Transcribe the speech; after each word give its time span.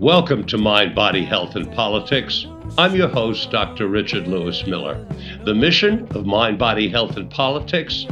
Welcome 0.00 0.46
to 0.46 0.56
Mind, 0.56 0.94
Body, 0.94 1.26
Health, 1.26 1.56
and 1.56 1.70
Politics. 1.72 2.46
I'm 2.78 2.94
your 2.94 3.08
host, 3.08 3.50
Dr. 3.50 3.86
Richard 3.86 4.26
Lewis 4.26 4.66
Miller. 4.66 5.06
The 5.44 5.54
mission 5.54 6.08
of 6.16 6.24
Mind, 6.24 6.58
Body, 6.58 6.88
Health, 6.88 7.18
and 7.18 7.30
Politics 7.30 8.06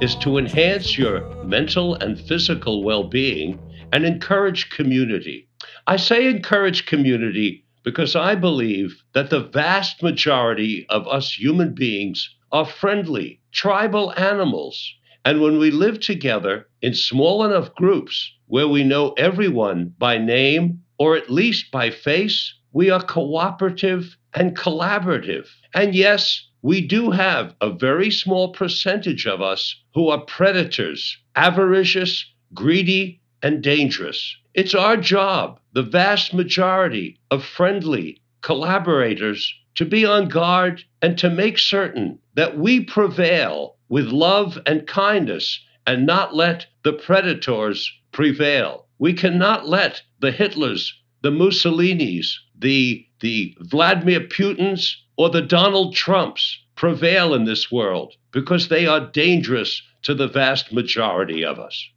is 0.00 0.14
to 0.16 0.38
enhance 0.38 0.96
your 0.96 1.20
mental 1.44 1.96
and 1.96 2.18
physical 2.18 2.82
well 2.82 3.04
being 3.04 3.58
and 3.92 4.06
encourage 4.06 4.70
community. 4.70 5.46
I 5.86 5.96
say 5.96 6.28
encourage 6.28 6.86
community 6.86 7.66
because 7.82 8.16
I 8.16 8.36
believe 8.36 9.02
that 9.12 9.28
the 9.28 9.40
vast 9.40 10.02
majority 10.02 10.86
of 10.88 11.06
us 11.06 11.38
human 11.38 11.74
beings 11.74 12.34
are 12.50 12.64
friendly, 12.64 13.40
tribal 13.52 14.14
animals. 14.16 14.94
And 15.26 15.42
when 15.42 15.58
we 15.58 15.70
live 15.70 16.00
together 16.00 16.68
in 16.80 16.94
small 16.94 17.44
enough 17.44 17.74
groups 17.74 18.32
where 18.46 18.66
we 18.66 18.82
know 18.82 19.12
everyone 19.18 19.92
by 19.98 20.16
name 20.16 20.80
or 20.98 21.16
at 21.16 21.30
least 21.30 21.70
by 21.70 21.90
face, 21.90 22.54
we 22.72 22.88
are 22.88 23.02
cooperative 23.02 24.16
and 24.32 24.56
collaborative. 24.56 25.48
And 25.74 25.94
yes, 25.94 26.48
we 26.62 26.80
do 26.80 27.10
have 27.10 27.54
a 27.60 27.68
very 27.68 28.10
small 28.10 28.54
percentage 28.54 29.26
of 29.26 29.42
us 29.42 29.76
who 29.92 30.08
are 30.08 30.24
predators, 30.24 31.18
avaricious, 31.36 32.24
greedy, 32.54 33.20
and 33.44 33.62
dangerous. 33.62 34.36
It's 34.54 34.74
our 34.74 34.96
job, 34.96 35.60
the 35.74 35.82
vast 35.82 36.32
majority 36.32 37.18
of 37.30 37.44
friendly 37.44 38.22
collaborators, 38.40 39.54
to 39.74 39.84
be 39.84 40.06
on 40.06 40.28
guard 40.28 40.82
and 41.02 41.18
to 41.18 41.28
make 41.28 41.58
certain 41.58 42.18
that 42.36 42.56
we 42.56 42.80
prevail 42.80 43.76
with 43.90 44.06
love 44.06 44.58
and 44.64 44.86
kindness 44.86 45.60
and 45.86 46.06
not 46.06 46.34
let 46.34 46.64
the 46.84 46.94
predators 46.94 47.92
prevail. 48.12 48.86
We 48.98 49.12
cannot 49.12 49.68
let 49.68 50.00
the 50.20 50.32
Hitlers, 50.32 50.92
the 51.20 51.30
Mussolinis, 51.30 52.32
the, 52.58 53.06
the 53.20 53.54
Vladimir 53.60 54.20
Putins, 54.20 54.96
or 55.18 55.28
the 55.28 55.42
Donald 55.42 55.94
Trumps 55.94 56.60
prevail 56.76 57.34
in 57.34 57.44
this 57.44 57.70
world 57.70 58.14
because 58.32 58.68
they 58.68 58.86
are 58.86 59.00
dangerous 59.12 59.82
to 60.02 60.14
the 60.14 60.28
vast 60.28 60.72
majority 60.72 61.44
of 61.44 61.58
us. 61.58 61.88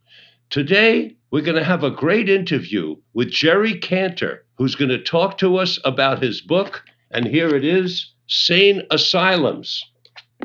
Today, 0.50 1.14
we're 1.30 1.42
going 1.42 1.58
to 1.58 1.64
have 1.64 1.84
a 1.84 1.90
great 1.90 2.26
interview 2.30 2.96
with 3.12 3.30
Jerry 3.30 3.78
Kantor, 3.78 4.46
who's 4.56 4.76
going 4.76 4.88
to 4.88 5.02
talk 5.02 5.36
to 5.38 5.58
us 5.58 5.78
about 5.84 6.22
his 6.22 6.40
book. 6.40 6.84
And 7.10 7.26
here 7.26 7.54
it 7.54 7.66
is 7.66 8.14
Sane 8.28 8.80
Asylums. 8.90 9.84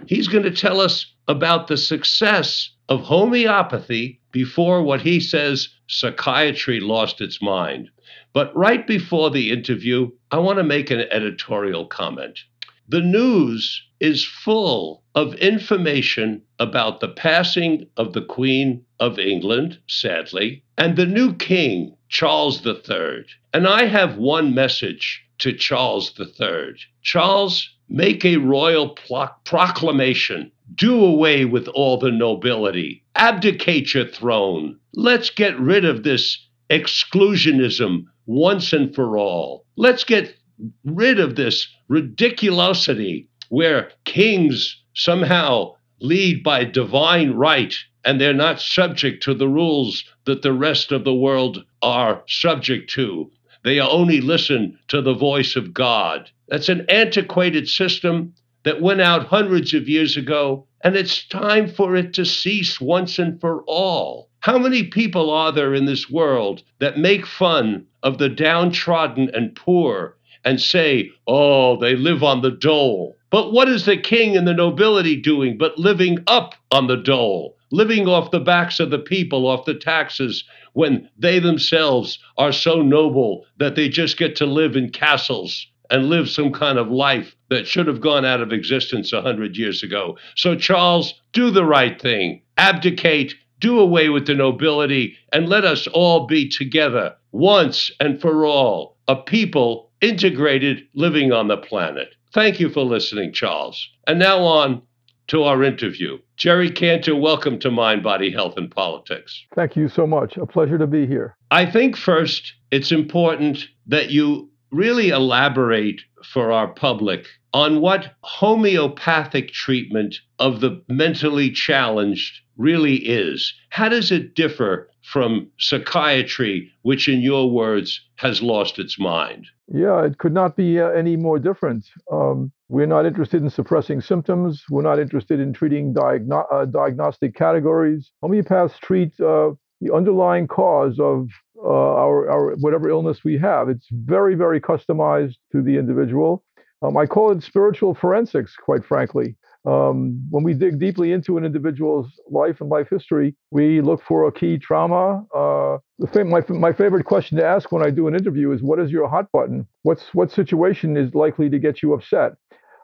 He's 0.06 0.28
going 0.28 0.44
to 0.44 0.52
tell 0.52 0.82
us 0.82 1.06
about 1.30 1.68
the 1.68 1.78
success 1.78 2.70
of 2.90 3.00
homeopathy 3.00 4.20
before 4.34 4.84
what 4.84 5.00
he 5.00 5.22
says 5.22 5.70
psychiatry 5.88 6.82
lost 6.82 7.22
its 7.22 7.42
mind. 7.42 7.90
But 8.34 8.54
right 8.58 8.86
before 8.86 9.30
the 9.30 9.52
interview, 9.52 10.12
I 10.32 10.40
want 10.40 10.58
to 10.58 10.64
make 10.64 10.92
an 10.92 11.06
editorial 11.12 11.86
comment. 11.86 12.40
The 12.90 13.02
news 13.02 13.82
is 14.02 14.26
full 14.26 15.04
of 15.16 15.36
information 15.36 16.42
about 16.60 17.00
the 17.00 17.08
passing 17.08 17.88
of 17.96 18.12
the 18.12 18.22
Queen 18.22 18.84
of 19.00 19.18
England, 19.18 19.80
sadly, 19.88 20.64
and 20.78 20.98
the 20.98 21.06
new 21.06 21.34
king, 21.34 21.96
Charles 22.10 22.66
III. 22.66 23.24
And 23.54 23.68
I 23.68 23.86
have 23.86 24.18
one 24.18 24.54
message 24.54 25.24
to 25.40 25.54
Charles 25.54 26.14
III 26.20 26.76
Charles, 27.02 27.70
make 27.88 28.26
a 28.26 28.38
royal 28.38 28.96
plo- 28.96 29.32
proclamation. 29.46 30.52
Do 30.76 31.04
away 31.04 31.46
with 31.46 31.68
all 31.70 31.98
the 31.98 32.12
nobility. 32.12 33.04
Abdicate 33.16 33.94
your 33.94 34.08
throne. 34.08 34.78
Let's 34.94 35.30
get 35.30 35.58
rid 35.60 35.86
of 35.86 36.04
this 36.04 36.38
exclusionism 36.70 38.06
once 38.26 38.74
and 38.74 38.94
for 38.94 39.18
all. 39.18 39.66
Let's 39.76 40.04
get 40.04 40.36
rid 40.86 41.20
of 41.20 41.36
this 41.36 41.68
ridiculosity 41.90 43.28
where 43.50 43.92
kings 44.06 44.82
somehow 44.94 45.74
lead 46.00 46.44
by 46.44 46.64
divine 46.64 47.32
right 47.32 47.76
and 48.06 48.20
they're 48.20 48.34
not 48.34 48.60
subject 48.60 49.24
to 49.24 49.34
the 49.34 49.48
rules 49.48 50.04
that 50.26 50.42
the 50.42 50.54
rest 50.54 50.92
of 50.92 51.04
the 51.04 51.14
world 51.14 51.64
are 51.82 52.24
subject 52.28 52.90
to. 52.90 53.32
They 53.64 53.80
only 53.80 54.20
listen 54.20 54.78
to 54.90 55.02
the 55.02 55.14
voice 55.14 55.56
of 55.56 55.74
God. 55.74 56.30
That's 56.50 56.70
an 56.70 56.86
antiquated 56.90 57.70
system 57.70 58.34
that 58.64 58.82
went 58.82 59.02
out 59.02 59.28
hundreds 59.28 59.74
of 59.74 59.88
years 59.88 60.18
ago, 60.18 60.68
and 60.84 60.96
it's 60.96 61.26
time 61.28 61.68
for 61.70 61.96
it 61.96 62.14
to 62.14 62.26
cease 62.26 62.82
once 62.82 63.20
and 63.20 63.40
for 63.40 63.64
all. 63.68 64.30
How 64.42 64.58
many 64.58 64.84
people 64.84 65.30
are 65.30 65.54
there 65.54 65.74
in 65.74 65.86
this 65.86 66.10
world 66.10 66.64
that 66.80 66.98
make 66.98 67.26
fun 67.26 67.86
of 68.04 68.18
the 68.18 68.30
downtrodden 68.30 69.30
and 69.34 69.56
poor 69.56 70.18
and 70.46 70.60
say, 70.60 71.12
oh, 71.28 71.78
they 71.78 71.96
live 71.96 72.24
on 72.24 72.42
the 72.42 72.52
dole? 72.52 73.16
But 73.30 73.52
what 73.52 73.68
is 73.68 73.86
the 73.86 73.98
king 73.98 74.38
and 74.38 74.48
the 74.48 74.54
nobility 74.54 75.16
doing 75.16 75.58
but 75.58 75.78
living 75.78 76.20
up 76.28 76.56
on 76.72 76.88
the 76.88 76.98
dole, 76.98 77.58
living 77.72 78.08
off 78.08 78.32
the 78.32 78.40
backs 78.40 78.80
of 78.80 78.92
the 78.92 79.00
people, 79.00 79.48
off 79.48 79.66
the 79.66 79.74
taxes, 79.74 80.44
when 80.74 81.10
they 81.18 81.40
themselves 81.40 82.20
are 82.38 82.52
so 82.52 82.82
noble 82.82 83.46
that 83.58 83.76
they 83.76 83.90
just 83.90 84.18
get 84.18 84.36
to 84.36 84.46
live 84.46 84.76
in 84.76 84.90
castles 84.90 85.68
and 85.90 86.10
live 86.10 86.30
some 86.30 86.52
kind 86.52 86.78
of 86.78 86.90
life 86.90 87.36
that 87.50 87.68
should 87.68 87.88
have 87.88 88.02
gone 88.02 88.26
out 88.26 88.42
of 88.42 88.52
existence 88.52 89.14
a 89.14 89.22
hundred 89.22 89.58
years 89.58 89.84
ago. 89.84 90.18
So, 90.36 90.56
Charles, 90.56 91.14
do 91.34 91.52
the 91.52 91.66
right 91.66 92.02
thing, 92.02 92.42
abdicate, 92.58 93.36
do 93.60 93.80
away 93.80 94.10
with 94.10 94.28
the 94.28 94.34
nobility, 94.34 95.16
and 95.32 95.48
let 95.48 95.66
us 95.66 95.88
all 95.88 96.28
be 96.28 96.50
together 96.50 97.16
once 97.32 97.92
and 98.00 98.20
for 98.20 98.46
all, 98.46 98.98
a 99.08 99.16
people 99.16 99.90
integrated 100.04 100.84
living 100.94 101.32
on 101.32 101.48
the 101.48 101.56
planet. 101.56 102.10
Thank 102.34 102.60
you 102.60 102.70
for 102.70 102.82
listening, 102.84 103.32
Charles. 103.32 103.88
And 104.06 104.20
now 104.20 104.40
on 104.44 104.82
to 105.28 105.44
our 105.44 105.64
interview. 105.64 106.18
Jerry 106.36 106.70
Kantor, 106.70 107.16
welcome 107.16 107.58
to 107.60 107.72
Mind, 107.72 108.04
Body, 108.04 108.30
Health, 108.30 108.56
and 108.58 108.70
Politics. 108.70 109.46
Thank 109.56 109.78
you 109.78 109.88
so 109.88 110.06
much. 110.06 110.36
A 110.36 110.46
pleasure 110.46 110.78
to 110.78 110.88
be 110.88 111.08
here. 111.08 111.38
I 111.52 111.66
think 111.66 111.96
first 111.96 112.54
it's 112.70 112.92
important 112.92 113.66
that 113.88 114.10
you 114.10 114.50
really 114.72 115.10
elaborate 115.10 116.02
for 116.26 116.52
our 116.52 116.68
public 116.68 117.26
on 117.54 117.80
what 117.80 118.14
homeopathic 118.24 119.54
treatment 119.54 120.18
of 120.40 120.60
the 120.60 120.84
mentally 120.90 121.50
challenged 121.50 122.42
really 122.58 122.96
is. 122.96 123.54
How 123.70 123.90
does 123.90 124.12
it 124.12 124.36
differ 124.36 124.90
from 125.04 125.48
psychiatry, 125.60 126.72
which, 126.84 127.08
in 127.08 127.22
your 127.22 127.50
words, 127.50 128.02
has 128.16 128.42
lost 128.42 128.80
its 128.80 129.00
mind? 129.00 129.48
Yeah, 129.68 130.04
it 130.04 130.18
could 130.18 130.34
not 130.34 130.56
be 130.56 130.80
uh, 130.80 130.90
any 130.90 131.16
more 131.16 131.40
different. 131.40 131.86
Um, 132.12 132.52
we're 132.70 132.86
not 132.86 133.06
interested 133.06 133.42
in 133.42 133.50
suppressing 133.50 134.02
symptoms. 134.02 134.64
We're 134.70 134.82
not 134.82 135.00
interested 135.00 135.40
in 135.40 135.54
treating 135.54 135.94
diagno- 135.94 136.48
uh, 136.52 136.66
diagnostic 136.66 137.36
categories. 137.36 138.12
Homeopaths 138.24 138.80
treat 138.80 139.20
uh, 139.20 139.52
the 139.82 139.94
underlying 139.94 140.48
cause 140.48 141.00
of 141.00 141.28
uh, 141.58 141.68
our, 141.68 142.30
our 142.30 142.56
whatever 142.56 142.90
illness 142.90 143.24
we 143.24 143.38
have. 143.38 143.70
It's 143.70 143.88
very, 143.92 144.36
very 144.36 144.60
customized 144.60 145.36
to 145.52 145.62
the 145.62 145.78
individual. 145.78 146.44
Um, 146.82 146.98
I 146.98 147.06
call 147.06 147.32
it 147.32 147.44
spiritual 147.44 147.94
forensics, 147.94 148.56
quite 148.56 148.84
frankly. 148.84 149.38
Um, 149.66 150.28
when 150.30 150.44
we 150.44 150.54
dig 150.54 150.80
deeply 150.80 151.14
into 151.14 151.38
an 151.38 151.46
individual's 151.46 152.08
life 152.30 152.60
and 152.60 152.70
life 152.70 152.90
history, 152.90 153.36
we 153.52 153.80
look 153.80 154.02
for 154.04 154.28
a 154.28 154.32
key 154.32 154.58
trauma. 154.58 155.24
Uh, 155.34 155.78
fam- 156.12 156.30
my, 156.30 156.42
my 156.50 156.74
favorite 156.74 157.06
question 157.06 157.38
to 157.38 157.46
ask 157.46 157.72
when 157.72 157.82
I 157.86 157.90
do 157.90 158.08
an 158.08 158.16
interview 158.16 158.52
is, 158.52 158.62
"What 158.62 158.80
is 158.80 158.92
your 158.92 159.08
hot 159.08 159.32
button? 159.32 159.66
What's 159.84 160.14
what 160.14 160.32
situation 160.32 160.98
is 160.98 161.16
likely 161.16 161.50
to 161.50 161.60
get 161.60 161.82
you 161.82 161.94
upset?" 161.94 162.34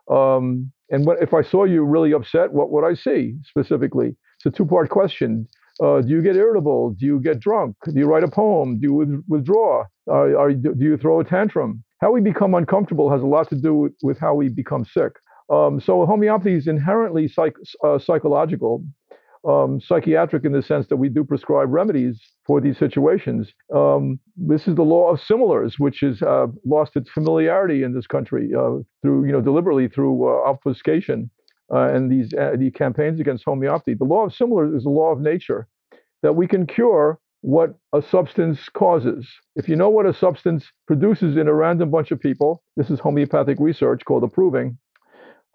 Um, 0.10 0.72
and 0.90 1.06
what, 1.06 1.22
if 1.22 1.34
I 1.34 1.42
saw 1.44 1.66
you 1.66 1.84
really 1.84 2.14
upset, 2.14 2.54
what 2.54 2.72
would 2.72 2.86
I 2.86 2.94
see 2.96 3.36
specifically? 3.44 4.16
It's 4.38 4.46
a 4.46 4.52
two-part 4.52 4.90
question. 4.90 5.48
Uh, 5.82 6.02
do 6.02 6.10
you 6.10 6.22
get 6.22 6.36
irritable? 6.36 6.92
Do 6.92 7.06
you 7.06 7.20
get 7.20 7.40
drunk? 7.40 7.76
Do 7.86 7.98
you 8.00 8.06
write 8.06 8.24
a 8.24 8.28
poem? 8.30 8.80
Do 8.80 8.88
you 8.88 8.94
with- 8.94 9.24
withdraw? 9.28 9.86
Uh, 10.08 10.36
are, 10.38 10.52
do 10.52 10.74
you 10.78 10.98
throw 10.98 11.20
a 11.20 11.24
tantrum? 11.24 11.84
How 12.02 12.12
we 12.12 12.22
become 12.22 12.54
uncomfortable 12.56 13.10
has 13.12 13.22
a 13.22 13.26
lot 13.26 13.50
to 13.50 13.56
do 13.56 13.76
with, 13.76 13.94
with 14.02 14.18
how 14.18 14.34
we 14.34 14.50
become 14.50 14.86
sick. 14.86 15.14
Um, 15.50 15.80
so 15.80 16.06
homeopathy 16.06 16.56
is 16.56 16.68
inherently 16.68 17.28
psych, 17.28 17.56
uh, 17.84 17.98
psychological, 18.00 18.84
um, 19.48 19.80
psychiatric 19.82 20.46
in 20.46 20.52
the 20.52 20.62
sense 20.62 20.88
that 20.88 20.98
we 20.98 21.10
do 21.10 21.24
prescribe 21.24 21.72
remedies 21.72 22.20
for 22.46 22.60
these 22.60 22.78
situations. 22.78 23.52
Um, 23.74 24.20
this 24.36 24.68
is 24.68 24.76
the 24.76 24.84
law 24.84 25.12
of 25.12 25.20
similars, 25.22 25.80
which 25.80 26.00
has 26.02 26.22
uh, 26.22 26.48
lost 26.66 26.96
its 26.96 27.10
familiarity 27.10 27.84
in 27.84 27.94
this 27.94 28.08
country 28.08 28.52
uh, 28.54 28.80
through, 29.02 29.26
you 29.26 29.32
know, 29.32 29.42
deliberately 29.42 29.88
through 29.88 30.28
uh, 30.28 30.50
obfuscation 30.50 31.30
uh, 31.74 31.94
and 31.94 32.12
these 32.12 32.34
uh, 32.34 32.52
the 32.58 32.72
campaigns 32.72 33.20
against 33.20 33.46
homeopathy. 33.46 33.94
The 33.94 34.06
law 34.06 34.26
of 34.26 34.34
similars 34.34 34.76
is 34.76 34.84
the 34.84 34.90
law 34.90 35.12
of 35.12 35.20
nature 35.20 35.68
that 36.22 36.36
we 36.36 36.48
can 36.48 36.68
cure 36.68 37.20
what 37.42 37.76
a 37.94 38.02
substance 38.02 38.68
causes. 38.70 39.26
If 39.56 39.70
you 39.70 39.78
know 39.78 39.90
what 39.90 40.06
a 40.06 40.14
substance 40.14 40.66
produces 40.88 41.38
in 41.38 41.48
a 41.48 41.54
random 41.54 41.90
bunch 41.90 42.12
of 42.12 42.20
people, 42.20 42.62
this 42.76 42.90
is 42.90 43.00
homeopathic 43.00 43.58
research 43.60 44.04
called 44.04 44.24
a 44.24 44.28
proving. 44.28 44.78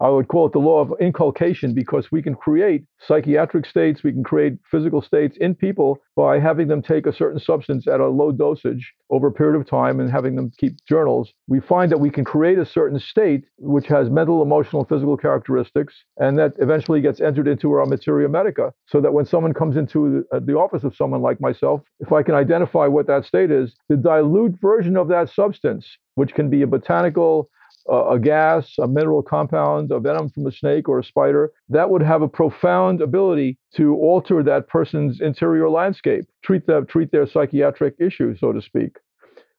I 0.01 0.09
would 0.09 0.27
call 0.27 0.47
it 0.47 0.51
the 0.51 0.59
law 0.59 0.81
of 0.81 0.93
inculcation 0.99 1.73
because 1.73 2.11
we 2.11 2.21
can 2.21 2.35
create 2.35 2.83
psychiatric 2.99 3.65
states, 3.65 4.03
we 4.03 4.11
can 4.11 4.23
create 4.23 4.57
physical 4.69 5.01
states 5.01 5.37
in 5.39 5.55
people 5.55 5.99
by 6.17 6.37
having 6.37 6.67
them 6.67 6.81
take 6.81 7.05
a 7.05 7.13
certain 7.13 7.39
substance 7.39 7.87
at 7.87 8.01
a 8.01 8.07
low 8.07 8.31
dosage 8.31 8.93
over 9.09 9.27
a 9.27 9.31
period 9.31 9.59
of 9.59 9.67
time 9.67 10.01
and 10.01 10.11
having 10.11 10.35
them 10.35 10.51
keep 10.57 10.73
journals. 10.85 11.31
We 11.47 11.61
find 11.61 11.91
that 11.91 11.99
we 11.99 12.09
can 12.09 12.25
create 12.25 12.57
a 12.57 12.65
certain 12.65 12.99
state 12.99 13.45
which 13.57 13.87
has 13.87 14.09
mental, 14.09 14.41
emotional, 14.41 14.83
physical 14.83 15.15
characteristics, 15.15 15.93
and 16.17 16.37
that 16.39 16.53
eventually 16.59 16.99
gets 16.99 17.21
entered 17.21 17.47
into 17.47 17.71
our 17.71 17.85
materia 17.85 18.27
medica. 18.27 18.73
So 18.87 18.99
that 18.99 19.13
when 19.13 19.25
someone 19.25 19.53
comes 19.53 19.77
into 19.77 20.25
the, 20.31 20.57
uh, 20.57 20.59
office 20.65 20.83
of 20.83 20.95
someone 20.95 21.21
like 21.21 21.39
myself, 21.39 21.81
if 21.99 22.11
I 22.11 22.23
can 22.23 22.33
identify 22.33 22.87
what 22.87 23.07
that 23.07 23.25
state 23.25 23.51
is, 23.51 23.75
the 23.87 23.97
dilute 23.97 24.59
version 24.59 24.97
of 24.97 25.07
that 25.09 25.29
substance, 25.29 25.85
which 26.15 26.33
can 26.33 26.49
be 26.49 26.63
a 26.63 26.67
botanical, 26.67 27.49
a 27.89 28.19
gas, 28.19 28.73
a 28.79 28.87
mineral 28.87 29.21
compound, 29.21 29.91
a 29.91 29.99
venom 29.99 30.29
from 30.29 30.47
a 30.47 30.51
snake 30.51 30.89
or 30.89 30.99
a 30.99 31.03
spider, 31.03 31.51
that 31.69 31.89
would 31.89 32.01
have 32.01 32.21
a 32.21 32.27
profound 32.27 33.01
ability 33.01 33.57
to 33.75 33.95
alter 33.95 34.41
that 34.43 34.67
person's 34.67 35.21
interior 35.21 35.69
landscape, 35.69 36.25
treat 36.43 36.63
treat 36.87 37.11
their 37.11 37.27
psychiatric 37.27 37.95
issue, 37.99 38.35
so 38.37 38.51
to 38.51 38.61
speak. 38.61 38.97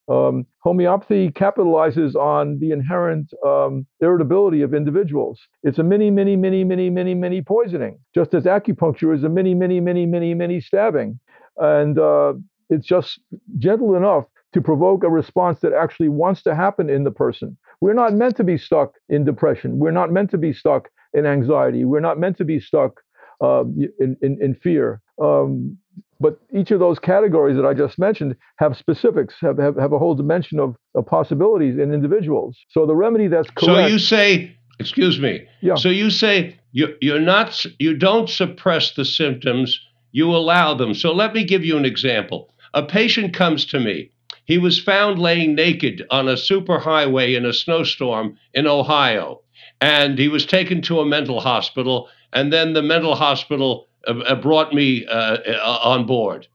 Um, 0.09 0.47
homeopathy 0.61 1.31
capitalizes 1.31 2.15
on 2.15 2.61
the 2.61 2.71
inherent 2.71 3.33
um, 3.45 3.87
irritability 4.01 4.63
of 4.63 4.73
individuals. 4.73 5.41
It's 5.65 5.79
a 5.79 5.83
mini, 5.83 6.11
mini, 6.13 6.37
mini, 6.37 6.63
mini, 6.63 6.91
mini, 6.91 7.15
mini 7.15 7.43
poisoning, 7.43 7.99
just 8.15 8.33
as 8.33 8.45
acupuncture 8.45 9.15
is 9.17 9.25
a 9.25 9.29
mini, 9.29 9.55
mini, 9.55 9.81
mini, 9.81 10.07
mini, 10.07 10.33
mini 10.35 10.61
stabbing. 10.61 11.19
And 11.57 11.99
uh, 11.99 12.35
it's 12.71 12.87
just 12.87 13.21
gentle 13.59 13.97
enough 13.97 14.27
to 14.57 14.63
provoke 14.63 15.05
a 15.05 15.11
response 15.11 15.61
that 15.61 15.75
actually 15.75 16.09
wants 16.09 16.43
to 16.43 16.55
happen 16.55 16.89
in 16.89 17.05
the 17.05 17.11
person. 17.11 17.59
We're 17.83 17.93
not 17.93 18.15
meant 18.15 18.39
to 18.39 18.45
be 18.45 18.57
stuck 18.57 18.95
in 19.11 19.23
depression. 19.23 19.79
We're 19.79 19.91
not 19.91 20.11
meant 20.11 20.31
to 20.31 20.39
be 20.39 20.55
stuck 20.55 20.89
in 21.13 21.27
anxiety. 21.27 21.85
We're 21.85 22.01
not 22.01 22.19
meant 22.19 22.39
to 22.39 22.45
be 22.47 22.59
stuck 22.59 23.03
uh, 23.45 23.65
in, 24.01 24.17
in, 24.23 24.39
in, 24.41 24.55
fear. 24.55 25.03
Um, 25.21 25.77
but 26.21 26.41
each 26.55 26.71
of 26.71 26.81
those 26.81 26.99
categories 26.99 27.55
that 27.57 27.67
I 27.67 27.75
just 27.75 27.99
mentioned 27.99 28.35
have 28.57 28.79
specifics, 28.79 29.35
have, 29.43 29.59
have, 29.59 29.77
have 29.77 29.93
a 29.93 29.99
whole 29.99 30.15
dimension 30.15 30.59
of, 30.59 30.75
of 30.95 31.05
possibilities 31.05 31.79
in 31.79 31.93
individuals. 31.93 32.57
So 32.71 32.87
the 32.87 32.97
remedy 32.97 33.29
that's 33.29 33.51
correct. 33.51 33.61
So 33.61 33.87
you 33.87 33.99
say, 33.99 34.57
excuse 34.79 35.21
me. 35.21 35.47
Yeah. 35.61 35.75
So 35.75 35.91
you 35.91 36.09
say 36.09 36.59
you, 36.73 36.95
you're 37.03 37.21
not, 37.21 37.63
you 37.79 37.95
don't 37.95 38.31
suppress 38.31 38.95
the 38.95 39.05
symptoms, 39.05 39.79
you 40.13 40.31
allow 40.31 40.73
them. 40.73 40.95
So 40.95 41.13
let 41.13 41.35
me 41.35 41.45
give 41.45 41.63
you 41.63 41.77
an 41.77 41.85
example. 41.85 42.55
A 42.73 42.83
patient 42.83 43.35
comes 43.35 43.67
to 43.67 43.79
me 43.81 44.13
he 44.47 44.59
was 44.59 44.81
found 44.81 45.19
laying 45.19 45.55
naked 45.55 46.07
on 46.11 46.29
a 46.29 46.35
superhighway 46.35 47.37
in 47.37 47.45
a 47.45 47.53
snowstorm 47.53 48.39
in 48.55 48.67
Ohio. 48.67 49.43
And 49.81 50.19
he 50.19 50.29
was 50.29 50.47
taken 50.47 50.81
to 50.83 51.01
a 51.01 51.07
mental 51.07 51.41
hospital. 51.41 52.09
And 52.33 52.53
then 52.53 52.73
the 52.73 52.83
mental 52.83 53.17
hospital 53.17 53.89
uh, 54.07 54.19
uh 54.21 54.35
brought 54.37 54.73
me 54.73 55.05
uh, 55.07 55.39
uh, 55.39 55.79
on 55.83 56.07
board. 56.07 56.47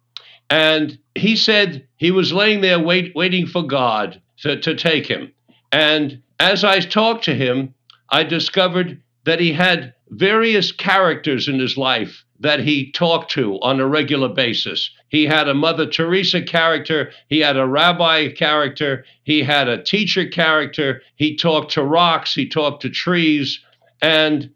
And 0.50 0.98
he 1.16 1.36
said 1.36 1.88
he 1.98 2.12
was 2.12 2.34
laying 2.34 2.62
there 2.62 2.80
wait, 2.80 3.14
waiting 3.14 3.46
for 3.46 3.64
God 3.64 4.22
to, 4.40 4.60
to 4.60 4.76
take 4.76 5.06
him. 5.06 5.32
And 5.72 6.22
as 6.40 6.64
I 6.64 6.80
talked 6.80 7.26
to 7.26 7.36
him, 7.36 7.74
I 8.10 8.24
discovered 8.24 9.02
that 9.26 9.40
he 9.40 9.54
had 9.54 9.94
various 10.10 10.72
characters 10.72 11.48
in 11.48 11.60
his 11.60 11.78
life 11.78 12.24
that 12.42 12.60
he 12.60 12.92
talked 12.92 13.32
to 13.32 13.60
on 13.62 13.80
a 13.80 13.88
regular 13.88 14.28
basis. 14.30 14.90
He 15.10 15.26
had 15.26 15.48
a 15.48 15.54
Mother 15.54 15.86
Teresa 15.86 16.42
character, 16.42 17.12
he 17.28 17.40
had 17.40 17.58
a 17.58 17.68
rabbi 17.68 18.30
character, 18.30 19.06
he 19.24 19.44
had 19.44 19.68
a 19.68 19.82
teacher 19.82 20.26
character, 20.26 21.02
he 21.16 21.36
talked 21.36 21.72
to 21.74 21.84
rocks, 21.84 22.34
he 22.34 22.50
talked 22.50 22.82
to 22.82 22.90
trees, 22.90 23.60
and 24.02 24.50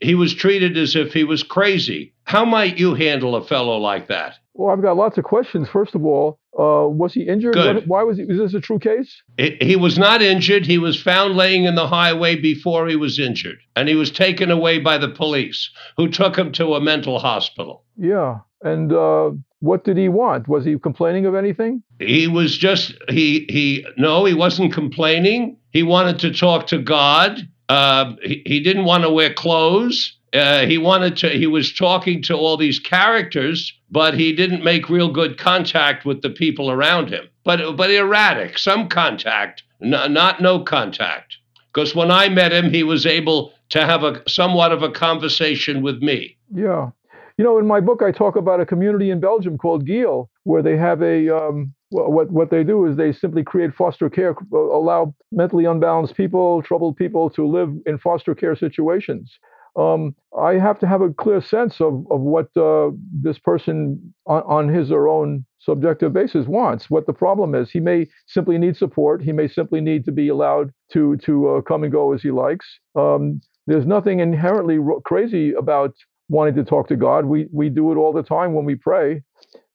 he 0.00 0.14
was 0.14 0.34
treated 0.34 0.76
as 0.76 0.94
if 0.94 1.12
he 1.12 1.24
was 1.24 1.42
crazy. 1.42 2.12
How 2.24 2.44
might 2.44 2.78
you 2.78 2.94
handle 2.94 3.34
a 3.36 3.44
fellow 3.44 3.78
like 3.78 4.06
that? 4.08 4.38
Well, 4.54 4.72
I've 4.72 4.82
got 4.82 4.96
lots 4.96 5.18
of 5.18 5.24
questions. 5.24 5.68
First 5.68 5.94
of 5.94 6.04
all, 6.04 6.38
uh, 6.58 6.86
was 6.88 7.12
he 7.12 7.22
injured? 7.22 7.54
Good. 7.54 7.86
Why 7.88 8.02
was 8.04 8.18
he? 8.18 8.24
Is 8.24 8.38
this 8.38 8.54
a 8.54 8.60
true 8.60 8.78
case? 8.78 9.22
He 9.36 9.76
was 9.76 9.98
not 9.98 10.22
injured. 10.22 10.66
He 10.66 10.78
was 10.78 11.00
found 11.00 11.34
laying 11.34 11.64
in 11.64 11.74
the 11.74 11.88
highway 11.88 12.36
before 12.36 12.86
he 12.86 12.96
was 12.96 13.18
injured, 13.18 13.58
and 13.74 13.88
he 13.88 13.96
was 13.96 14.10
taken 14.10 14.50
away 14.50 14.78
by 14.78 14.98
the 14.98 15.08
police, 15.08 15.70
who 15.96 16.08
took 16.08 16.36
him 16.36 16.52
to 16.52 16.74
a 16.74 16.80
mental 16.80 17.18
hospital. 17.18 17.84
Yeah, 17.96 18.38
and 18.62 18.92
uh, 18.92 19.32
what 19.60 19.84
did 19.84 19.96
he 19.96 20.08
want? 20.08 20.46
Was 20.46 20.64
he 20.64 20.78
complaining 20.78 21.26
of 21.26 21.34
anything? 21.34 21.82
He 21.98 22.28
was 22.28 22.56
just 22.56 22.94
he 23.08 23.46
he 23.48 23.84
no, 23.96 24.24
he 24.24 24.34
wasn't 24.34 24.72
complaining. 24.72 25.56
He 25.70 25.82
wanted 25.82 26.18
to 26.20 26.32
talk 26.32 26.68
to 26.68 26.78
God. 26.78 27.48
Uh, 27.68 28.12
he, 28.22 28.42
he 28.46 28.60
didn't 28.60 28.84
want 28.84 29.04
to 29.04 29.10
wear 29.10 29.32
clothes. 29.32 30.13
Uh, 30.34 30.66
he 30.66 30.78
wanted 30.78 31.16
to 31.16 31.28
he 31.28 31.46
was 31.46 31.72
talking 31.72 32.20
to 32.22 32.34
all 32.34 32.56
these 32.56 32.80
characters 32.80 33.72
but 33.94 34.14
he 34.14 34.32
didn't 34.32 34.64
make 34.64 34.88
real 34.88 35.08
good 35.08 35.38
contact 35.38 36.04
with 36.04 36.20
the 36.20 36.28
people 36.28 36.68
around 36.68 37.08
him. 37.08 37.28
But 37.44 37.76
but 37.76 37.90
erratic 37.90 38.58
some 38.58 38.88
contact 38.88 39.62
n- 39.80 40.12
not 40.12 40.40
no 40.40 40.60
contact. 40.60 41.36
Because 41.72 41.94
when 41.94 42.10
i 42.10 42.28
met 42.28 42.52
him 42.52 42.70
he 42.70 42.82
was 42.82 43.06
able 43.06 43.52
to 43.70 43.86
have 43.86 44.02
a 44.02 44.22
somewhat 44.28 44.72
of 44.72 44.82
a 44.82 44.90
conversation 44.90 45.82
with 45.82 46.02
me. 46.02 46.36
Yeah. 46.52 46.90
You 47.38 47.44
know 47.44 47.58
in 47.58 47.66
my 47.66 47.80
book 47.80 48.02
i 48.02 48.10
talk 48.10 48.34
about 48.34 48.60
a 48.60 48.66
community 48.66 49.10
in 49.10 49.20
belgium 49.20 49.56
called 49.56 49.86
Geel 49.86 50.28
where 50.42 50.62
they 50.62 50.76
have 50.76 51.00
a 51.02 51.28
um, 51.28 51.72
what 51.90 52.30
what 52.32 52.50
they 52.50 52.64
do 52.64 52.86
is 52.86 52.96
they 52.96 53.12
simply 53.12 53.44
create 53.44 53.72
foster 53.72 54.10
care, 54.10 54.34
allow 54.52 55.14
mentally 55.30 55.64
unbalanced 55.64 56.16
people, 56.16 56.60
troubled 56.62 56.96
people 56.96 57.30
to 57.30 57.46
live 57.46 57.70
in 57.86 57.98
foster 57.98 58.34
care 58.34 58.56
situations 58.56 59.38
um, 59.76 60.14
I 60.38 60.54
have 60.54 60.78
to 60.80 60.86
have 60.86 61.00
a 61.00 61.12
clear 61.12 61.40
sense 61.40 61.80
of, 61.80 62.06
of 62.10 62.20
what 62.20 62.48
uh, 62.56 62.90
this 63.12 63.38
person 63.38 64.14
on, 64.26 64.42
on, 64.42 64.68
his 64.68 64.92
or 64.92 65.08
own 65.08 65.44
subjective 65.58 66.12
basis 66.12 66.46
wants, 66.46 66.90
what 66.90 67.06
the 67.06 67.12
problem 67.12 67.54
is. 67.54 67.70
He 67.70 67.80
may 67.80 68.06
simply 68.26 68.58
need 68.58 68.76
support. 68.76 69.22
He 69.22 69.32
may 69.32 69.48
simply 69.48 69.80
need 69.80 70.04
to 70.04 70.12
be 70.12 70.28
allowed 70.28 70.72
to, 70.92 71.16
to 71.18 71.48
uh, 71.48 71.60
come 71.62 71.82
and 71.82 71.92
go 71.92 72.12
as 72.12 72.22
he 72.22 72.30
likes. 72.30 72.66
Um, 72.94 73.40
there's 73.66 73.86
nothing 73.86 74.20
inherently 74.20 74.78
ro- 74.78 75.00
crazy 75.00 75.52
about 75.54 75.94
wanting 76.28 76.54
to 76.54 76.64
talk 76.64 76.88
to 76.88 76.96
God. 76.96 77.24
We, 77.24 77.48
we 77.52 77.68
do 77.68 77.90
it 77.92 77.96
all 77.96 78.12
the 78.12 78.22
time 78.22 78.52
when 78.54 78.64
we 78.64 78.76
pray. 78.76 79.22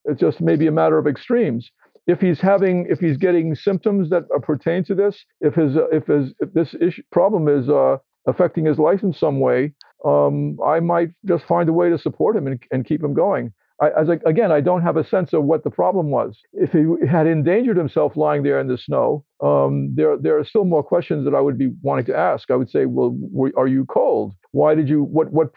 It's 0.06 0.19
just 0.19 0.40
maybe 0.40 0.68
a 0.68 0.72
matter 0.72 0.98
of 0.98 1.07
extremes 1.07 1.69
if 2.10 2.19
he's 2.19 2.40
having 2.40 2.88
if 2.90 3.00
he's 3.00 3.18
getting 3.18 3.54
symptoms 3.54 4.10
that 4.10 4.24
pertain 4.42 4.84
to 4.84 4.95
this 4.95 5.24
if 5.42 5.54
his 5.54 5.78
uh, 5.78 5.88
if 5.92 6.07
his 6.07 6.33
if 6.40 6.52
this 6.54 6.74
issue, 6.81 7.04
problem 7.12 7.47
is 7.47 7.69
uh, 7.69 7.97
affecting 8.26 8.66
his 8.66 8.80
life 8.80 9.04
in 9.04 9.14
some 9.14 9.40
way 9.40 9.71
um, 10.06 10.58
I 10.66 10.80
might 10.80 11.10
just 11.26 11.46
find 11.46 11.70
a 11.70 11.74
way 11.74 11.90
to 11.90 11.98
support 11.98 12.36
him 12.36 12.48
and, 12.48 12.62
and 12.72 12.86
keep 12.86 13.04
him 13.04 13.14
going. 13.14 13.54
I, 13.82 13.90
as 13.92 14.10
I, 14.10 14.20
again, 14.26 14.52
I 14.52 14.60
don't 14.62 14.82
have 14.82 14.98
a 14.98 15.08
sense 15.08 15.34
of 15.34 15.44
what 15.46 15.64
the 15.64 15.70
problem 15.70 16.12
was. 16.12 16.38
If 16.54 16.72
he 16.74 16.84
had 17.08 17.28
endangered 17.28 17.78
himself 17.78 18.18
lying 18.18 18.44
there 18.44 18.60
in 18.60 18.68
the 18.68 18.78
snow, 18.78 19.24
um, 19.42 19.94
there 19.96 20.18
there 20.18 20.38
are 20.38 20.44
still 20.44 20.66
more 20.66 20.84
questions 20.84 21.24
that 21.26 21.34
I 21.34 21.40
would 21.40 21.58
be 21.58 21.72
wanting 21.82 22.06
to 22.06 22.18
ask. 22.18 22.52
I 22.52 22.56
would 22.56 22.70
say, 22.70 22.86
well, 22.86 23.16
were, 23.18 23.52
are 23.58 23.68
you 23.68 23.86
cold? 23.86 24.34
Why 24.52 24.76
did 24.76 24.90
you? 24.90 25.04
What 25.04 25.32
what 25.32 25.52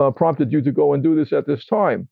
uh, 0.00 0.10
prompted 0.10 0.52
you 0.52 0.62
to 0.62 0.72
go 0.72 0.94
and 0.94 1.02
do 1.02 1.14
this 1.14 1.32
at 1.32 1.46
this 1.46 1.64
time? 1.64 2.08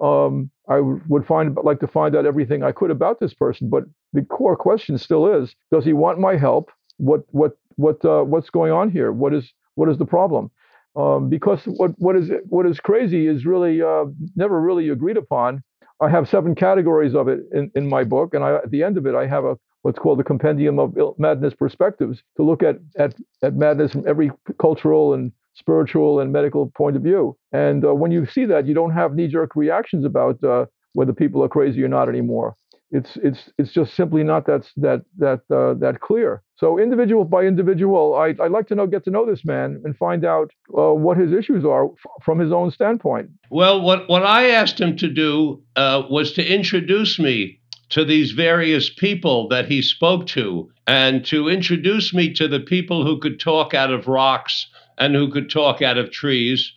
Um, 0.00 0.50
I 0.68 0.80
would 0.80 1.26
find 1.26 1.56
like 1.62 1.80
to 1.80 1.86
find 1.86 2.16
out 2.16 2.26
everything 2.26 2.62
I 2.62 2.72
could 2.72 2.90
about 2.90 3.20
this 3.20 3.34
person. 3.34 3.68
But 3.68 3.84
the 4.14 4.22
core 4.22 4.56
question 4.56 4.96
still 4.96 5.26
is: 5.42 5.54
Does 5.70 5.84
he 5.84 5.92
want 5.92 6.18
my 6.18 6.36
help? 6.36 6.70
What 6.96 7.24
what 7.30 7.58
what 7.76 8.02
uh, 8.04 8.22
what's 8.22 8.48
going 8.48 8.72
on 8.72 8.90
here? 8.90 9.12
What 9.12 9.34
is 9.34 9.52
what 9.74 9.90
is 9.90 9.98
the 9.98 10.06
problem? 10.06 10.50
Um, 10.96 11.28
because 11.28 11.60
what 11.64 11.92
what 11.98 12.16
is 12.16 12.30
what 12.48 12.66
is 12.66 12.80
crazy 12.80 13.26
is 13.26 13.44
really 13.44 13.82
uh, 13.82 14.04
never 14.36 14.60
really 14.60 14.88
agreed 14.88 15.16
upon. 15.16 15.62
I 16.00 16.08
have 16.08 16.28
seven 16.28 16.54
categories 16.54 17.14
of 17.14 17.28
it 17.28 17.40
in, 17.52 17.70
in 17.74 17.88
my 17.88 18.04
book, 18.04 18.34
and 18.34 18.44
I, 18.44 18.56
at 18.56 18.70
the 18.70 18.82
end 18.82 18.98
of 18.98 19.06
it, 19.06 19.14
I 19.14 19.26
have 19.26 19.44
a 19.44 19.56
what's 19.82 19.98
called 19.98 20.18
the 20.18 20.24
compendium 20.24 20.78
of 20.78 20.96
madness 21.18 21.54
perspectives 21.54 22.22
to 22.36 22.42
look 22.42 22.62
at, 22.62 22.76
at 22.98 23.14
at 23.42 23.54
madness 23.54 23.92
from 23.92 24.06
every 24.06 24.30
cultural 24.58 25.14
and 25.14 25.32
spiritual 25.54 26.20
and 26.20 26.32
medical 26.32 26.70
point 26.76 26.96
of 26.96 27.02
view. 27.02 27.36
And 27.52 27.84
uh, 27.84 27.94
when 27.94 28.10
you 28.10 28.26
see 28.26 28.44
that, 28.46 28.66
you 28.66 28.74
don't 28.74 28.90
have 28.90 29.14
knee-jerk 29.14 29.54
reactions 29.54 30.04
about 30.04 30.42
uh, 30.42 30.66
whether 30.94 31.12
people 31.12 31.44
are 31.44 31.48
crazy 31.48 31.82
or 31.84 31.88
not 31.88 32.08
anymore 32.08 32.56
it's 32.94 33.16
it's 33.16 33.50
it's 33.58 33.72
just 33.72 33.94
simply 33.94 34.22
not 34.22 34.46
that 34.46 34.70
that 34.76 35.02
that 35.18 35.40
uh, 35.50 35.74
that 35.74 36.00
clear. 36.00 36.42
So 36.54 36.78
individual 36.78 37.24
by 37.24 37.42
individual, 37.42 38.14
I 38.14 38.28
I'd 38.40 38.52
like 38.52 38.68
to 38.68 38.76
know 38.76 38.86
get 38.86 39.04
to 39.04 39.10
know 39.10 39.26
this 39.26 39.44
man 39.44 39.82
and 39.84 39.96
find 39.96 40.24
out 40.24 40.52
uh, 40.78 40.94
what 40.94 41.16
his 41.16 41.32
issues 41.32 41.64
are 41.64 41.86
f- 41.86 42.22
from 42.24 42.38
his 42.38 42.52
own 42.52 42.70
standpoint. 42.70 43.30
Well, 43.50 43.82
what 43.82 44.08
what 44.08 44.24
I 44.24 44.50
asked 44.50 44.80
him 44.80 44.96
to 44.98 45.08
do 45.08 45.60
uh, 45.74 46.02
was 46.08 46.32
to 46.34 46.46
introduce 46.46 47.18
me 47.18 47.58
to 47.90 48.04
these 48.04 48.30
various 48.30 48.88
people 48.88 49.48
that 49.48 49.66
he 49.66 49.82
spoke 49.82 50.26
to, 50.28 50.70
and 50.86 51.24
to 51.26 51.48
introduce 51.48 52.14
me 52.14 52.32
to 52.34 52.46
the 52.46 52.60
people 52.60 53.04
who 53.04 53.18
could 53.18 53.40
talk 53.40 53.74
out 53.74 53.92
of 53.92 54.06
rocks 54.06 54.68
and 54.98 55.16
who 55.16 55.28
could 55.32 55.50
talk 55.50 55.82
out 55.82 55.98
of 55.98 56.12
trees. 56.12 56.72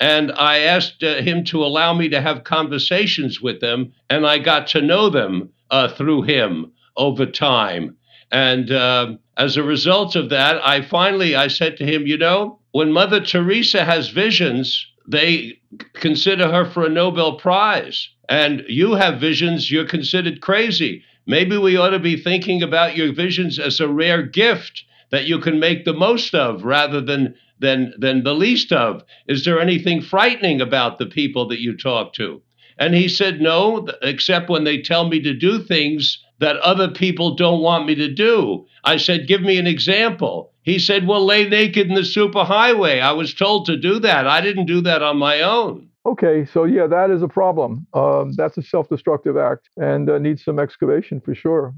and 0.00 0.32
I 0.32 0.58
asked 0.60 1.04
uh, 1.04 1.22
him 1.22 1.44
to 1.44 1.62
allow 1.62 1.94
me 1.94 2.08
to 2.08 2.20
have 2.20 2.42
conversations 2.44 3.40
with 3.40 3.60
them, 3.60 3.92
and 4.08 4.26
I 4.26 4.38
got 4.38 4.66
to 4.68 4.80
know 4.80 5.10
them 5.10 5.50
uh, 5.70 5.88
through 5.88 6.22
him 6.22 6.72
over 6.96 7.26
time. 7.26 7.96
And 8.30 8.70
uh, 8.70 9.14
as 9.36 9.56
a 9.56 9.62
result 9.62 10.16
of 10.16 10.28
that, 10.30 10.64
I 10.66 10.82
finally 10.82 11.34
I 11.34 11.48
said 11.48 11.76
to 11.78 11.86
him, 11.86 12.06
you 12.06 12.16
know, 12.16 12.58
when 12.72 12.92
Mother 12.92 13.20
Teresa 13.20 13.84
has 13.84 14.10
visions, 14.10 14.86
they 15.08 15.58
consider 15.94 16.50
her 16.50 16.64
for 16.64 16.84
a 16.84 16.90
Nobel 16.90 17.36
Prize, 17.36 18.08
and 18.28 18.62
you 18.68 18.94
have 18.94 19.20
visions, 19.20 19.70
you're 19.70 19.84
considered 19.84 20.40
crazy. 20.40 21.02
Maybe 21.26 21.56
we 21.56 21.76
ought 21.76 21.90
to 21.90 21.98
be 21.98 22.16
thinking 22.16 22.62
about 22.62 22.96
your 22.96 23.12
visions 23.12 23.58
as 23.58 23.80
a 23.80 23.88
rare 23.88 24.22
gift 24.22 24.84
that 25.10 25.26
you 25.26 25.38
can 25.38 25.58
make 25.58 25.84
the 25.84 25.92
most 25.92 26.34
of 26.34 26.64
rather 26.64 27.00
than 27.00 27.34
than 27.58 27.92
than 27.98 28.22
the 28.22 28.34
least 28.34 28.72
of. 28.72 29.02
Is 29.26 29.44
there 29.44 29.60
anything 29.60 30.00
frightening 30.00 30.60
about 30.60 30.98
the 30.98 31.06
people 31.06 31.48
that 31.48 31.60
you 31.60 31.76
talk 31.76 32.14
to? 32.14 32.40
And 32.80 32.94
he 32.94 33.08
said, 33.08 33.40
No, 33.40 33.86
except 34.02 34.48
when 34.48 34.64
they 34.64 34.80
tell 34.80 35.08
me 35.08 35.20
to 35.20 35.34
do 35.34 35.62
things 35.62 36.18
that 36.40 36.56
other 36.56 36.88
people 36.88 37.36
don't 37.36 37.60
want 37.60 37.86
me 37.86 37.94
to 37.96 38.12
do. 38.12 38.66
I 38.82 38.96
said, 38.96 39.28
Give 39.28 39.42
me 39.42 39.58
an 39.58 39.66
example. 39.66 40.52
He 40.62 40.78
said, 40.78 41.06
Well, 41.06 41.24
lay 41.24 41.48
naked 41.48 41.88
in 41.88 41.94
the 41.94 42.00
superhighway. 42.00 43.00
I 43.00 43.12
was 43.12 43.34
told 43.34 43.66
to 43.66 43.76
do 43.76 44.00
that. 44.00 44.26
I 44.26 44.40
didn't 44.40 44.66
do 44.66 44.80
that 44.80 45.02
on 45.02 45.18
my 45.18 45.42
own. 45.42 45.90
Okay, 46.06 46.46
so 46.46 46.64
yeah, 46.64 46.86
that 46.86 47.10
is 47.10 47.22
a 47.22 47.28
problem. 47.28 47.86
Um, 47.92 48.32
that's 48.32 48.56
a 48.56 48.62
self-destructive 48.62 49.36
act 49.36 49.68
and 49.76 50.08
uh, 50.08 50.18
needs 50.18 50.42
some 50.42 50.58
excavation 50.58 51.20
for 51.20 51.34
sure. 51.34 51.74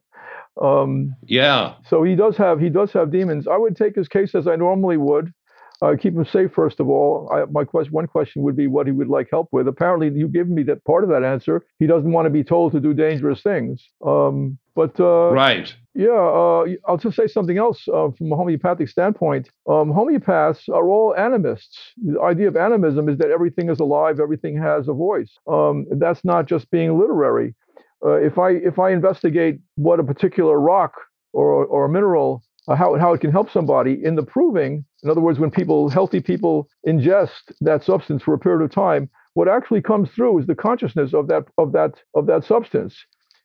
um, 0.60 1.14
yeah. 1.22 1.74
So 1.88 2.02
he 2.02 2.16
does 2.16 2.36
have 2.36 2.58
he 2.58 2.68
does 2.68 2.92
have 2.92 3.12
demons. 3.12 3.46
I 3.46 3.56
would 3.56 3.76
take 3.76 3.94
his 3.94 4.08
case 4.08 4.34
as 4.34 4.48
I 4.48 4.56
normally 4.56 4.96
would. 4.96 5.32
Uh, 5.82 5.96
keep 5.96 6.14
him 6.14 6.24
safe 6.24 6.52
first 6.52 6.78
of 6.78 6.88
all. 6.88 7.28
I, 7.32 7.44
my 7.50 7.64
question, 7.64 7.92
one 7.92 8.06
question 8.06 8.42
would 8.42 8.56
be 8.56 8.68
what 8.68 8.86
he 8.86 8.92
would 8.92 9.08
like 9.08 9.28
help 9.30 9.48
with. 9.50 9.66
Apparently, 9.66 10.10
you 10.10 10.28
give 10.28 10.48
me 10.48 10.62
that 10.64 10.84
part 10.84 11.02
of 11.02 11.10
that 11.10 11.24
answer. 11.24 11.64
He 11.78 11.86
doesn't 11.86 12.12
want 12.12 12.26
to 12.26 12.30
be 12.30 12.44
told 12.44 12.72
to 12.72 12.80
do 12.80 12.94
dangerous 12.94 13.42
things. 13.42 13.84
Um, 14.06 14.58
but 14.76 14.98
uh, 15.00 15.32
right, 15.32 15.74
yeah, 15.94 16.10
uh, 16.10 16.64
I'll 16.86 16.96
just 16.96 17.16
say 17.16 17.26
something 17.26 17.58
else 17.58 17.86
uh, 17.88 18.08
from 18.16 18.32
a 18.32 18.36
homeopathic 18.36 18.88
standpoint. 18.88 19.50
Um, 19.68 19.92
homeopaths 19.92 20.68
are 20.68 20.88
all 20.88 21.14
animists. 21.14 21.78
The 22.02 22.20
idea 22.20 22.48
of 22.48 22.56
animism 22.56 23.08
is 23.08 23.18
that 23.18 23.30
everything 23.30 23.68
is 23.68 23.80
alive, 23.80 24.20
everything 24.20 24.56
has 24.56 24.88
a 24.88 24.94
voice. 24.94 25.36
Um, 25.46 25.86
that's 25.90 26.24
not 26.24 26.46
just 26.46 26.70
being 26.70 26.98
literary. 26.98 27.54
Uh, 28.04 28.14
if 28.14 28.38
I 28.38 28.50
if 28.50 28.78
I 28.78 28.90
investigate 28.90 29.60
what 29.74 30.00
a 30.00 30.04
particular 30.04 30.58
rock 30.58 30.94
or 31.32 31.64
or 31.66 31.86
a 31.86 31.88
mineral 31.88 32.42
uh, 32.68 32.76
how, 32.76 32.96
how 32.96 33.12
it 33.12 33.20
can 33.20 33.32
help 33.32 33.50
somebody 33.50 33.98
in 34.02 34.14
the 34.14 34.22
proving. 34.22 34.84
In 35.02 35.10
other 35.10 35.20
words, 35.20 35.38
when 35.38 35.50
people, 35.50 35.88
healthy 35.88 36.20
people, 36.20 36.68
ingest 36.86 37.52
that 37.60 37.84
substance 37.84 38.22
for 38.22 38.34
a 38.34 38.38
period 38.38 38.64
of 38.64 38.70
time, 38.70 39.10
what 39.34 39.48
actually 39.48 39.82
comes 39.82 40.10
through 40.10 40.38
is 40.38 40.46
the 40.46 40.54
consciousness 40.54 41.14
of 41.14 41.28
that 41.28 41.44
of 41.58 41.72
that 41.72 41.94
of 42.14 42.26
that 42.26 42.44
substance. 42.44 42.94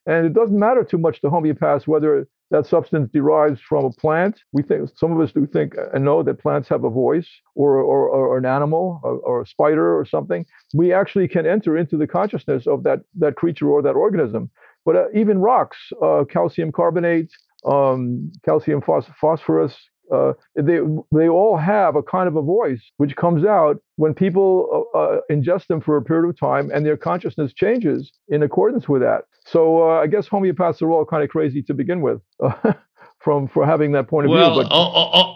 And 0.06 0.26
it 0.26 0.34
doesn't 0.34 0.58
matter 0.58 0.84
too 0.84 0.98
much 0.98 1.22
to 1.22 1.30
homeopaths 1.30 1.88
whether 1.88 2.28
that 2.50 2.66
substance 2.66 3.10
derives 3.12 3.60
from 3.62 3.86
a 3.86 3.92
plant. 3.92 4.40
We 4.54 4.64
think 4.64 4.90
some 4.96 5.12
of 5.12 5.20
us 5.20 5.34
do 5.34 5.46
think 5.46 5.76
and 5.94 6.06
know 6.06 6.24
that 6.24 6.40
plants 6.40 6.70
have 6.70 6.84
a 6.84 6.90
voice, 6.90 7.28
or 7.56 7.78
or, 7.78 8.10
or 8.10 8.38
an 8.38 8.46
animal, 8.46 9.02
or, 9.04 9.18
or, 9.20 9.42
a 9.42 9.46
spider, 9.46 9.98
or 9.98 10.06
something. 10.06 10.46
We 10.74 10.94
actually 10.94 11.28
can 11.28 11.46
enter 11.46 11.78
into 11.78 11.98
the 11.98 12.08
consciousness 12.08 12.68
of 12.68 12.84
that 12.84 13.02
that 13.18 13.36
creature 13.36 13.70
or 13.70 13.82
that 13.82 13.96
organism. 13.96 14.50
But 14.86 14.96
uh, 14.96 15.06
even 15.14 15.40
rocks, 15.40 15.78
uh, 16.02 16.24
calcium 16.30 16.72
carbonate, 16.72 17.32
um, 17.66 18.32
calcium 18.46 18.82
phos- 18.82 19.10
phosphorus. 19.20 19.76
Uh, 20.10 20.32
they 20.56 20.80
they 21.14 21.28
all 21.28 21.58
have 21.58 21.98
a 21.98 22.02
kind 22.02 22.30
of 22.30 22.38
a 22.38 22.42
voice 22.42 22.82
which 22.96 23.14
comes 23.18 23.44
out 23.44 23.76
when 23.98 24.14
people 24.14 24.88
uh, 24.96 24.98
uh, 24.98 25.20
ingest 25.30 25.68
them 25.68 25.82
for 25.82 25.98
a 25.98 26.02
period 26.02 26.30
of 26.30 26.40
time, 26.40 26.72
and 26.74 26.86
their 26.86 26.96
consciousness 26.96 27.54
changes 27.54 28.14
in 28.30 28.42
accordance 28.42 28.88
with 28.88 29.02
that. 29.02 29.24
So 29.46 29.90
uh, 29.90 30.00
I 30.00 30.08
guess 30.08 30.30
homeopaths 30.30 30.82
are 30.82 30.92
all 30.92 31.06
kind 31.06 31.24
of 31.24 31.30
crazy 31.30 31.62
to 31.64 31.74
begin 31.74 32.02
with, 32.02 32.22
from 33.20 33.50
for 33.50 33.66
having 33.66 33.92
that 33.94 34.08
point 34.08 34.28
of 34.28 34.32
well, 34.32 34.54
view. 34.54 34.64
But 34.64 34.72
oh, 34.72 34.92
oh, 34.96 35.12
oh, 35.14 35.34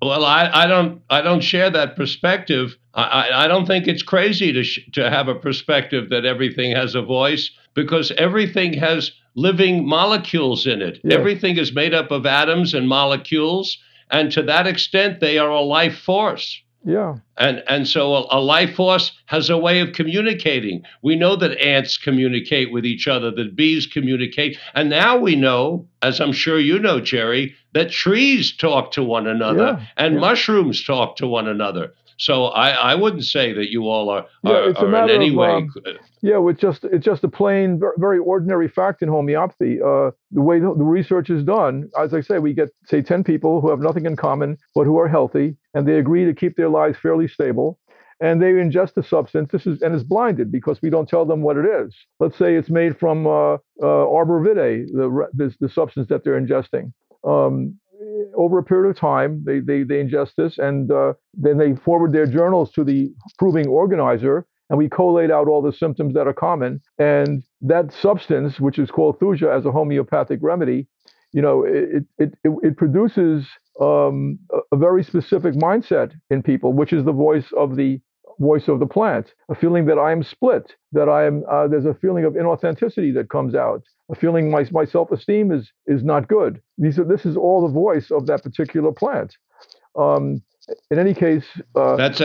well, 0.00 0.24
I, 0.24 0.50
I 0.52 0.66
don't 0.66 1.02
I 1.10 1.20
don't 1.20 1.42
share 1.42 1.70
that 1.70 1.96
perspective. 1.96 2.76
I, 2.94 3.28
I 3.32 3.48
don't 3.48 3.66
think 3.66 3.86
it's 3.86 4.02
crazy 4.02 4.52
to 4.52 4.64
sh- 4.64 4.88
to 4.94 5.10
have 5.10 5.28
a 5.28 5.34
perspective 5.34 6.10
that 6.10 6.24
everything 6.24 6.74
has 6.74 6.94
a 6.94 7.02
voice 7.02 7.50
because 7.74 8.10
everything 8.12 8.72
has 8.74 9.12
living 9.38 9.86
molecules 9.86 10.66
in 10.66 10.82
it. 10.82 10.98
Everything 11.10 11.56
is 11.58 11.72
made 11.72 11.94
up 11.94 12.10
of 12.10 12.26
atoms 12.26 12.74
and 12.74 12.88
molecules, 12.88 13.78
and 14.10 14.32
to 14.32 14.42
that 14.42 14.66
extent, 14.66 15.20
they 15.20 15.38
are 15.38 15.50
a 15.50 15.60
life 15.60 15.98
force. 15.98 16.60
Yeah. 16.84 17.16
And 17.36 17.62
and 17.68 17.86
so 17.86 18.14
a, 18.14 18.38
a, 18.38 18.40
life 18.40 18.74
force 18.74 19.12
has 19.26 19.50
a 19.50 19.58
way 19.58 19.80
of 19.80 19.92
communicating. 19.92 20.82
We 21.02 21.16
know 21.16 21.36
that 21.36 21.60
ants 21.60 21.96
communicate 21.96 22.72
with 22.72 22.86
each 22.86 23.06
other, 23.06 23.30
that 23.32 23.56
bees 23.56 23.86
communicate, 23.86 24.58
and 24.74 24.88
now 24.88 25.16
we 25.16 25.36
know, 25.36 25.86
as 26.02 26.20
I'm 26.20 26.32
sure 26.32 26.58
you 26.58 26.78
know, 26.78 27.00
Jerry, 27.00 27.54
that 27.74 27.90
trees 27.90 28.56
talk 28.56 28.92
to 28.92 29.02
one 29.02 29.26
another 29.26 29.76
yeah. 29.78 29.86
and 29.96 30.14
yeah. 30.14 30.20
mushrooms 30.20 30.84
talk 30.84 31.16
to 31.16 31.26
one 31.26 31.48
another. 31.48 31.92
So 32.16 32.46
I, 32.46 32.70
I 32.70 32.94
wouldn't 32.94 33.24
say 33.24 33.52
that 33.52 33.70
you 33.70 33.88
all 33.88 34.10
are, 34.10 34.26
yeah, 34.42 34.52
are, 34.52 34.70
it's 34.70 34.80
are 34.80 35.04
in 35.04 35.10
any 35.10 35.28
of, 35.28 35.36
way. 35.36 35.50
Um, 35.50 35.72
yeah, 36.22 36.38
it's 36.48 36.60
just 36.60 36.84
it's 36.84 37.04
just 37.04 37.24
a 37.24 37.28
plain, 37.28 37.80
very 37.96 38.18
ordinary 38.18 38.68
fact 38.68 39.02
in 39.02 39.08
homeopathy. 39.08 39.80
Uh, 39.80 40.10
the 40.30 40.42
way 40.42 40.58
the, 40.58 40.68
research 40.68 41.30
is 41.30 41.44
done, 41.44 41.88
as 41.98 42.14
I 42.14 42.20
say, 42.20 42.38
we 42.38 42.52
get 42.52 42.70
say 42.86 43.02
ten 43.02 43.24
people 43.24 43.60
who 43.60 43.70
have 43.70 43.80
nothing 43.80 44.06
in 44.06 44.16
common 44.16 44.56
but 44.74 44.84
who 44.84 44.98
are 44.98 45.08
healthy, 45.08 45.56
and 45.74 45.86
they 45.86 45.98
agree 45.98 46.24
to 46.24 46.34
keep 46.34 46.56
their 46.56 46.68
lives 46.68 46.98
fairly 47.00 47.28
stable 47.28 47.78
and 48.20 48.42
they 48.42 48.52
ingest 48.52 48.94
the 48.94 49.02
substance. 49.02 49.50
This 49.52 49.66
is 49.66 49.80
and 49.82 49.94
it's 49.94 50.02
blinded 50.02 50.50
because 50.50 50.80
we 50.82 50.90
don't 50.90 51.08
tell 51.08 51.24
them 51.24 51.42
what 51.42 51.56
it 51.56 51.66
is. 51.66 51.94
Let's 52.18 52.36
say 52.36 52.56
it's 52.56 52.70
made 52.70 52.98
from 52.98 53.26
uh, 53.26 53.54
uh, 53.82 54.10
arbor 54.10 54.42
vitae, 54.42 54.86
the, 54.92 55.28
the, 55.34 55.54
the 55.60 55.68
substance 55.68 56.08
that 56.08 56.24
they're 56.24 56.40
ingesting. 56.40 56.92
Um, 57.24 57.78
over 58.36 58.58
a 58.58 58.62
period 58.62 58.90
of 58.90 58.96
time, 58.96 59.42
they, 59.44 59.60
they, 59.60 59.82
they 59.82 60.02
ingest 60.02 60.34
this 60.36 60.58
and 60.58 60.90
uh, 60.90 61.14
then 61.34 61.58
they 61.58 61.74
forward 61.74 62.12
their 62.12 62.26
journals 62.26 62.72
to 62.72 62.84
the 62.84 63.12
proving 63.38 63.66
organizer. 63.66 64.46
And 64.70 64.78
we 64.78 64.88
collate 64.88 65.30
out 65.30 65.48
all 65.48 65.62
the 65.62 65.72
symptoms 65.72 66.14
that 66.14 66.26
are 66.26 66.34
common. 66.34 66.80
And 66.98 67.42
that 67.62 67.92
substance, 67.92 68.60
which 68.60 68.78
is 68.78 68.90
called 68.90 69.18
thuja 69.18 69.56
as 69.56 69.64
a 69.64 69.72
homeopathic 69.72 70.40
remedy, 70.42 70.86
you 71.32 71.42
know, 71.42 71.64
it, 71.64 72.04
it, 72.18 72.34
it, 72.44 72.52
it 72.62 72.76
produces 72.76 73.46
um, 73.80 74.38
a, 74.72 74.76
very 74.76 75.04
specific 75.04 75.54
mindset 75.54 76.12
in 76.30 76.42
people, 76.42 76.72
which 76.72 76.92
is 76.92 77.04
the 77.04 77.12
voice 77.12 77.52
of 77.56 77.76
the 77.76 78.00
voice 78.40 78.68
of 78.68 78.78
the 78.78 78.86
plant, 78.86 79.34
a 79.50 79.54
feeling 79.54 79.86
that 79.86 79.98
I 79.98 80.12
am 80.12 80.22
split, 80.22 80.74
that 80.92 81.08
I 81.08 81.26
am 81.26 81.44
uh, 81.50 81.66
there's 81.68 81.86
a 81.86 81.94
feeling 81.94 82.24
of 82.24 82.34
inauthenticity 82.34 83.12
that 83.14 83.30
comes 83.30 83.54
out, 83.54 83.82
a 84.10 84.14
feeling 84.14 84.50
my 84.50 84.66
my 84.70 84.84
self 84.84 85.10
esteem 85.10 85.52
is 85.52 85.70
is 85.86 86.02
not 86.02 86.28
good. 86.28 86.60
These 86.78 86.98
are 86.98 87.04
this 87.04 87.26
is 87.26 87.36
all 87.36 87.66
the 87.66 87.72
voice 87.72 88.10
of 88.10 88.26
that 88.26 88.42
particular 88.42 88.92
plant. 88.92 89.36
Um, 89.96 90.42
in 90.90 90.98
any 90.98 91.14
case, 91.14 91.44
uh, 91.74 91.96
that's 91.96 92.20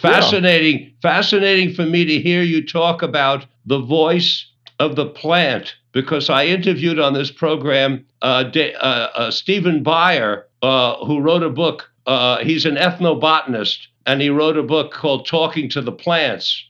fascinating. 0.00 0.80
Yeah. 0.80 0.88
Fascinating 1.02 1.74
for 1.74 1.84
me 1.84 2.04
to 2.04 2.20
hear 2.20 2.42
you 2.42 2.66
talk 2.66 3.02
about 3.02 3.46
the 3.66 3.80
voice 3.80 4.46
of 4.78 4.96
the 4.96 5.06
plant 5.06 5.74
because 5.92 6.30
I 6.30 6.46
interviewed 6.46 6.98
on 6.98 7.14
this 7.14 7.30
program 7.30 8.04
uh, 8.22 8.44
De, 8.44 8.74
uh, 8.74 9.08
uh 9.14 9.30
Stephen 9.30 9.82
Beyer, 9.82 10.46
uh, 10.62 11.04
who 11.04 11.20
wrote 11.20 11.42
a 11.42 11.50
book. 11.50 11.90
Uh, 12.06 12.38
he's 12.38 12.66
an 12.66 12.76
ethnobotanist 12.76 13.78
and 14.06 14.20
he 14.20 14.30
wrote 14.30 14.56
a 14.56 14.62
book 14.62 14.92
called 14.92 15.26
Talking 15.26 15.68
to 15.70 15.80
the 15.80 15.92
Plants. 15.92 16.64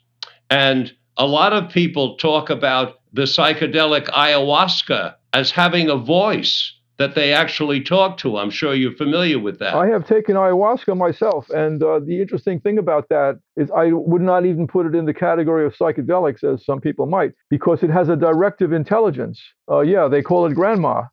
And 0.50 0.92
a 1.16 1.26
lot 1.26 1.52
of 1.52 1.70
people 1.70 2.16
talk 2.16 2.50
about 2.50 3.00
the 3.12 3.22
psychedelic 3.22 4.06
ayahuasca 4.06 5.14
as 5.32 5.50
having 5.50 5.88
a 5.88 5.96
voice 5.96 6.72
that 7.00 7.14
they 7.14 7.32
actually 7.32 7.80
talk 7.80 8.18
to. 8.18 8.36
I'm 8.36 8.50
sure 8.50 8.74
you're 8.74 8.94
familiar 8.94 9.38
with 9.38 9.58
that. 9.60 9.74
I 9.74 9.86
have 9.86 10.06
taken 10.06 10.34
ayahuasca 10.36 10.94
myself, 10.94 11.48
and 11.48 11.82
uh, 11.82 11.98
the 11.98 12.20
interesting 12.20 12.60
thing 12.60 12.76
about 12.76 13.08
that 13.08 13.40
is 13.56 13.70
I 13.70 13.92
would 13.92 14.20
not 14.20 14.44
even 14.44 14.66
put 14.66 14.84
it 14.84 14.94
in 14.94 15.06
the 15.06 15.14
category 15.14 15.64
of 15.64 15.74
psychedelics 15.74 16.44
as 16.44 16.62
some 16.62 16.78
people 16.78 17.06
might, 17.06 17.32
because 17.48 17.82
it 17.82 17.88
has 17.88 18.10
a 18.10 18.16
directive 18.16 18.74
intelligence. 18.74 19.40
Uh, 19.66 19.80
yeah, 19.80 20.08
they 20.08 20.20
call 20.20 20.44
it 20.44 20.54
grandma, 20.54 21.04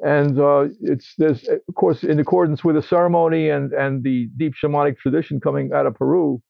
and 0.00 0.38
uh, 0.38 0.66
it's 0.82 1.14
there's 1.16 1.48
of 1.48 1.74
course 1.74 2.04
in 2.04 2.20
accordance 2.20 2.62
with 2.62 2.76
the 2.76 2.82
ceremony 2.82 3.48
and 3.48 3.72
and 3.72 4.04
the 4.04 4.28
deep 4.36 4.52
shamanic 4.62 4.98
tradition 4.98 5.40
coming 5.40 5.72
out 5.72 5.86
of 5.86 5.94
Peru. 5.94 6.42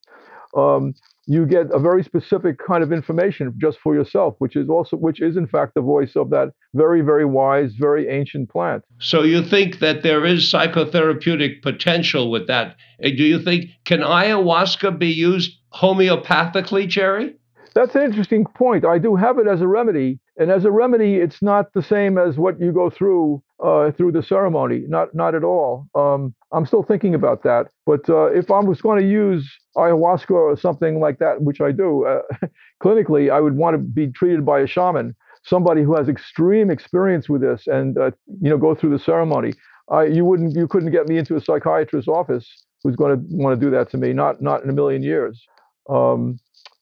Um, 0.53 0.93
you 1.31 1.45
get 1.45 1.67
a 1.71 1.79
very 1.79 2.03
specific 2.03 2.59
kind 2.59 2.83
of 2.83 2.91
information 2.91 3.53
just 3.57 3.79
for 3.79 3.95
yourself, 3.95 4.35
which 4.39 4.57
is 4.57 4.67
also 4.67 4.97
which 4.97 5.21
is 5.21 5.37
in 5.37 5.47
fact 5.47 5.75
the 5.75 5.81
voice 5.81 6.15
of 6.17 6.29
that 6.29 6.51
very 6.73 7.01
very 7.01 7.23
wise, 7.25 7.71
very 7.75 8.09
ancient 8.09 8.49
plant. 8.49 8.83
So 8.99 9.23
you 9.23 9.41
think 9.41 9.79
that 9.79 10.03
there 10.03 10.25
is 10.25 10.51
psychotherapeutic 10.51 11.61
potential 11.61 12.29
with 12.29 12.47
that? 12.47 12.75
Uh, 13.01 13.09
do 13.09 13.23
you 13.23 13.39
think 13.39 13.69
can 13.85 14.01
ayahuasca 14.01 14.99
be 14.99 15.07
used 15.07 15.57
homeopathically, 15.73 16.87
Jerry? 16.89 17.35
That's 17.73 17.95
an 17.95 18.01
interesting 18.01 18.45
point. 18.45 18.85
I 18.85 18.97
do 18.97 19.15
have 19.15 19.39
it 19.39 19.47
as 19.47 19.61
a 19.61 19.67
remedy, 19.67 20.19
and 20.37 20.51
as 20.51 20.65
a 20.65 20.71
remedy, 20.71 21.15
it's 21.15 21.41
not 21.41 21.71
the 21.73 21.81
same 21.81 22.17
as 22.17 22.37
what 22.37 22.59
you 22.59 22.73
go 22.73 22.89
through 22.89 23.41
uh, 23.63 23.91
through 23.91 24.11
the 24.11 24.23
ceremony. 24.23 24.83
Not 24.87 25.15
not 25.15 25.35
at 25.35 25.43
all. 25.43 25.87
Um, 25.95 26.35
I'm 26.51 26.65
still 26.65 26.83
thinking 26.83 27.15
about 27.15 27.43
that. 27.43 27.67
But 27.85 28.09
uh, 28.09 28.25
if 28.25 28.51
I 28.51 28.59
was 28.59 28.81
going 28.81 28.99
to 29.01 29.07
use 29.07 29.49
ayahuasca 29.77 30.31
or 30.31 30.57
something 30.57 30.99
like 30.99 31.19
that, 31.19 31.43
which 31.43 31.61
I 31.61 31.71
do 31.71 32.05
uh, 32.05 32.21
clinically, 32.83 33.31
I 33.31 33.39
would 33.39 33.55
want 33.55 33.75
to 33.75 33.77
be 33.77 34.11
treated 34.11 34.45
by 34.45 34.59
a 34.59 34.67
shaman, 34.67 35.15
somebody 35.45 35.81
who 35.81 35.95
has 35.95 36.09
extreme 36.09 36.69
experience 36.69 37.29
with 37.29 37.41
this, 37.41 37.67
and 37.67 37.97
uh, 37.97 38.11
you 38.41 38.49
know 38.49 38.57
go 38.57 38.75
through 38.75 38.91
the 38.91 38.99
ceremony. 38.99 39.53
You 40.09 40.25
wouldn't 40.25 40.55
you 40.55 40.67
couldn't 40.67 40.91
get 40.91 41.07
me 41.07 41.17
into 41.17 41.35
a 41.37 41.41
psychiatrist's 41.41 42.07
office 42.09 42.47
who's 42.83 42.95
going 42.97 43.15
to 43.15 43.23
want 43.35 43.57
to 43.59 43.65
do 43.65 43.71
that 43.71 43.89
to 43.91 43.97
me. 43.97 44.11
Not 44.11 44.41
not 44.41 44.61
in 44.63 44.69
a 44.69 44.73
million 44.73 45.03
years. 45.03 45.41
Um, 45.89 46.39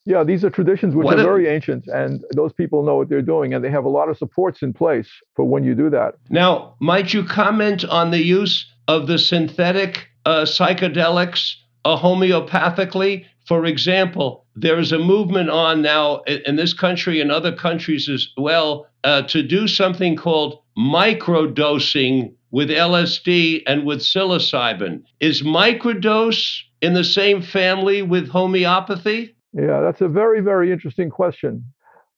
yeah, 0.10 0.24
these 0.24 0.44
are 0.44 0.50
traditions 0.50 0.96
which 0.96 1.06
What 1.06 1.20
are 1.20 1.24
very 1.24 1.48
ancient, 1.48 1.86
and 1.86 2.26
those 2.36 2.52
people 2.52 2.84
know 2.84 2.96
what 2.96 3.10
they're 3.10 3.22
doing, 3.22 3.54
and 3.54 3.64
they 3.64 3.70
have 3.70 3.86
a 3.86 3.90
lot 3.90 4.10
of 4.10 4.18
supports 4.18 4.64
in 4.64 4.74
place 4.74 5.08
for 5.36 5.46
when 5.46 5.64
you 5.64 5.76
do 5.76 5.88
that. 5.92 6.16
Now, 6.32 6.74
might 6.80 7.14
you 7.14 7.24
comment 7.24 7.86
on 7.86 8.10
the 8.10 8.24
use 8.24 8.66
of 8.88 9.06
the 9.06 9.20
synthetic 9.20 10.08
uh, 10.26 10.46
psychedelics 10.46 11.54
uh, 11.86 11.96
homeopathically? 11.96 13.26
For 13.46 13.66
example, 13.66 14.48
there 14.56 14.80
is 14.80 14.92
a 14.92 14.98
movement 14.98 15.52
on 15.52 15.84
now 15.84 16.22
in, 16.22 16.42
in 16.48 16.56
this 16.56 16.74
country 16.74 17.22
and 17.22 17.32
other 17.32 17.56
countries 17.56 18.10
as 18.10 18.30
well 18.36 18.88
uh, 19.04 19.22
to 19.28 19.44
do 19.44 19.68
something 19.68 20.16
called 20.16 20.60
microdosing 20.76 22.34
with 22.50 22.70
LSD 22.70 23.62
and 23.68 23.86
with 23.86 24.00
psilocybin. 24.00 25.04
Is 25.20 25.44
microdose 25.44 26.62
in 26.82 26.96
the 26.96 27.04
same 27.04 27.44
family 27.44 28.02
with 28.02 28.28
homeopathy? 28.28 29.36
Yeah, 29.54 29.82
that's 29.82 30.02
a 30.02 30.08
very, 30.08 30.42
very 30.42 30.72
interesting 30.72 31.10
question. 31.10 31.64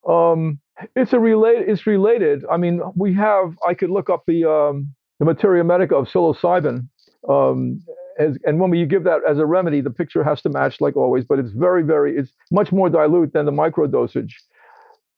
Um, 0.07 0.59
it's 0.95 1.13
a 1.13 1.19
relate. 1.19 1.67
It's 1.67 1.85
related. 1.87 2.43
I 2.51 2.57
mean, 2.57 2.81
we 2.95 3.13
have. 3.13 3.55
I 3.67 3.73
could 3.73 3.89
look 3.89 4.09
up 4.09 4.23
the 4.27 4.49
um, 4.49 4.93
the 5.19 5.25
materia 5.25 5.63
medica 5.63 5.95
of 5.95 6.07
psilocybin, 6.07 6.87
um, 7.29 7.81
as, 8.19 8.37
and 8.45 8.59
when 8.59 8.69
we 8.69 8.85
give 8.85 9.03
that 9.03 9.21
as 9.29 9.37
a 9.37 9.45
remedy, 9.45 9.81
the 9.81 9.91
picture 9.91 10.23
has 10.23 10.41
to 10.41 10.49
match 10.49 10.81
like 10.81 10.97
always. 10.97 11.23
But 11.23 11.39
it's 11.39 11.51
very, 11.51 11.83
very. 11.83 12.17
It's 12.17 12.31
much 12.51 12.71
more 12.71 12.89
dilute 12.89 13.33
than 13.33 13.45
the 13.45 13.51
micro 13.51 13.87
microdosage. 13.87 14.31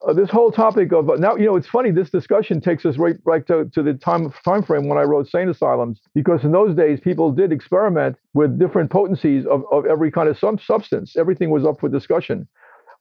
Uh, 0.06 0.12
this 0.12 0.30
whole 0.30 0.52
topic 0.52 0.92
of 0.92 1.08
now, 1.20 1.36
you 1.36 1.46
know, 1.46 1.56
it's 1.56 1.68
funny. 1.68 1.90
This 1.90 2.10
discussion 2.10 2.60
takes 2.60 2.86
us 2.86 2.98
right, 2.98 3.16
right 3.24 3.46
to, 3.48 3.70
to 3.74 3.82
the 3.82 3.94
time 3.94 4.34
time 4.44 4.64
frame 4.64 4.90
when 4.90 4.98
I 4.98 5.04
wrote 5.04 5.30
Sane 5.30 5.48
Asylums, 5.48 6.00
because 6.14 6.44
in 6.44 6.52
those 6.52 6.76
days 6.76 7.00
people 7.00 7.32
did 7.32 7.54
experiment 7.54 8.18
with 8.34 8.60
different 8.60 8.92
potencies 8.92 9.46
of, 9.46 9.64
of 9.72 9.86
every 9.86 10.12
kind 10.12 10.28
of 10.28 10.38
sub- 10.38 10.62
substance. 10.62 11.16
Everything 11.16 11.52
was 11.52 11.66
up 11.66 11.80
for 11.80 11.88
discussion. 11.88 12.48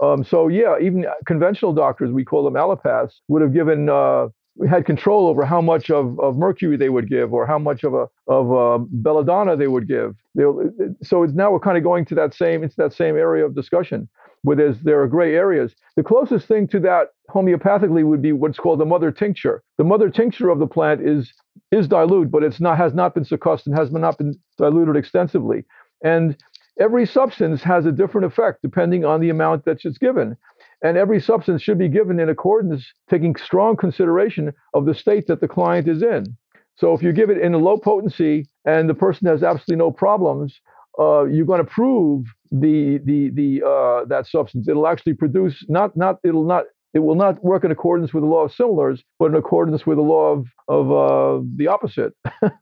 Um, 0.00 0.22
so 0.22 0.46
yeah, 0.46 0.76
even 0.80 1.06
conventional 1.26 1.72
doctors, 1.72 2.12
we 2.12 2.24
call 2.24 2.44
them 2.44 2.54
allopaths, 2.54 3.14
would 3.26 3.42
have 3.42 3.52
given 3.52 3.88
uh, 3.88 4.28
had 4.68 4.86
control 4.86 5.26
over 5.26 5.44
how 5.44 5.60
much 5.60 5.90
of, 5.90 6.20
of 6.20 6.36
mercury 6.36 6.76
they 6.76 6.88
would 6.88 7.08
give 7.08 7.32
or 7.32 7.46
how 7.46 7.58
much 7.58 7.82
of 7.82 7.94
a 7.94 8.06
of 8.28 8.52
uh, 8.52 8.84
belladonna 8.90 9.56
they 9.56 9.66
would 9.66 9.88
give. 9.88 10.14
They'll, 10.36 10.70
so 11.02 11.24
it's 11.24 11.32
now 11.32 11.50
we're 11.50 11.60
kind 11.60 11.76
of 11.76 11.82
going 11.82 12.04
to 12.06 12.14
that 12.14 12.32
same 12.32 12.62
into 12.62 12.76
that 12.76 12.92
same 12.92 13.16
area 13.16 13.44
of 13.44 13.56
discussion 13.56 14.08
where 14.42 14.56
there's, 14.56 14.80
there 14.80 15.00
are 15.00 15.08
gray 15.08 15.34
areas. 15.34 15.74
The 15.96 16.02
closest 16.02 16.46
thing 16.46 16.68
to 16.68 16.80
that 16.80 17.08
homeopathically 17.30 18.04
would 18.04 18.22
be 18.22 18.32
what's 18.32 18.58
called 18.58 18.80
the 18.80 18.84
mother 18.84 19.10
tincture. 19.10 19.62
The 19.78 19.84
mother 19.84 20.10
tincture 20.10 20.50
of 20.50 20.58
the 20.58 20.66
plant 20.66 21.00
is 21.00 21.32
is 21.70 21.88
dilute, 21.88 22.30
but 22.30 22.42
it's 22.42 22.60
not 22.60 22.76
has 22.78 22.94
not 22.94 23.14
been 23.14 23.24
succussed 23.24 23.66
and 23.66 23.76
has 23.76 23.90
not 23.90 24.18
been 24.18 24.38
diluted 24.58 24.96
extensively. 24.96 25.64
And 26.02 26.36
every 26.78 27.06
substance 27.06 27.62
has 27.62 27.86
a 27.86 27.92
different 27.92 28.26
effect 28.26 28.60
depending 28.62 29.04
on 29.04 29.20
the 29.20 29.30
amount 29.30 29.64
that's 29.64 29.84
it's 29.84 29.98
given. 29.98 30.36
And 30.82 30.96
every 30.96 31.20
substance 31.20 31.62
should 31.62 31.78
be 31.78 31.88
given 31.88 32.18
in 32.18 32.28
accordance, 32.28 32.92
taking 33.08 33.36
strong 33.36 33.76
consideration 33.76 34.52
of 34.74 34.84
the 34.84 34.94
state 34.94 35.28
that 35.28 35.40
the 35.40 35.48
client 35.48 35.86
is 35.88 36.02
in. 36.02 36.36
So 36.74 36.92
if 36.92 37.02
you 37.02 37.12
give 37.12 37.30
it 37.30 37.38
in 37.38 37.54
a 37.54 37.58
low 37.58 37.76
potency 37.76 38.48
and 38.64 38.88
the 38.88 38.94
person 38.94 39.28
has 39.28 39.42
absolutely 39.42 39.76
no 39.76 39.92
problems, 39.92 40.60
uh, 40.98 41.24
you're 41.24 41.46
going 41.46 41.64
to 41.64 41.70
prove 41.70 42.26
the 42.52 43.00
the 43.04 43.30
the 43.30 43.66
uh, 43.66 44.06
that 44.06 44.26
substance. 44.28 44.68
It'll 44.68 44.88
actually 44.88 45.14
produce 45.14 45.64
not 45.68 45.96
not 45.96 46.18
it'll 46.24 46.46
not 46.46 46.66
it 46.94 47.00
will 47.00 47.16
not 47.16 47.42
work 47.44 47.64
in 47.64 47.72
accordance 47.72 48.14
with 48.14 48.22
the 48.22 48.28
law 48.28 48.44
of 48.44 48.52
similars, 48.52 49.02
but 49.18 49.26
in 49.26 49.36
accordance 49.36 49.86
with 49.86 49.98
the 49.98 50.02
law 50.02 50.32
of 50.32 50.46
of 50.68 50.92
uh, 50.92 51.44
the 51.56 51.68
opposite 51.68 52.14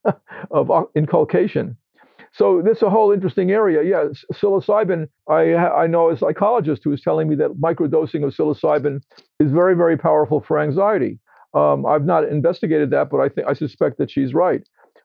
of 0.53 0.71
uh, 0.71 0.85
inculcation. 0.97 1.77
So 2.33 2.63
this 2.63 2.79
is 2.79 2.83
a 2.85 2.91
whole 2.91 3.13
interesting 3.13 3.51
area. 3.51 3.83
Yeah, 3.83 4.11
psilocybin. 4.33 5.09
I 5.29 5.57
I 5.57 5.89
know 5.89 6.11
a 6.11 6.19
psychologist 6.19 6.83
who 6.85 6.93
is 6.93 7.03
telling 7.03 7.29
me 7.29 7.37
that 7.37 7.61
microdosing 7.61 8.25
of 8.25 8.35
psilocybin 8.35 9.03
is 9.41 9.53
very 9.53 9.77
very 9.77 9.99
powerful 9.99 10.41
for 10.41 10.59
anxiety. 10.61 11.19
Um, 11.55 11.87
I've 11.87 12.07
not 12.07 12.29
investigated 12.29 12.91
that, 12.91 13.11
but 13.11 13.19
I 13.21 13.29
think 13.29 13.49
I 13.49 13.55
suspect 13.55 13.99
that 13.99 14.11
she's 14.11 14.35
right. 14.35 14.63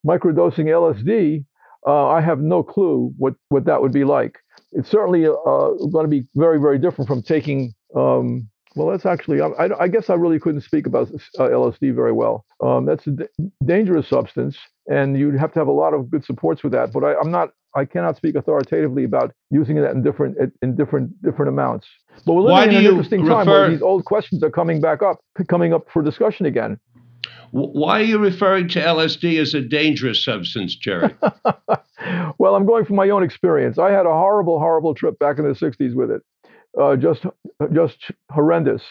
Microdosing 0.08 0.68
LSD, 0.68 1.44
uh, 1.88 2.08
I 2.10 2.22
have 2.22 2.42
no 2.42 2.64
clue 2.64 3.14
what 3.18 3.36
what 3.50 3.66
that 3.66 3.82
would 3.82 3.94
be 3.94 4.04
like. 4.04 4.38
It's 4.76 4.90
certainly 4.90 5.26
uh, 5.26 5.88
going 5.92 6.04
to 6.04 6.08
be 6.08 6.26
very 6.36 6.60
very 6.60 6.78
different 6.78 7.08
from 7.08 7.22
taking. 7.22 7.74
Um, 7.96 8.50
well, 8.76 8.90
that's 8.90 9.06
actually. 9.06 9.40
I, 9.42 9.48
I, 9.48 9.84
I 9.84 9.88
guess 9.88 10.10
I 10.10 10.16
really 10.16 10.40
couldn't 10.40 10.62
speak 10.62 10.86
about 10.86 11.10
uh, 11.40 11.44
LSD 11.44 11.96
very 11.96 12.12
well. 12.12 12.46
Um, 12.62 12.86
that's 12.86 13.08
a 13.08 13.12
d- 13.12 13.26
dangerous 13.66 14.10
substance, 14.10 14.58
and 14.88 15.18
you'd 15.18 15.40
have 15.40 15.54
to 15.54 15.60
have 15.60 15.68
a 15.68 15.72
lot 15.72 15.94
of 15.94 16.12
good 16.12 16.26
supports 16.26 16.62
with 16.62 16.74
that. 16.74 16.92
But 16.92 17.04
I, 17.06 17.16
I'm 17.16 17.32
not. 17.32 17.52
I 17.78 17.84
cannot 17.84 18.16
speak 18.16 18.36
authoritatively 18.36 19.04
about 19.04 19.34
using 19.50 19.76
that 19.82 19.92
in 19.92 20.04
different 20.04 20.38
in 20.62 20.76
different 20.76 21.22
different 21.22 21.50
amounts. 21.50 21.88
But 22.26 22.34
we're 22.34 22.42
living 22.42 22.54
Why 22.54 22.64
in 22.66 22.76
an 22.76 22.86
interesting 22.86 23.26
time 23.26 23.48
where 23.48 23.70
these 23.70 23.82
old 23.82 24.06
questions 24.06 24.44
are 24.44 24.52
coming 24.52 24.82
back 24.82 25.02
up, 25.02 25.20
coming 25.48 25.74
up 25.74 25.88
for 25.92 26.02
discussion 26.02 26.46
again. 26.46 26.80
Why 27.52 28.02
are 28.02 28.04
you 28.04 28.18
referring 28.18 28.68
to 28.70 28.82
LSD 28.82 29.40
as 29.40 29.54
a 29.54 29.62
dangerous 29.62 30.24
substance, 30.24 30.76
Jerry? 30.76 31.16
well, 32.38 32.56
I'm 32.56 32.66
going 32.66 32.86
from 32.86 32.96
my 32.96 33.10
own 33.10 33.24
experience. 33.24 33.78
I 33.78 33.92
had 33.92 34.06
a 34.06 34.12
horrible, 34.12 34.60
horrible 34.60 34.94
trip 34.94 35.18
back 35.20 35.40
in 35.40 35.46
the 35.46 35.54
'60s 35.56 35.96
with 35.96 36.12
it. 36.12 36.22
Uh, 36.80 36.96
just, 36.96 37.26
just 37.74 38.12
horrendous. 38.32 38.82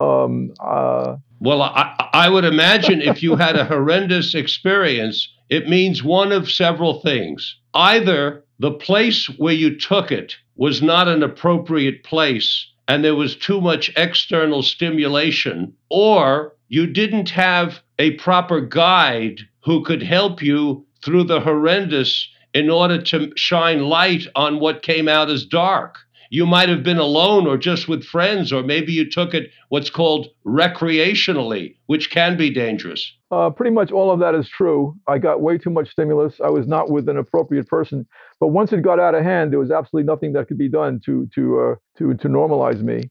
Um, 0.00 0.52
uh, 0.62 1.16
Well, 1.40 1.62
I, 1.62 2.10
I 2.12 2.28
would 2.28 2.44
imagine 2.44 3.00
if 3.00 3.22
you 3.22 3.36
had 3.36 3.56
a 3.56 3.64
horrendous 3.74 4.34
experience, 4.34 5.28
it 5.48 5.68
means 5.68 6.02
one 6.02 6.32
of 6.32 6.50
several 6.50 7.00
things. 7.00 7.56
Either 7.72 8.44
the 8.58 8.72
place 8.72 9.26
where 9.38 9.54
you 9.54 9.78
took 9.78 10.12
it 10.12 10.36
was 10.56 10.82
not 10.82 11.08
an 11.08 11.22
appropriate 11.22 12.04
place 12.04 12.66
and 12.86 13.04
there 13.04 13.14
was 13.14 13.36
too 13.36 13.60
much 13.60 13.90
external 13.96 14.62
stimulation, 14.62 15.72
or 15.88 16.54
you 16.68 16.86
didn't 16.86 17.30
have 17.30 17.80
a 17.98 18.12
proper 18.12 18.60
guide 18.60 19.40
who 19.64 19.84
could 19.84 20.02
help 20.02 20.42
you 20.42 20.86
through 21.04 21.24
the 21.24 21.40
horrendous 21.40 22.28
in 22.52 22.70
order 22.70 23.00
to 23.02 23.32
shine 23.36 23.84
light 23.84 24.26
on 24.36 24.60
what 24.60 24.82
came 24.82 25.08
out 25.08 25.30
as 25.30 25.44
dark. 25.44 25.98
You 26.30 26.46
might 26.46 26.68
have 26.68 26.82
been 26.82 26.98
alone 26.98 27.46
or 27.46 27.56
just 27.56 27.86
with 27.86 28.02
friends, 28.02 28.52
or 28.52 28.62
maybe 28.62 28.92
you 28.92 29.08
took 29.08 29.34
it 29.34 29.50
what's 29.68 29.90
called 29.90 30.28
recreationally, 30.44 31.76
which 31.86 32.10
can 32.10 32.36
be 32.36 32.50
dangerous. 32.50 33.12
Uh, 33.30 33.50
pretty 33.50 33.70
much 33.70 33.92
all 33.92 34.10
of 34.10 34.20
that 34.20 34.34
is 34.34 34.48
true. 34.48 34.96
I 35.06 35.18
got 35.18 35.42
way 35.42 35.58
too 35.58 35.70
much 35.70 35.90
stimulus. 35.90 36.40
I 36.42 36.48
was 36.48 36.66
not 36.66 36.90
with 36.90 37.08
an 37.08 37.18
appropriate 37.18 37.68
person. 37.68 38.06
But 38.40 38.48
once 38.48 38.72
it 38.72 38.82
got 38.82 38.98
out 38.98 39.14
of 39.14 39.22
hand, 39.22 39.52
there 39.52 39.58
was 39.58 39.70
absolutely 39.70 40.06
nothing 40.06 40.32
that 40.32 40.48
could 40.48 40.58
be 40.58 40.68
done 40.68 41.00
to 41.04 41.28
to 41.34 41.60
uh, 41.60 41.74
to 41.98 42.14
to 42.14 42.28
normalize 42.28 42.82
me. 42.82 43.02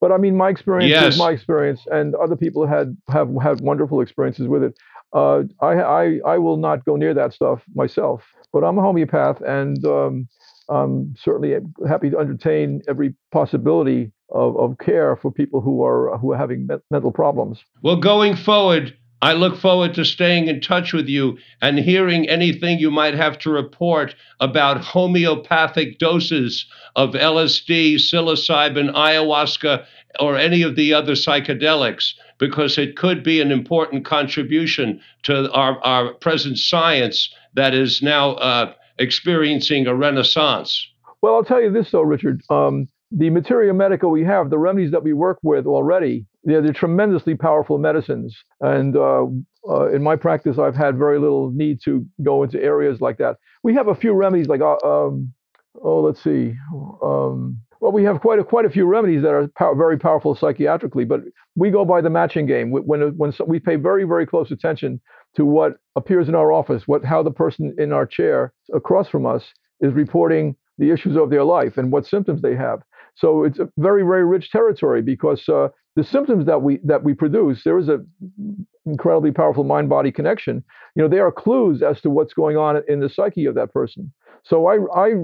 But 0.00 0.12
I 0.12 0.16
mean, 0.16 0.36
my 0.36 0.48
experience 0.48 0.90
Yes. 0.90 1.14
is 1.14 1.18
my 1.18 1.30
experience, 1.32 1.80
and 1.90 2.14
other 2.14 2.36
people 2.36 2.66
had 2.66 2.96
have 3.08 3.28
had 3.42 3.60
wonderful 3.60 4.00
experiences 4.00 4.46
with 4.46 4.62
it. 4.62 4.74
Uh, 5.12 5.42
I, 5.60 5.72
I 5.74 6.20
I 6.26 6.38
will 6.38 6.56
not 6.56 6.84
go 6.84 6.96
near 6.96 7.14
that 7.14 7.32
stuff 7.32 7.62
myself. 7.74 8.22
But 8.52 8.64
I'm 8.64 8.78
a 8.78 8.82
homeopath, 8.82 9.40
and 9.42 9.84
um, 9.84 10.28
I'm 10.68 11.14
certainly 11.18 11.54
happy 11.88 12.10
to 12.10 12.18
entertain 12.18 12.82
every 12.88 13.14
possibility 13.32 14.12
of, 14.30 14.56
of 14.56 14.78
care 14.78 15.16
for 15.16 15.30
people 15.32 15.60
who 15.60 15.82
are 15.84 16.16
who 16.18 16.32
are 16.32 16.36
having 16.38 16.66
me- 16.66 16.76
mental 16.90 17.12
problems. 17.12 17.62
Well, 17.82 17.96
going 17.96 18.36
forward, 18.36 18.96
I 19.20 19.32
look 19.32 19.56
forward 19.56 19.94
to 19.94 20.04
staying 20.04 20.46
in 20.46 20.60
touch 20.60 20.92
with 20.92 21.08
you 21.08 21.38
and 21.60 21.78
hearing 21.78 22.28
anything 22.28 22.78
you 22.78 22.90
might 22.90 23.14
have 23.14 23.38
to 23.40 23.50
report 23.50 24.14
about 24.38 24.80
homeopathic 24.80 25.98
doses 25.98 26.66
of 26.94 27.10
LSD, 27.10 27.96
psilocybin, 27.96 28.94
ayahuasca, 28.94 29.84
or 30.20 30.36
any 30.36 30.62
of 30.62 30.76
the 30.76 30.94
other 30.94 31.12
psychedelics, 31.12 32.12
because 32.38 32.78
it 32.78 32.96
could 32.96 33.24
be 33.24 33.40
an 33.40 33.50
important 33.50 34.04
contribution 34.04 35.00
to 35.24 35.50
our, 35.52 35.80
our 35.80 36.14
present 36.14 36.58
science 36.58 37.32
that 37.54 37.74
is 37.74 38.00
now 38.00 38.30
uh, 38.34 38.72
experiencing 38.98 39.86
a 39.86 39.94
renaissance. 39.94 40.86
Well, 41.22 41.34
I'll 41.34 41.44
tell 41.44 41.60
you 41.60 41.72
this 41.72 41.90
though, 41.90 42.02
Richard. 42.02 42.42
Um, 42.50 42.88
the 43.10 43.30
materia 43.30 43.72
medica 43.74 44.08
we 44.08 44.22
have, 44.24 44.50
the 44.50 44.58
remedies 44.58 44.92
that 44.92 45.02
we 45.02 45.12
work 45.12 45.38
with 45.42 45.66
already, 45.66 46.26
they're, 46.48 46.62
they're 46.62 46.72
tremendously 46.72 47.34
powerful 47.34 47.78
medicines. 47.78 48.36
And 48.60 48.96
uh, 48.96 49.26
uh, 49.68 49.90
in 49.92 50.02
my 50.02 50.16
practice, 50.16 50.58
I've 50.58 50.74
had 50.74 50.96
very 50.96 51.18
little 51.18 51.50
need 51.50 51.80
to 51.84 52.06
go 52.22 52.42
into 52.42 52.60
areas 52.62 53.00
like 53.00 53.18
that. 53.18 53.36
We 53.62 53.74
have 53.74 53.88
a 53.88 53.94
few 53.94 54.12
remedies, 54.12 54.48
like 54.48 54.62
uh, 54.62 54.76
um, 54.84 55.32
oh, 55.82 56.00
let's 56.00 56.22
see. 56.22 56.54
Um, 57.02 57.60
well, 57.80 57.92
we 57.92 58.02
have 58.04 58.20
quite 58.20 58.40
a 58.40 58.44
quite 58.44 58.64
a 58.64 58.70
few 58.70 58.86
remedies 58.86 59.22
that 59.22 59.32
are 59.32 59.46
pow- 59.56 59.74
very 59.74 59.98
powerful 59.98 60.34
psychiatrically, 60.34 61.06
but 61.06 61.20
we 61.54 61.70
go 61.70 61.84
by 61.84 62.00
the 62.00 62.10
matching 62.10 62.46
game. 62.46 62.70
When 62.70 63.16
when 63.16 63.30
so- 63.30 63.44
we 63.44 63.60
pay 63.60 63.76
very 63.76 64.04
very 64.04 64.26
close 64.26 64.50
attention 64.50 65.00
to 65.36 65.44
what 65.44 65.76
appears 65.94 66.28
in 66.28 66.34
our 66.34 66.50
office, 66.50 66.88
what 66.88 67.04
how 67.04 67.22
the 67.22 67.30
person 67.30 67.74
in 67.78 67.92
our 67.92 68.06
chair 68.06 68.52
across 68.74 69.08
from 69.08 69.26
us 69.26 69.44
is 69.80 69.92
reporting 69.92 70.56
the 70.78 70.90
issues 70.90 71.16
of 71.16 71.30
their 71.30 71.44
life 71.44 71.76
and 71.76 71.92
what 71.92 72.06
symptoms 72.06 72.40
they 72.40 72.56
have. 72.56 72.80
So 73.18 73.42
it's 73.44 73.58
a 73.58 73.68
very, 73.78 74.02
very 74.02 74.24
rich 74.24 74.50
territory 74.50 75.02
because 75.02 75.48
uh, 75.48 75.68
the 75.98 76.04
symptoms 76.04 76.46
that 76.46 76.62
we 76.62 76.78
that 76.84 77.02
we 77.02 77.12
produce, 77.12 77.64
there 77.64 77.76
is 77.76 77.88
a 77.88 77.98
incredibly 78.86 79.32
powerful 79.32 79.64
mind-body 79.64 80.12
connection. 80.12 80.62
You 80.94 81.02
know, 81.02 81.08
they 81.08 81.18
are 81.18 81.32
clues 81.32 81.82
as 81.82 82.00
to 82.02 82.08
what's 82.08 82.32
going 82.32 82.56
on 82.56 82.80
in 82.86 83.00
the 83.00 83.08
psyche 83.08 83.46
of 83.46 83.56
that 83.56 83.72
person. 83.72 84.12
So 84.44 84.68
I 84.68 84.76
I 84.96 85.14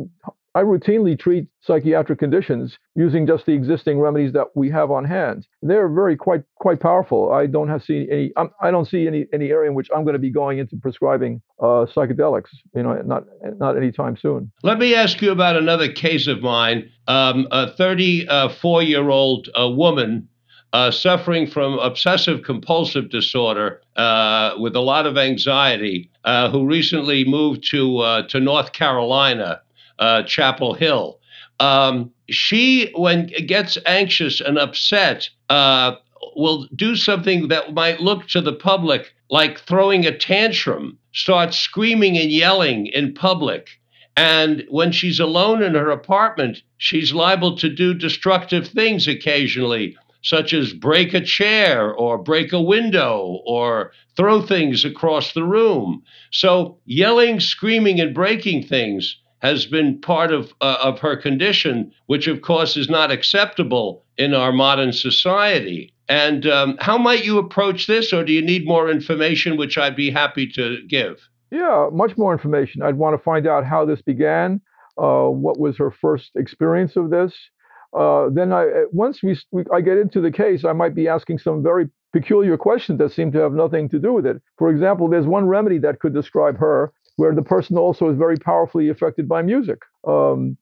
I 0.56 0.62
routinely 0.62 1.16
treat 1.16 1.46
psychiatric 1.60 2.18
conditions 2.18 2.76
using 2.96 3.24
just 3.24 3.46
the 3.46 3.52
existing 3.52 4.00
remedies 4.00 4.32
that 4.32 4.48
we 4.56 4.68
have 4.70 4.90
on 4.90 5.04
hand. 5.04 5.46
They're 5.62 5.88
very 5.88 6.16
quite 6.16 6.42
quite 6.56 6.80
powerful. 6.80 7.32
I 7.32 7.46
don't 7.46 7.68
have 7.68 7.84
seen 7.84 8.08
any. 8.10 8.32
I'm, 8.37 8.50
I 8.60 8.72
do 8.72 8.78
not 8.78 8.88
see 8.88 9.06
any 9.06 9.26
any 9.32 9.50
area 9.50 9.70
in 9.70 9.76
which 9.76 9.87
I'm 9.94 10.02
going 10.02 10.14
to 10.14 10.18
be 10.18 10.32
going 10.32 10.58
into 10.58 10.76
prescribing 10.76 11.40
uh, 11.60 11.87
psychedelics. 11.94 12.50
You 12.74 12.82
know, 12.82 13.00
not 13.02 13.22
not 13.58 13.76
anytime 13.76 14.16
soon. 14.16 14.50
Let 14.64 14.78
me 14.78 14.96
ask 14.96 15.22
you 15.22 15.30
about 15.30 15.56
another 15.56 15.92
case 15.92 16.26
of 16.26 16.42
mine. 16.42 16.90
Um, 17.06 17.46
a 17.52 17.70
34 17.70 18.82
year 18.82 19.08
old 19.08 19.48
uh, 19.56 19.68
woman. 19.68 20.28
Uh, 20.72 20.90
suffering 20.90 21.46
from 21.46 21.79
obsessive 21.79 22.42
compulsive 22.42 23.09
disorder 23.09 23.81
uh, 23.94 24.57
with 24.59 24.74
a 24.74 24.81
lot 24.81 25.07
of 25.07 25.16
anxiety, 25.16 26.11
uh, 26.24 26.50
who 26.50 26.66
recently 26.66 27.24
moved 27.24 27.64
to 27.70 27.98
uh, 27.98 28.27
to 28.27 28.40
North 28.40 28.72
Carolina 28.72 29.61
uh, 30.00 30.22
Chapel 30.24 30.74
Hill. 30.74 31.20
Um, 31.61 32.11
she, 32.29 32.90
when 32.96 33.27
gets 33.46 33.79
anxious 33.87 34.40
and 34.40 34.59
upset, 34.59 35.29
uh, 35.50 35.94
will 36.35 36.66
do 36.74 36.96
something 36.96 37.48
that 37.48 37.74
might 37.74 38.00
look 38.00 38.27
to 38.29 38.40
the 38.40 38.53
public 38.53 39.14
like 39.31 39.59
throwing 39.61 40.07
a 40.07 40.16
tantrum, 40.16 40.98
start 41.12 41.55
screaming 41.55 42.18
and 42.18 42.31
yelling 42.31 42.87
in 42.87 43.14
public. 43.14 43.68
And 44.16 44.64
when 44.68 44.92
she's 44.92 45.18
alone 45.18 45.62
in 45.62 45.74
her 45.74 45.90
apartment, 45.90 46.62
she's 46.79 47.12
liable 47.12 47.57
to 47.57 47.68
do 47.68 47.94
destructive 47.94 48.68
things 48.68 49.09
occasionally, 49.09 49.96
such 50.24 50.52
as 50.52 50.72
break 50.72 51.14
a 51.14 51.20
chair 51.20 51.92
or 51.92 52.18
break 52.18 52.52
a 52.52 52.60
window 52.60 53.40
or 53.46 53.92
throw 54.16 54.42
things 54.42 54.84
across 54.84 55.32
the 55.32 55.44
room. 55.44 56.02
So, 56.32 56.78
yelling, 56.87 57.38
screaming, 57.38 58.00
and 58.00 58.14
breaking 58.14 58.66
things 58.66 59.16
has 59.38 59.66
been 59.66 60.00
part 60.00 60.32
of 60.32 60.52
uh, 60.60 60.78
of 60.82 60.98
her 60.98 61.16
condition, 61.16 61.92
which 62.06 62.26
of 62.26 62.40
course 62.40 62.76
is 62.76 62.88
not 62.88 63.12
acceptable 63.12 64.02
in 64.16 64.34
our 64.34 64.52
modern 64.52 64.92
society. 64.92 65.92
And 66.08 66.46
um, 66.46 66.76
how 66.80 66.98
might 66.98 67.24
you 67.24 67.38
approach 67.38 67.87
this, 67.87 68.12
or 68.12 68.24
do 68.24 68.32
you 68.32 68.42
need 68.42 68.66
more 68.66 68.90
information, 68.90 69.56
which 69.56 69.78
I'd 69.78 69.96
be 69.96 70.10
happy 70.10 70.46
to 70.52 70.78
give? 70.88 71.28
Yeah, 71.50 71.88
much 71.92 72.16
more 72.16 72.32
information. 72.32 72.82
I'd 72.82 72.96
want 72.96 73.16
to 73.16 73.22
find 73.22 73.46
out 73.46 73.64
how 73.64 73.84
this 73.84 74.02
began, 74.02 74.60
uh, 74.98 75.28
what 75.28 75.58
was 75.58 75.76
her 75.78 75.90
first 75.90 76.32
experience 76.34 76.96
of 76.96 77.10
this. 77.10 77.32
Uh, 77.96 78.28
then 78.33 78.52
I, 78.52 78.64
uh, 78.64 78.85
once 78.92 79.22
we, 79.22 79.38
we, 79.52 79.64
I 79.72 79.80
get 79.80 79.98
into 79.98 80.20
the 80.20 80.33
case, 80.33 80.64
I 80.64 80.72
might 80.72 80.94
be 80.94 81.09
asking 81.09 81.38
some 81.38 81.62
very 81.62 81.88
peculiar 82.12 82.57
questions 82.57 82.98
that 82.98 83.12
seem 83.12 83.33
to 83.33 83.38
have 83.38 83.52
nothing 83.52 83.88
to 83.90 83.98
do 83.98 84.12
with 84.12 84.26
it. 84.26 84.40
For 84.59 84.70
example, 84.70 85.09
there's 85.09 85.26
one 85.26 85.46
remedy 85.46 85.78
that 85.78 86.00
could 86.00 86.14
describe 86.14 86.59
her, 86.59 86.92
where 87.16 87.35
the 87.35 87.42
person 87.42 87.76
also 87.76 88.09
is 88.11 88.18
very 88.18 88.37
powerfully 88.37 88.88
affected 88.88 89.28
by 89.28 89.42
music. 89.42 89.78
Um, 90.07 90.57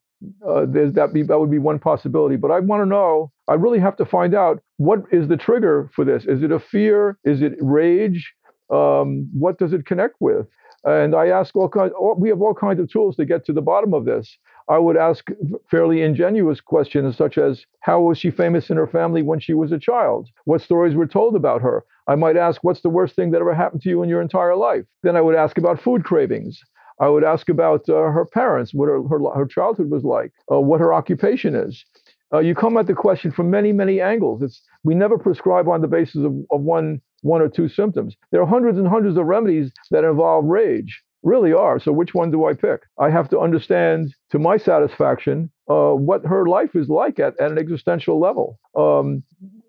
uh, 0.46 0.66
that 0.66 1.10
be 1.12 1.22
that 1.24 1.38
would 1.38 1.50
be 1.50 1.58
one 1.58 1.78
possibility. 1.78 2.36
But 2.36 2.50
I 2.50 2.60
want 2.60 2.82
to 2.82 2.86
know. 2.86 3.32
I 3.48 3.54
really 3.54 3.80
have 3.80 3.96
to 3.96 4.04
find 4.04 4.34
out 4.34 4.62
what 4.76 5.00
is 5.10 5.26
the 5.28 5.36
trigger 5.36 5.90
for 5.94 6.04
this. 6.04 6.24
Is 6.26 6.42
it 6.42 6.52
a 6.52 6.60
fear? 6.60 7.18
Is 7.24 7.42
it 7.42 7.54
rage? 7.60 8.32
Um, 8.70 9.28
what 9.32 9.58
does 9.58 9.72
it 9.72 9.84
connect 9.84 10.16
with? 10.20 10.46
And 10.84 11.14
I 11.14 11.28
ask 11.28 11.54
all 11.56 11.68
kinds. 11.68 11.92
All, 11.98 12.14
we 12.18 12.28
have 12.28 12.40
all 12.40 12.54
kinds 12.54 12.80
of 12.80 12.90
tools 12.90 13.16
to 13.16 13.24
get 13.24 13.44
to 13.46 13.52
the 13.52 13.62
bottom 13.62 13.94
of 13.94 14.04
this. 14.04 14.36
I 14.68 14.78
would 14.78 14.96
ask 14.96 15.28
fairly 15.70 16.02
ingenuous 16.02 16.60
questions 16.60 17.16
such 17.16 17.38
as, 17.38 17.66
how 17.80 18.00
was 18.00 18.18
she 18.18 18.30
famous 18.30 18.70
in 18.70 18.76
her 18.76 18.86
family 18.86 19.22
when 19.22 19.40
she 19.40 19.54
was 19.54 19.72
a 19.72 19.78
child? 19.78 20.28
What 20.44 20.62
stories 20.62 20.94
were 20.94 21.06
told 21.06 21.36
about 21.36 21.62
her? 21.62 21.84
I 22.06 22.14
might 22.14 22.36
ask, 22.36 22.62
what's 22.62 22.82
the 22.82 22.90
worst 22.90 23.16
thing 23.16 23.30
that 23.30 23.40
ever 23.40 23.54
happened 23.54 23.82
to 23.82 23.88
you 23.88 24.02
in 24.02 24.08
your 24.08 24.22
entire 24.22 24.56
life? 24.56 24.84
Then 25.02 25.16
I 25.16 25.20
would 25.20 25.34
ask 25.34 25.58
about 25.58 25.80
food 25.80 26.04
cravings. 26.04 26.60
I 27.00 27.08
would 27.08 27.24
ask 27.24 27.48
about 27.48 27.88
uh, 27.88 27.94
her 27.94 28.24
parents, 28.24 28.72
what 28.72 28.86
her, 28.86 29.02
her, 29.02 29.18
her, 29.34 29.46
childhood 29.46 29.90
was 29.90 30.04
like, 30.04 30.32
uh, 30.50 30.60
what 30.60 30.80
her 30.80 30.94
occupation 30.94 31.54
is. 31.54 31.84
Uh, 32.32 32.38
you 32.38 32.54
come 32.54 32.76
at 32.76 32.86
the 32.86 32.94
question 32.94 33.30
from 33.30 33.50
many, 33.50 33.72
many 33.72 34.00
angles. 34.00 34.42
It's, 34.42 34.62
we 34.84 34.94
never 34.94 35.18
prescribe 35.18 35.68
on 35.68 35.80
the 35.80 35.88
basis 35.88 36.24
of, 36.24 36.34
of 36.50 36.60
one, 36.60 37.00
one 37.22 37.42
or 37.42 37.48
two 37.48 37.68
symptoms. 37.68 38.16
There 38.30 38.40
are 38.40 38.46
hundreds 38.46 38.78
and 38.78 38.86
hundreds 38.86 39.16
of 39.16 39.26
remedies 39.26 39.72
that 39.90 40.04
involve 40.04 40.44
rage, 40.44 41.02
really 41.22 41.52
are. 41.52 41.78
So 41.78 41.92
which 41.92 42.14
one 42.14 42.30
do 42.30 42.46
I 42.46 42.54
pick? 42.54 42.82
I 42.98 43.10
have 43.10 43.28
to 43.30 43.40
understand 43.40 44.14
to 44.30 44.38
my 44.38 44.56
satisfaction 44.56 45.50
uh, 45.68 45.92
what 45.92 46.24
her 46.26 46.46
life 46.46 46.74
is 46.74 46.88
like 46.88 47.18
at, 47.18 47.38
at 47.40 47.50
an 47.50 47.58
existential 47.58 48.20
level. 48.20 48.58
Um, 48.76 49.22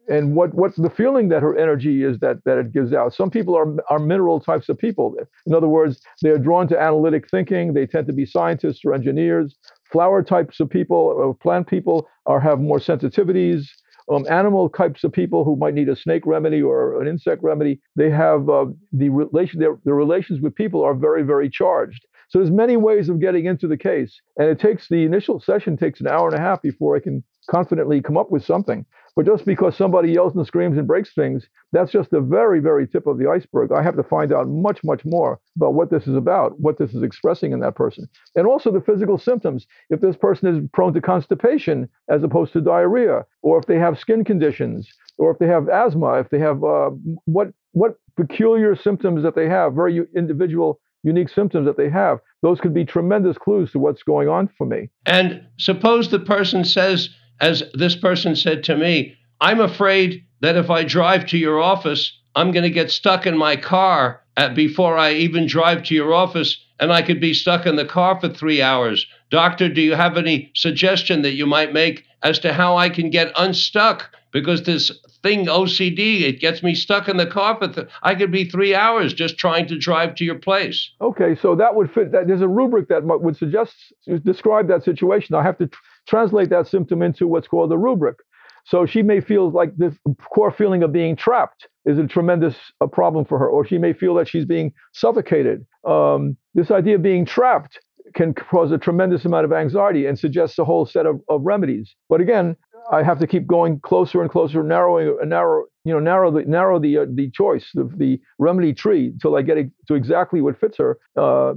and 0.10 0.36
what 0.36 0.54
what 0.54 0.76
the 0.76 0.90
feeling 0.90 1.30
that 1.30 1.42
her 1.42 1.58
energy 1.58 2.04
is 2.04 2.20
that 2.20 2.44
that 2.44 2.58
it 2.58 2.74
gives 2.74 2.94
out. 2.94 3.14
Some 3.14 3.30
people 3.30 3.56
are 3.56 3.74
are 3.90 4.00
mineral 4.00 4.40
types 4.40 4.68
of 4.68 4.78
people. 4.78 5.16
In 5.46 5.54
other 5.54 5.68
words, 5.68 6.02
they 6.22 6.30
are 6.30 6.38
drawn 6.38 6.68
to 6.70 6.80
analytic 6.80 7.30
thinking. 7.30 7.74
They 7.74 7.86
tend 7.86 8.08
to 8.08 8.14
be 8.14 8.26
scientists 8.26 8.82
or 8.84 8.94
engineers. 8.94 9.56
Flower 9.92 10.22
types 10.24 10.60
of 10.60 10.70
people 10.70 10.98
or 10.98 11.34
plant 11.34 11.68
people 11.68 12.08
are 12.26 12.40
have 12.40 12.60
more 12.60 12.80
sensitivities. 12.80 13.68
Um, 14.12 14.26
animal 14.30 14.70
types 14.70 15.04
of 15.04 15.12
people 15.12 15.44
who 15.44 15.56
might 15.56 15.74
need 15.74 15.90
a 15.90 15.96
snake 15.96 16.26
remedy 16.26 16.62
or 16.62 17.02
an 17.02 17.08
insect 17.08 17.42
remedy, 17.44 17.80
they 17.96 18.10
have 18.10 18.50
uh, 18.50 18.66
the 18.92 19.10
relation. 19.10 19.60
Their, 19.60 19.78
their 19.86 19.96
relations 19.96 20.42
with 20.42 20.56
people 20.56 20.84
are 20.84 20.94
very 20.94 21.24
very 21.24 21.50
charged. 21.50 22.06
So 22.30 22.40
there's 22.40 22.52
many 22.52 22.78
ways 22.78 23.10
of 23.10 23.20
getting 23.20 23.46
into 23.46 23.68
the 23.68 23.78
case, 23.78 24.20
and 24.38 24.50
it 24.50 24.60
takes 24.60 24.90
the 24.90 25.04
initial 25.04 25.40
session 25.40 25.78
takes 25.78 26.02
an 26.02 26.08
hour 26.08 26.28
and 26.28 26.36
a 26.36 26.42
half 26.42 26.62
before 26.62 26.96
I 26.96 27.00
can 27.00 27.24
confidently 27.50 28.02
come 28.02 28.18
up 28.18 28.32
with 28.32 28.44
something. 28.44 28.86
But 29.16 29.28
just 29.28 29.46
because 29.46 29.78
somebody 29.78 30.12
yells 30.12 30.36
and 30.36 30.46
screams 30.46 30.78
and 30.78 30.88
breaks 30.88 31.14
things, 31.14 31.48
that's 31.72 31.92
just 31.92 32.10
the 32.10 32.20
very, 32.20 32.60
very 32.60 32.88
tip 32.88 33.06
of 33.06 33.20
the 33.20 33.30
iceberg. 33.30 33.72
I 33.72 33.84
have 33.84 33.96
to 33.96 34.04
find 34.04 34.34
out 34.34 34.48
much, 34.48 34.84
much 34.84 35.06
more 35.06 35.40
about 35.56 35.76
what 35.76 35.92
this 35.92 36.08
is 36.08 36.16
about, 36.16 36.60
what 36.60 36.80
this 36.80 36.96
is 36.96 37.04
expressing 37.04 37.52
in 37.52 37.60
that 37.60 37.76
person. 37.76 38.08
And 38.36 38.48
also 38.48 38.72
the 38.72 38.82
physical 38.82 39.20
symptoms. 39.20 39.68
If 39.90 40.02
this 40.02 40.18
person 40.18 40.48
is 40.48 40.68
prone 40.74 40.94
to 40.94 41.02
constipation 41.02 41.90
as 42.10 42.24
opposed 42.24 42.54
to 42.54 42.62
diarrhea, 42.62 43.26
or 43.44 43.60
if 43.60 43.68
they 43.68 43.78
have 43.78 44.00
skin 44.00 44.24
conditions, 44.24 44.90
or 45.18 45.30
if 45.32 45.38
they 45.38 45.48
have 45.48 45.70
asthma, 45.70 46.20
if 46.20 46.30
they 46.30 46.40
have 46.40 46.64
uh, 46.64 46.90
what, 47.26 47.50
what 47.74 47.98
peculiar 48.18 48.76
symptoms 48.76 49.22
that 49.24 49.36
they 49.36 49.48
have, 49.48 49.74
very 49.74 50.02
individual 50.16 50.80
unique 51.04 51.30
symptoms 51.30 51.68
that 51.68 51.78
they 51.78 51.90
have, 51.90 52.20
those 52.42 52.60
could 52.60 52.74
be 52.74 52.86
tremendous 52.86 53.38
clues 53.38 53.72
to 53.72 53.80
what's 53.80 54.04
going 54.04 54.30
on 54.30 54.50
for 54.58 54.66
me. 54.66 54.90
And 55.06 55.46
suppose 55.58 56.10
the 56.10 56.20
person 56.20 56.64
says, 56.64 57.10
as 57.40 57.64
this 57.74 57.96
person 57.96 58.36
said 58.36 58.64
to 58.66 58.76
me, 58.76 59.16
I'm 59.42 59.60
afraid 59.60 60.24
that 60.42 60.56
if 60.56 60.70
I 60.70 60.84
drive 60.84 61.26
to 61.28 61.38
your 61.38 61.60
office, 61.60 62.18
I'm 62.36 62.52
going 62.52 62.64
to 62.64 62.70
get 62.70 62.92
stuck 62.92 63.26
in 63.26 63.38
my 63.38 63.56
car 63.56 64.22
at, 64.38 64.56
before 64.56 64.98
I 64.98 65.14
even 65.14 65.46
drive 65.46 65.84
to 65.84 65.96
your 65.96 66.14
office, 66.14 66.58
and 66.80 66.92
I 66.92 67.02
could 67.02 67.22
be 67.22 67.34
stuck 67.34 67.66
in 67.66 67.76
the 67.76 67.86
car 67.86 68.20
for 68.20 68.30
three 68.30 68.62
hours. 68.62 69.06
Doctor, 69.30 69.70
do 69.70 69.82
you 69.82 69.96
have 69.96 70.18
any 70.18 70.52
suggestion 70.56 71.22
that 71.22 71.34
you 71.34 71.46
might 71.46 71.74
make 71.74 72.06
as 72.24 72.40
to 72.40 72.54
how 72.54 72.78
I 72.78 72.90
can 72.90 73.10
get 73.10 73.32
unstuck? 73.36 74.10
Because 74.32 74.64
this 74.64 74.92
thing, 75.22 75.46
OCD, 75.46 76.22
it 76.22 76.40
gets 76.40 76.64
me 76.64 76.74
stuck 76.74 77.08
in 77.08 77.18
the 77.18 77.28
car 77.28 77.58
for, 77.58 77.68
th- 77.68 77.88
I 78.02 78.16
could 78.16 78.32
be 78.32 78.50
three 78.50 78.74
hours 78.74 79.14
just 79.14 79.38
trying 79.38 79.68
to 79.68 79.78
drive 79.78 80.16
to 80.16 80.26
your 80.26 80.40
place. 80.40 80.90
Okay, 81.00 81.36
so 81.40 81.56
that 81.56 81.76
would 81.76 81.92
fit. 81.92 82.12
That, 82.12 82.28
there's 82.28 82.42
a 82.42 82.48
rubric 82.48 82.90
that 82.90 83.04
would 83.06 83.38
suggest, 83.38 83.76
describe 84.24 84.68
that 84.68 84.84
situation. 84.84 85.36
I 85.36 85.44
have 85.44 85.58
to 85.60 85.70
translate 86.08 86.50
that 86.50 86.68
symptom 86.68 87.02
into 87.02 87.28
what's 87.28 87.48
called 87.48 87.72
a 87.72 87.78
rubric. 87.78 88.18
So 88.66 88.86
she 88.86 89.02
may 89.04 89.20
feel 89.20 89.52
like 89.52 89.76
this 89.76 89.94
core 90.34 90.52
feeling 90.52 90.84
of 90.84 90.94
being 90.94 91.16
trapped 91.16 91.68
is 91.86 91.98
a 91.98 92.08
tremendous 92.08 92.56
a 92.80 92.88
problem 92.88 93.26
for 93.26 93.38
her, 93.38 93.50
or 93.50 93.66
she 93.66 93.78
may 93.78 93.94
feel 93.94 94.16
that 94.16 94.28
she's 94.28 94.46
being 94.46 94.72
suffocated. 94.94 95.66
Um, 95.86 96.38
this 96.54 96.72
idea 96.72 96.96
of 96.96 97.02
being 97.02 97.26
trapped 97.26 97.80
can 98.16 98.34
cause 98.34 98.72
a 98.72 98.78
tremendous 98.78 99.26
amount 99.26 99.46
of 99.46 99.52
anxiety 99.52 100.06
and 100.06 100.18
suggests 100.18 100.58
a 100.60 100.66
whole 100.66 100.86
set 100.86 101.06
of, 101.06 101.20
of 101.28 101.42
remedies. 101.44 101.94
But 102.10 102.22
again, 102.22 102.56
I 102.92 103.04
have 103.04 103.20
to 103.20 103.28
keep 103.28 103.48
going 103.48 103.80
closer 103.80 104.22
and 104.22 104.30
closer, 104.30 104.64
narrowing, 104.64 105.18
narrow, 105.26 105.66
you 105.86 105.94
know, 105.94 106.00
narrow 106.00 106.32
the 106.32 106.44
narrow 106.44 106.80
the 106.80 107.00
uh, 107.00 107.06
the 107.14 107.30
choice, 107.32 107.70
the, 107.74 107.90
the 107.98 108.20
remedy 108.40 108.74
tree, 108.74 109.08
until 109.08 109.36
I 109.36 109.42
get 109.42 109.58
it, 109.58 109.72
to 109.88 109.96
exactly 109.96 110.42
what 110.42 110.60
fits 110.60 110.78
her 110.78 110.98
uh, 111.18 111.54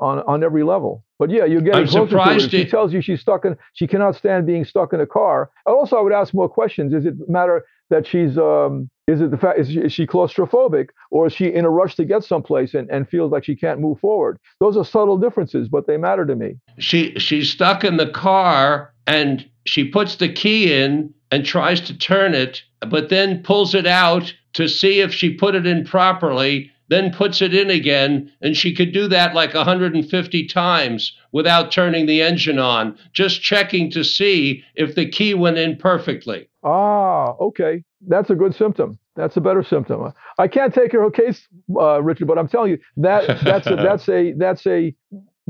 on 0.00 0.20
on 0.20 0.44
every 0.44 0.62
level. 0.62 1.04
But 1.18 1.30
yeah, 1.30 1.44
you're 1.44 1.60
getting 1.60 1.82
I'm 1.82 1.88
closer 1.88 2.10
surprised 2.10 2.50
to 2.50 2.56
it. 2.56 2.64
She 2.64 2.70
tells 2.70 2.92
you 2.92 3.00
she's 3.00 3.20
stuck 3.20 3.44
in, 3.44 3.56
she 3.74 3.86
cannot 3.86 4.14
stand 4.14 4.46
being 4.46 4.64
stuck 4.64 4.92
in 4.92 5.00
a 5.00 5.06
car. 5.06 5.50
And 5.66 5.74
also, 5.74 5.96
I 5.96 6.00
would 6.00 6.12
ask 6.12 6.32
more 6.32 6.48
questions. 6.48 6.94
Is 6.94 7.04
it 7.06 7.14
matter 7.28 7.64
that 7.90 8.06
she's, 8.06 8.36
um, 8.38 8.88
is 9.06 9.20
it 9.20 9.30
the 9.30 9.38
fact, 9.38 9.58
is 9.58 9.68
she, 9.68 9.80
is 9.80 9.92
she 9.92 10.06
claustrophobic 10.06 10.90
or 11.10 11.26
is 11.26 11.32
she 11.32 11.46
in 11.46 11.64
a 11.64 11.70
rush 11.70 11.96
to 11.96 12.04
get 12.04 12.22
someplace 12.22 12.74
and, 12.74 12.88
and 12.90 13.08
feels 13.08 13.32
like 13.32 13.44
she 13.44 13.56
can't 13.56 13.80
move 13.80 13.98
forward? 13.98 14.38
Those 14.60 14.76
are 14.76 14.84
subtle 14.84 15.18
differences, 15.18 15.68
but 15.68 15.86
they 15.86 15.96
matter 15.96 16.26
to 16.26 16.36
me. 16.36 16.56
She, 16.78 17.14
she's 17.18 17.50
stuck 17.50 17.84
in 17.84 17.96
the 17.96 18.10
car 18.10 18.92
and 19.06 19.48
she 19.64 19.88
puts 19.88 20.16
the 20.16 20.32
key 20.32 20.72
in 20.72 21.12
and 21.30 21.44
tries 21.44 21.80
to 21.82 21.96
turn 21.96 22.34
it, 22.34 22.62
but 22.88 23.08
then 23.08 23.42
pulls 23.42 23.74
it 23.74 23.86
out 23.86 24.32
to 24.52 24.68
see 24.68 25.00
if 25.00 25.12
she 25.12 25.34
put 25.34 25.54
it 25.54 25.66
in 25.66 25.84
properly 25.84 26.70
then 26.88 27.12
puts 27.12 27.42
it 27.42 27.54
in 27.54 27.70
again. 27.70 28.30
And 28.40 28.56
she 28.56 28.74
could 28.74 28.92
do 28.92 29.08
that 29.08 29.34
like 29.34 29.54
150 29.54 30.46
times 30.46 31.12
without 31.32 31.70
turning 31.72 32.06
the 32.06 32.22
engine 32.22 32.58
on, 32.58 32.98
just 33.12 33.42
checking 33.42 33.90
to 33.92 34.04
see 34.04 34.64
if 34.74 34.94
the 34.94 35.08
key 35.08 35.34
went 35.34 35.58
in 35.58 35.76
perfectly. 35.76 36.48
Ah, 36.64 37.34
okay. 37.40 37.84
That's 38.06 38.30
a 38.30 38.34
good 38.34 38.54
symptom. 38.54 38.98
That's 39.16 39.36
a 39.36 39.40
better 39.40 39.64
symptom. 39.64 40.12
I 40.38 40.46
can't 40.46 40.72
take 40.72 40.92
her 40.92 41.10
case, 41.10 41.46
uh, 41.76 42.00
Richard, 42.00 42.28
but 42.28 42.38
I'm 42.38 42.48
telling 42.48 42.70
you 42.70 42.78
that 42.98 43.42
that's 43.42 43.66
a, 43.66 43.76
that's 43.76 44.08
a 44.08 44.32
that's 44.34 44.66
a 44.66 44.94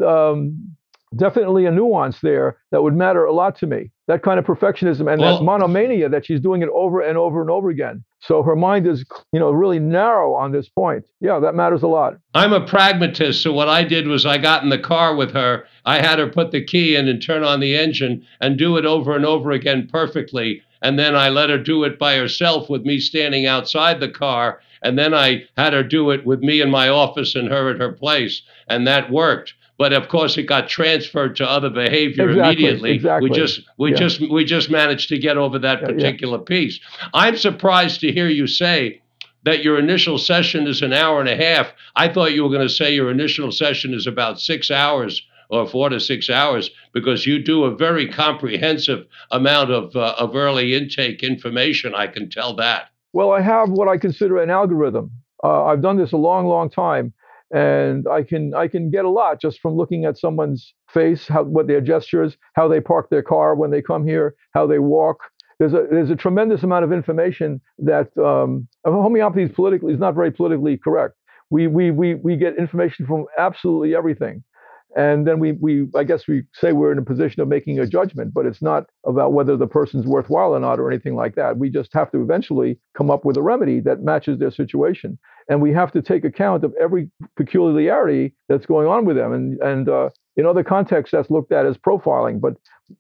um, 0.05 0.75
definitely 1.17 1.67
a 1.67 1.71
nuance 1.71 2.21
there 2.21 2.59
that 2.71 2.83
would 2.83 2.95
matter 2.95 3.25
a 3.25 3.33
lot 3.33 3.59
to 3.59 3.67
me. 3.67 3.91
That 4.07 4.23
kind 4.23 4.39
of 4.39 4.45
perfectionism 4.47 5.11
and 5.11 5.21
Well- 5.21 5.39
that 5.39 5.45
monomania 5.45 6.09
that 6.09 6.25
she's 6.27 6.41
doing 6.41 6.63
it 6.63 6.69
over 6.73 7.01
and 7.01 7.19
over 7.19 7.41
and 7.41 7.51
over 7.51 7.69
again. 7.69 8.05
So 8.21 8.43
her 8.43 8.57
mind 8.57 8.87
is, 8.87 9.05
you 9.33 9.39
know, 9.39 9.51
really 9.51 9.79
narrow 9.79 10.35
on 10.35 10.51
this 10.53 10.69
point. 10.69 11.05
Yeah, 11.21 11.39
that 11.39 11.55
matters 11.55 11.83
a 11.83 11.89
lot. 11.89 12.17
I'm 12.35 12.53
a 12.53 12.61
pragmatist, 12.61 13.43
so 13.43 13.53
what 13.53 13.69
I 13.69 13.85
did 13.85 14.09
was 14.09 14.27
I 14.27 14.39
got 14.39 14.63
in 14.63 14.71
the 14.71 14.79
car 14.79 15.15
with 15.15 15.33
her. 15.33 15.65
I 15.85 16.01
had 16.01 16.19
her 16.19 16.27
put 16.27 16.51
the 16.51 16.65
key 16.65 16.97
in 16.97 17.07
and 17.07 17.23
turn 17.23 17.45
on 17.45 17.61
the 17.61 17.77
engine 17.77 18.23
and 18.41 18.57
do 18.59 18.77
it 18.77 18.85
over 18.85 19.15
and 19.15 19.25
over 19.25 19.51
again 19.53 19.89
perfectly. 19.91 20.63
And 20.83 20.99
then 20.99 21.15
I 21.17 21.29
let 21.29 21.51
her 21.51 21.59
do 21.59 21.85
it 21.85 21.99
by 21.99 22.17
herself 22.17 22.71
with 22.71 22.85
me 22.85 22.99
standing 22.99 23.47
outside 23.47 24.01
the 24.01 24.09
car. 24.09 24.61
And 24.83 24.97
then 24.97 25.13
I 25.13 25.45
had 25.57 25.73
her 25.73 25.83
do 25.83 26.11
it 26.11 26.25
with 26.25 26.41
me 26.41 26.61
in 26.61 26.71
my 26.71 26.89
office 26.89 27.35
and 27.35 27.49
her 27.49 27.71
at 27.71 27.81
her 27.81 27.93
place. 27.93 28.43
And 28.69 28.87
that 28.87 29.11
worked. 29.11 29.55
But 29.79 29.93
of 29.93 30.09
course, 30.09 30.37
it 30.37 30.43
got 30.43 30.69
transferred 30.69 31.37
to 31.37 31.49
other 31.49 31.71
behavior 31.71 32.29
Exactly, 32.31 32.41
immediately. 32.65 32.91
exactly. 32.93 33.31
We 33.31 33.37
just 33.37 33.61
we 33.79 33.91
Yeah. 33.93 33.97
just 33.97 34.21
we 34.21 34.45
just 34.45 34.71
managed 34.71 35.09
to 35.11 35.19
get 35.19 35.39
over 35.39 35.59
that 35.61 35.81
Yeah, 35.81 35.89
yeah. 35.89 35.95
particular 35.95 36.39
piece. 36.39 36.81
I'm 37.15 37.37
surprised 37.37 38.01
to 38.01 38.13
hear 38.13 38.29
you 38.29 38.47
say 38.49 39.01
that 39.45 39.63
your 39.63 39.79
initial 39.79 40.19
session 40.19 40.67
is 40.67 40.83
an 40.83 40.93
hour 40.93 41.21
and 41.21 41.29
a 41.29 41.37
half. 41.37 41.73
I 41.95 42.09
thought 42.09 42.33
you 42.33 42.43
were 42.43 42.51
going 42.51 42.67
to 42.67 42.75
say 42.75 42.93
your 42.93 43.11
initial 43.11 43.53
session 43.53 43.95
is 43.95 44.07
about 44.07 44.41
six 44.41 44.71
hours 44.71 45.23
or 45.49 45.67
four 45.67 45.89
to 45.89 46.01
six 46.01 46.29
hours 46.29 46.71
because 46.93 47.25
you 47.25 47.39
do 47.43 47.65
a 47.65 47.75
very 47.75 48.07
comprehensive 48.09 49.07
amount 49.31 49.71
of, 49.71 49.95
uh, 49.97 50.15
of 50.19 50.35
early 50.37 50.75
intake 50.75 51.23
information. 51.23 51.95
I 51.95 52.09
can 52.09 52.29
tell 52.29 52.53
that. 52.57 52.89
Well, 53.15 53.31
I 53.31 53.41
have 53.41 53.71
what 53.71 53.89
I 53.89 53.97
consider 53.97 54.43
an 54.43 54.51
algorithm. 54.51 55.11
Uh, 55.43 55.65
I've 55.65 55.81
done 55.81 55.97
this 55.97 56.13
a 56.13 56.17
long, 56.19 56.47
long 56.47 56.69
time, 56.69 57.13
and 57.53 58.07
I 58.09 58.23
can 58.23 58.55
I 58.55 58.69
can 58.69 58.91
get 58.91 59.05
a 59.05 59.11
lot 59.11 59.41
just 59.41 59.61
from 59.61 59.77
looking 59.77 60.05
at 60.05 60.19
someone's 60.19 60.75
face, 60.89 61.27
how 61.27 61.45
what 61.45 61.67
their 61.67 61.81
gestures, 61.81 62.37
how 62.55 62.69
they 62.69 62.81
park 62.81 63.09
their 63.11 63.23
car 63.23 63.55
when 63.55 63.71
they 63.71 63.83
come 63.83 64.07
here, 64.07 64.35
how 64.53 64.67
they 64.67 64.79
walk. 64.79 65.19
There's 65.59 65.73
a 65.73 65.87
there's 65.91 66.11
a 66.11 66.17
tremendous 66.17 66.63
amount 66.63 66.85
of 66.85 66.93
information 66.93 67.61
that 67.79 68.17
um, 68.19 68.69
homeopathy 68.85 69.45
is 69.45 69.53
politically 69.53 69.95
is 69.95 70.01
not 70.01 70.15
very 70.15 70.31
politically 70.31 70.77
correct. 70.77 71.15
We 71.51 71.67
we 71.67 71.91
we 71.91 72.15
we 72.17 72.37
get 72.37 72.57
information 72.59 73.07
from 73.07 73.27
absolutely 73.39 73.95
everything. 73.95 74.45
And 74.97 75.27
then 75.27 75.39
we, 75.39 75.53
we, 75.53 75.87
I 75.95 76.03
guess 76.03 76.27
we 76.27 76.45
say 76.55 76.73
we're 76.73 76.93
in 76.93 76.99
a 76.99 77.05
position 77.05 77.43
of 77.43 77.49
making 77.49 77.79
a 77.79 77.87
judgment, 77.87 78.33
but 78.33 78.47
it's 78.47 78.63
not 78.63 78.87
about 79.07 79.33
whether 79.33 79.57
the 79.57 79.67
person's 79.67 80.07
worthwhile 80.07 80.55
or 80.55 80.61
not 80.61 80.81
or 80.81 80.91
anything 80.91 81.15
like 81.15 81.35
that. 81.35 81.59
We 81.59 81.71
just 81.71 81.93
have 81.93 82.11
to 82.13 82.23
eventually 82.23 82.79
come 82.97 83.11
up 83.11 83.25
with 83.25 83.37
a 83.37 83.43
remedy 83.43 83.81
that 83.81 84.03
matches 84.03 84.39
their 84.39 84.51
situation. 84.51 85.19
And 85.49 85.61
we 85.61 85.73
have 85.73 85.93
to 85.93 86.03
take 86.03 86.25
account 86.25 86.65
of 86.65 86.75
every 86.81 87.11
peculiarity 87.37 88.35
that's 88.49 88.67
going 88.67 88.89
on 88.89 89.05
with 89.05 89.17
them. 89.17 89.33
And, 89.33 89.61
and 89.61 89.89
uh, 89.89 90.11
in 90.37 90.47
other 90.47 90.65
contexts, 90.65 91.13
that's 91.13 91.31
looked 91.31 91.53
at 91.53 91.67
as 91.67 91.77
profiling, 91.77 92.41
but 92.41 92.55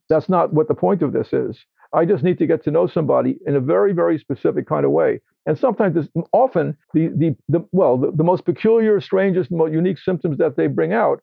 that's 0.09 0.29
not 0.29 0.53
what 0.53 0.69
the 0.69 0.75
point 0.75 1.03
of 1.03 1.13
this 1.13 1.33
is. 1.33 1.59
I 1.95 2.05
just 2.05 2.23
need 2.23 2.39
to 2.39 2.47
get 2.47 2.63
to 2.65 2.71
know 2.71 2.87
somebody 2.87 3.39
in 3.47 3.57
a 3.57 3.61
very, 3.61 3.95
very 3.95 4.19
specific 4.19 4.69
kind 4.69 4.85
of 4.85 4.91
way. 4.91 5.21
And 5.47 5.59
sometimes, 5.59 6.07
often, 6.33 6.77
the, 6.93 7.09
the, 7.09 7.35
the 7.49 7.67
well, 7.73 7.97
the, 7.97 8.11
the 8.11 8.25
most 8.25 8.45
peculiar, 8.45 9.01
strangest, 9.01 9.51
most 9.51 9.73
unique 9.73 9.99
symptoms 9.99 10.37
that 10.37 10.57
they 10.57 10.67
bring 10.67 10.93
out 10.93 11.23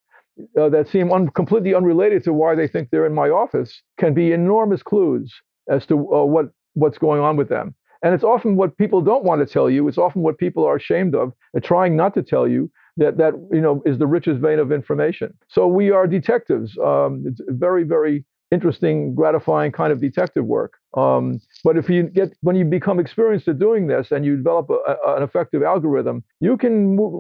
uh, 0.60 0.70
that 0.70 0.88
seem 0.88 1.12
un- 1.12 1.30
completely 1.30 1.74
unrelated 1.74 2.24
to 2.24 2.34
why 2.34 2.56
they 2.56 2.68
think 2.68 2.90
they're 2.90 3.06
in 3.06 3.14
my 3.14 3.30
office 3.30 3.82
can 4.00 4.14
be 4.14 4.32
enormous 4.32 4.84
clues 4.84 5.34
as 5.70 5.86
to 5.88 5.96
uh, 6.14 6.24
what 6.24 6.48
what's 6.74 6.98
going 6.98 7.22
on 7.22 7.38
with 7.38 7.50
them. 7.50 7.74
And 8.04 8.14
it's 8.14 8.24
often 8.24 8.56
what 8.56 8.78
people 8.78 9.02
don't 9.02 9.24
want 9.24 9.46
to 9.46 9.52
tell 9.52 9.70
you. 9.70 9.88
It's 9.88 9.98
often 9.98 10.22
what 10.22 10.38
people 10.38 10.66
are 10.66 10.76
ashamed 10.76 11.16
of 11.16 11.34
trying 11.64 11.96
not 11.96 12.14
to 12.16 12.22
tell 12.22 12.48
you 12.48 12.70
that 12.98 13.18
that 13.18 13.34
you 13.52 13.62
know 13.62 13.82
is 13.86 13.98
the 13.98 14.08
richest 14.08 14.40
vein 14.42 14.60
of 14.60 14.72
information. 14.72 15.34
So 15.48 15.68
we 15.68 15.92
are 15.92 16.08
detectives. 16.08 16.78
Um, 16.78 17.24
it's 17.26 17.42
very 17.48 17.84
very 17.84 18.24
interesting, 18.56 19.14
gratifying 19.14 19.72
kind 19.72 19.92
of 19.94 20.00
detective 20.02 20.46
work. 20.46 20.74
Um, 20.96 21.42
but 21.64 21.78
if 21.78 21.90
you 21.90 22.04
get 22.04 22.30
when 22.42 22.56
you 22.56 22.66
become 22.66 23.00
experienced 23.00 23.48
at 23.48 23.60
doing 23.60 23.88
this 23.88 24.12
and 24.12 24.26
you 24.26 24.38
develop 24.38 24.70
a, 24.70 24.80
a, 24.92 25.18
an 25.18 25.24
effective 25.24 25.62
algorithm, 25.62 26.24
you 26.40 26.56
can 26.58 26.76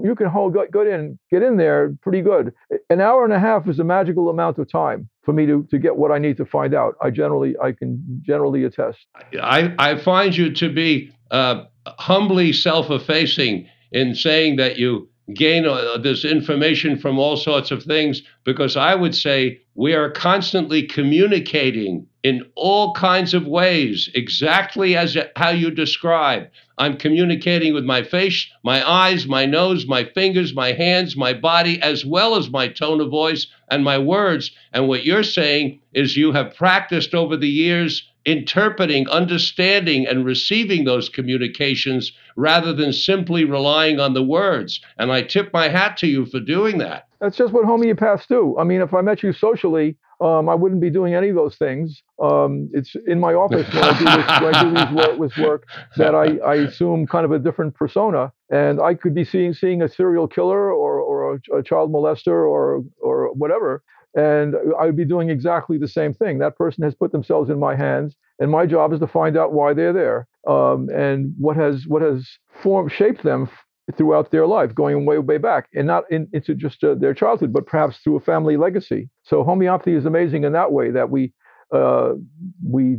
you 0.09 0.15
can 0.19 0.27
hold 0.27 0.53
go, 0.53 0.65
go 0.71 0.81
in 0.81 1.19
get 1.29 1.43
in 1.43 1.57
there 1.57 1.93
pretty 2.01 2.21
good. 2.21 2.53
An 2.89 3.01
hour 3.01 3.23
and 3.23 3.33
a 3.33 3.39
half 3.39 3.67
is 3.67 3.77
a 3.79 3.83
magical 3.83 4.29
amount 4.29 4.57
of 4.57 4.71
time 4.71 5.09
for 5.25 5.33
me 5.33 5.45
to 5.45 5.67
to 5.71 5.77
get 5.77 5.97
what 5.97 6.11
I 6.11 6.19
need 6.25 6.37
to 6.37 6.45
find 6.45 6.73
out. 6.73 6.95
I 7.01 7.09
generally 7.09 7.55
I 7.61 7.73
can 7.73 7.91
generally 8.25 8.63
attest. 8.63 8.99
I, 9.41 9.75
I 9.77 9.97
find 9.97 10.35
you 10.35 10.53
to 10.53 10.73
be 10.73 11.11
uh, 11.31 11.65
humbly 11.87 12.53
self 12.53 12.89
effacing 12.89 13.67
in 13.91 14.15
saying 14.15 14.55
that 14.55 14.77
you 14.77 15.09
gain 15.33 15.65
uh, 15.65 15.97
this 15.97 16.23
information 16.23 16.97
from 16.97 17.17
all 17.17 17.35
sorts 17.35 17.71
of 17.71 17.83
things 17.83 18.21
because 18.43 18.77
I 18.77 18.93
would 18.93 19.15
say 19.15 19.61
we 19.73 19.93
are 19.93 20.11
constantly 20.11 20.83
communicating 20.83 22.05
in 22.23 22.45
all 22.55 22.93
kinds 22.93 23.33
of 23.33 23.47
ways, 23.47 24.09
exactly 24.13 24.95
as 24.95 25.17
how 25.35 25.49
you 25.49 25.71
describe. 25.71 26.47
I'm 26.77 26.97
communicating 26.97 27.73
with 27.73 27.85
my 27.85 28.03
face, 28.03 28.47
my 28.63 28.87
eyes, 28.87 29.27
my 29.27 29.45
nose, 29.45 29.85
my 29.87 30.03
fingers, 30.03 30.53
my 30.53 30.71
hands, 30.73 31.15
my 31.15 31.33
body, 31.33 31.81
as 31.81 32.05
well 32.05 32.35
as 32.35 32.49
my 32.49 32.67
tone 32.67 33.01
of 33.01 33.09
voice 33.09 33.47
and 33.69 33.83
my 33.83 33.97
words. 33.97 34.51
And 34.73 34.87
what 34.87 35.05
you're 35.05 35.23
saying 35.23 35.79
is 35.93 36.17
you 36.17 36.31
have 36.33 36.55
practiced 36.55 37.13
over 37.13 37.37
the 37.37 37.49
years 37.49 38.09
interpreting, 38.25 39.07
understanding, 39.09 40.07
and 40.07 40.25
receiving 40.25 40.85
those 40.85 41.09
communications 41.09 42.11
rather 42.35 42.73
than 42.73 42.91
simply 42.91 43.45
relying 43.45 43.99
on 43.99 44.13
the 44.13 44.23
words. 44.23 44.81
And 44.97 45.11
I 45.11 45.21
tip 45.21 45.53
my 45.53 45.69
hat 45.69 45.97
to 45.97 46.07
you 46.07 46.25
for 46.25 46.39
doing 46.39 46.79
that. 46.79 47.07
That's 47.21 47.37
just 47.37 47.53
what 47.53 47.65
homeopaths 47.65 48.27
do. 48.27 48.57
I 48.59 48.63
mean, 48.63 48.81
if 48.81 48.93
I 48.93 49.01
met 49.01 49.23
you 49.23 49.33
socially, 49.33 49.97
um, 50.21 50.47
I 50.47 50.55
wouldn't 50.55 50.81
be 50.81 50.89
doing 50.89 51.13
any 51.13 51.29
of 51.29 51.35
those 51.35 51.57
things. 51.57 52.01
Um, 52.21 52.69
it's 52.73 52.95
in 53.07 53.19
my 53.19 53.33
office 53.33 53.67
when 53.73 53.83
I 53.83 53.97
do 53.97 54.05
this, 54.05 54.29
I 54.29 54.63
do 54.63 54.69
these 54.71 54.91
work, 54.95 55.19
this 55.19 55.37
work 55.37 55.67
that 55.97 56.15
I, 56.15 56.37
I 56.37 56.55
assume 56.55 57.05
kind 57.05 57.25
of 57.25 57.31
a 57.31 57.39
different 57.39 57.75
persona, 57.75 58.31
and 58.49 58.79
I 58.79 58.93
could 58.93 59.13
be 59.13 59.25
seeing 59.25 59.53
seeing 59.53 59.81
a 59.81 59.89
serial 59.89 60.27
killer 60.27 60.71
or 60.71 60.99
or 60.99 61.35
a, 61.35 61.57
a 61.57 61.63
child 61.63 61.91
molester 61.91 62.27
or 62.27 62.83
or 63.01 63.33
whatever, 63.33 63.83
and 64.15 64.55
I 64.79 64.85
would 64.85 64.95
be 64.95 65.05
doing 65.05 65.29
exactly 65.29 65.77
the 65.77 65.87
same 65.87 66.13
thing. 66.13 66.39
That 66.39 66.55
person 66.55 66.83
has 66.83 66.95
put 66.95 67.11
themselves 67.11 67.49
in 67.49 67.59
my 67.59 67.75
hands, 67.75 68.15
and 68.39 68.49
my 68.49 68.65
job 68.65 68.93
is 68.93 68.99
to 68.99 69.07
find 69.07 69.37
out 69.37 69.53
why 69.53 69.73
they're 69.73 69.93
there 69.93 70.27
um, 70.47 70.89
and 70.89 71.33
what 71.37 71.57
has 71.57 71.85
what 71.87 72.01
has 72.01 72.27
formed 72.61 72.91
shaped 72.91 73.23
them 73.23 73.49
throughout 73.97 74.31
their 74.31 74.47
life, 74.47 74.73
going 74.73 75.05
way, 75.05 75.19
way 75.19 75.37
back, 75.37 75.67
and 75.75 75.85
not 75.85 76.05
in, 76.09 76.27
into 76.33 76.55
just 76.55 76.83
uh, 76.83 76.95
their 76.95 77.13
childhood, 77.13 77.53
but 77.53 77.67
perhaps 77.67 77.97
through 77.99 78.15
a 78.15 78.19
family 78.19 78.57
legacy. 78.57 79.09
So 79.23 79.43
homeopathy 79.43 79.93
is 79.93 80.05
amazing 80.05 80.43
in 80.43 80.53
that 80.53 80.71
way 80.71 80.91
that 80.91 81.09
we 81.09 81.33
uh, 81.71 82.13
we 82.67 82.97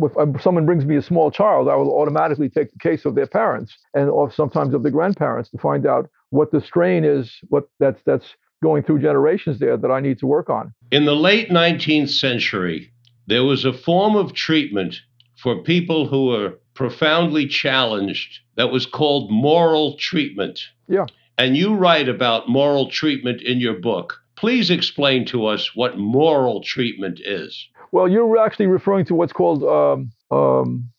if 0.00 0.42
someone 0.42 0.66
brings 0.66 0.84
me 0.84 0.96
a 0.96 1.02
small 1.02 1.30
child, 1.30 1.68
I 1.68 1.74
will 1.74 1.90
automatically 1.98 2.48
take 2.48 2.70
the 2.70 2.78
case 2.78 3.04
of 3.04 3.14
their 3.14 3.26
parents 3.26 3.76
and 3.94 4.08
or 4.08 4.30
sometimes 4.30 4.74
of 4.74 4.82
the 4.82 4.90
grandparents 4.90 5.50
to 5.50 5.58
find 5.58 5.86
out 5.86 6.08
what 6.30 6.52
the 6.52 6.60
strain 6.60 7.04
is, 7.04 7.38
what 7.48 7.64
that's 7.80 8.00
that's 8.04 8.34
going 8.62 8.82
through 8.82 9.00
generations 9.00 9.58
there 9.58 9.76
that 9.76 9.90
I 9.90 10.00
need 10.00 10.18
to 10.18 10.26
work 10.26 10.50
on. 10.50 10.72
In 10.90 11.04
the 11.04 11.14
late 11.14 11.50
19th 11.50 12.10
century, 12.10 12.92
there 13.26 13.44
was 13.44 13.64
a 13.64 13.72
form 13.72 14.16
of 14.16 14.32
treatment 14.34 15.00
for 15.36 15.62
people 15.62 16.06
who 16.08 16.26
were 16.26 16.54
profoundly 16.74 17.46
challenged 17.46 18.40
that 18.56 18.70
was 18.70 18.86
called 18.86 19.30
moral 19.30 19.96
treatment. 19.96 20.60
Yeah. 20.88 21.06
And 21.36 21.56
you 21.56 21.74
write 21.74 22.08
about 22.08 22.48
moral 22.48 22.90
treatment 22.90 23.42
in 23.42 23.60
your 23.60 23.74
book. 23.74 24.20
Please 24.36 24.70
explain 24.70 25.24
to 25.26 25.46
us 25.46 25.74
what 25.74 25.98
moral 25.98 26.62
treatment 26.62 27.20
is. 27.24 27.68
Well, 27.92 28.08
you're 28.08 28.38
actually 28.38 28.66
referring 28.66 29.04
to 29.06 29.14
what's 29.14 29.32
called 29.32 29.62
um, 29.64 30.10
um, 30.30 30.90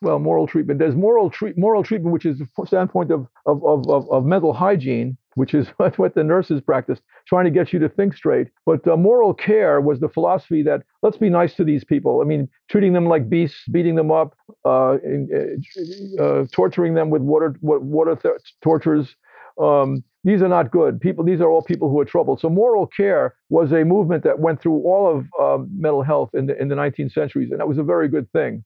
well, 0.00 0.18
moral 0.18 0.46
treatment. 0.46 0.78
There's 0.78 0.94
moral 0.94 1.30
treat 1.30 1.58
moral 1.58 1.82
treatment, 1.82 2.12
which 2.12 2.26
is 2.26 2.38
the 2.38 2.66
standpoint 2.66 3.10
of 3.10 3.26
of, 3.46 3.64
of, 3.64 3.88
of, 3.88 4.10
of 4.10 4.24
mental 4.24 4.52
hygiene, 4.52 5.16
which 5.38 5.54
is 5.54 5.68
what, 5.76 6.14
the 6.14 6.24
nurses 6.24 6.60
practiced, 6.60 7.02
trying 7.26 7.44
to 7.44 7.50
get 7.50 7.72
you 7.72 7.78
to 7.78 7.88
think 7.88 8.14
straight. 8.14 8.48
But 8.66 8.86
uh, 8.86 8.96
moral 8.96 9.32
care 9.32 9.80
was 9.80 10.00
the 10.00 10.08
philosophy 10.08 10.62
that 10.64 10.82
let's 11.02 11.16
be 11.16 11.30
nice 11.30 11.54
to 11.54 11.64
these 11.64 11.84
people. 11.84 12.20
I 12.20 12.24
mean, 12.24 12.48
treating 12.68 12.92
them 12.92 13.06
like 13.06 13.30
beasts, 13.30 13.62
beating 13.70 13.94
them 13.94 14.10
up, 14.10 14.36
uh, 14.64 14.98
in, 15.04 15.62
uh, 16.20 16.44
torturing 16.52 16.94
them 16.94 17.10
with 17.10 17.22
water 17.22 17.56
water 17.62 18.16
th- 18.16 18.34
tortures. 18.62 19.14
Um, 19.60 20.04
these 20.24 20.42
are 20.42 20.48
not 20.48 20.70
good 20.70 21.00
people. 21.00 21.24
These 21.24 21.40
are 21.40 21.48
all 21.48 21.62
people 21.62 21.88
who 21.88 21.98
are 22.00 22.04
troubled. 22.04 22.40
So 22.40 22.50
moral 22.50 22.86
care 22.86 23.34
was 23.48 23.72
a 23.72 23.84
movement 23.84 24.24
that 24.24 24.40
went 24.40 24.60
through 24.60 24.82
all 24.84 25.16
of 25.16 25.26
um, 25.40 25.68
mental 25.72 26.02
health 26.02 26.30
in 26.34 26.46
the 26.46 26.60
in 26.60 26.68
the 26.68 26.74
19th 26.74 27.12
centuries, 27.12 27.50
and 27.50 27.60
that 27.60 27.68
was 27.68 27.78
a 27.78 27.82
very 27.82 28.08
good 28.08 28.30
thing. 28.32 28.64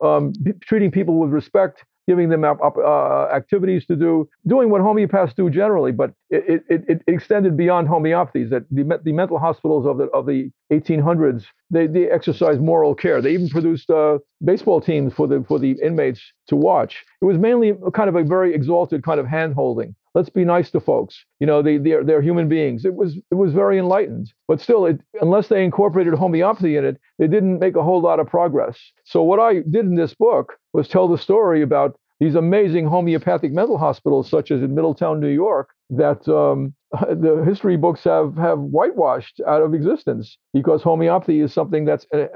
Um, 0.00 0.32
b- 0.42 0.52
treating 0.62 0.90
people 0.90 1.18
with 1.18 1.30
respect, 1.30 1.84
giving 2.06 2.28
them 2.28 2.44
up, 2.44 2.62
up, 2.62 2.76
uh, 2.76 3.26
activities 3.34 3.86
to 3.86 3.96
do, 3.96 4.28
doing 4.46 4.70
what 4.70 4.80
homeopaths 4.80 5.34
do 5.34 5.48
generally. 5.50 5.92
But 5.92 6.12
it, 6.30 6.64
it, 6.68 6.84
it 6.88 7.02
extended 7.06 7.56
beyond 7.56 7.88
homeopathies. 7.88 8.50
That 8.50 8.64
the, 8.70 9.00
the 9.02 9.12
mental 9.12 9.38
hospitals 9.38 9.86
of 9.86 9.98
the 9.98 10.04
of 10.06 10.26
the 10.26 10.50
1800s 10.72 11.44
they, 11.70 11.86
they 11.86 12.10
exercised 12.10 12.60
moral 12.60 12.94
care. 12.94 13.20
They 13.20 13.32
even 13.32 13.48
produced 13.48 13.90
uh, 13.90 14.18
baseball 14.44 14.80
teams 14.80 15.12
for 15.12 15.26
the 15.26 15.44
for 15.46 15.58
the 15.58 15.72
inmates 15.82 16.20
to 16.48 16.56
watch. 16.56 17.04
It 17.20 17.24
was 17.24 17.38
mainly 17.38 17.74
kind 17.92 18.08
of 18.08 18.16
a 18.16 18.24
very 18.24 18.54
exalted 18.54 19.02
kind 19.02 19.20
of 19.20 19.26
hand 19.26 19.54
holding. 19.54 19.94
Let's 20.14 20.28
be 20.28 20.44
nice 20.44 20.70
to 20.70 20.80
folks. 20.80 21.24
You 21.40 21.46
know, 21.46 21.62
they 21.62 21.78
they're, 21.78 22.04
they're 22.04 22.22
human 22.22 22.48
beings. 22.48 22.84
It 22.84 22.94
was 22.94 23.16
it 23.30 23.34
was 23.34 23.52
very 23.52 23.78
enlightened, 23.78 24.32
but 24.46 24.60
still, 24.60 24.86
it, 24.86 25.00
unless 25.20 25.48
they 25.48 25.64
incorporated 25.64 26.14
homeopathy 26.14 26.76
in 26.76 26.84
it, 26.84 27.00
they 27.18 27.26
didn't 27.26 27.58
make 27.58 27.76
a 27.76 27.82
whole 27.82 28.00
lot 28.00 28.20
of 28.20 28.28
progress. 28.28 28.78
So 29.04 29.22
what 29.22 29.40
I 29.40 29.54
did 29.54 29.86
in 29.86 29.96
this 29.96 30.14
book 30.14 30.54
was 30.72 30.88
tell 30.88 31.08
the 31.08 31.18
story 31.18 31.62
about 31.62 31.98
these 32.20 32.36
amazing 32.36 32.86
homeopathic 32.86 33.52
mental 33.52 33.76
hospitals, 33.76 34.30
such 34.30 34.50
as 34.50 34.62
in 34.62 34.74
Middletown, 34.74 35.20
New 35.20 35.28
York, 35.28 35.70
that 35.90 36.26
um, 36.28 36.74
the 36.92 37.42
history 37.44 37.76
books 37.76 38.04
have, 38.04 38.36
have 38.36 38.58
whitewashed 38.58 39.40
out 39.46 39.62
of 39.62 39.74
existence 39.74 40.38
because 40.52 40.82
homeopathy 40.82 41.40
is 41.40 41.52
something 41.52 41.84
that's 41.84 42.06
uh, 42.14 42.26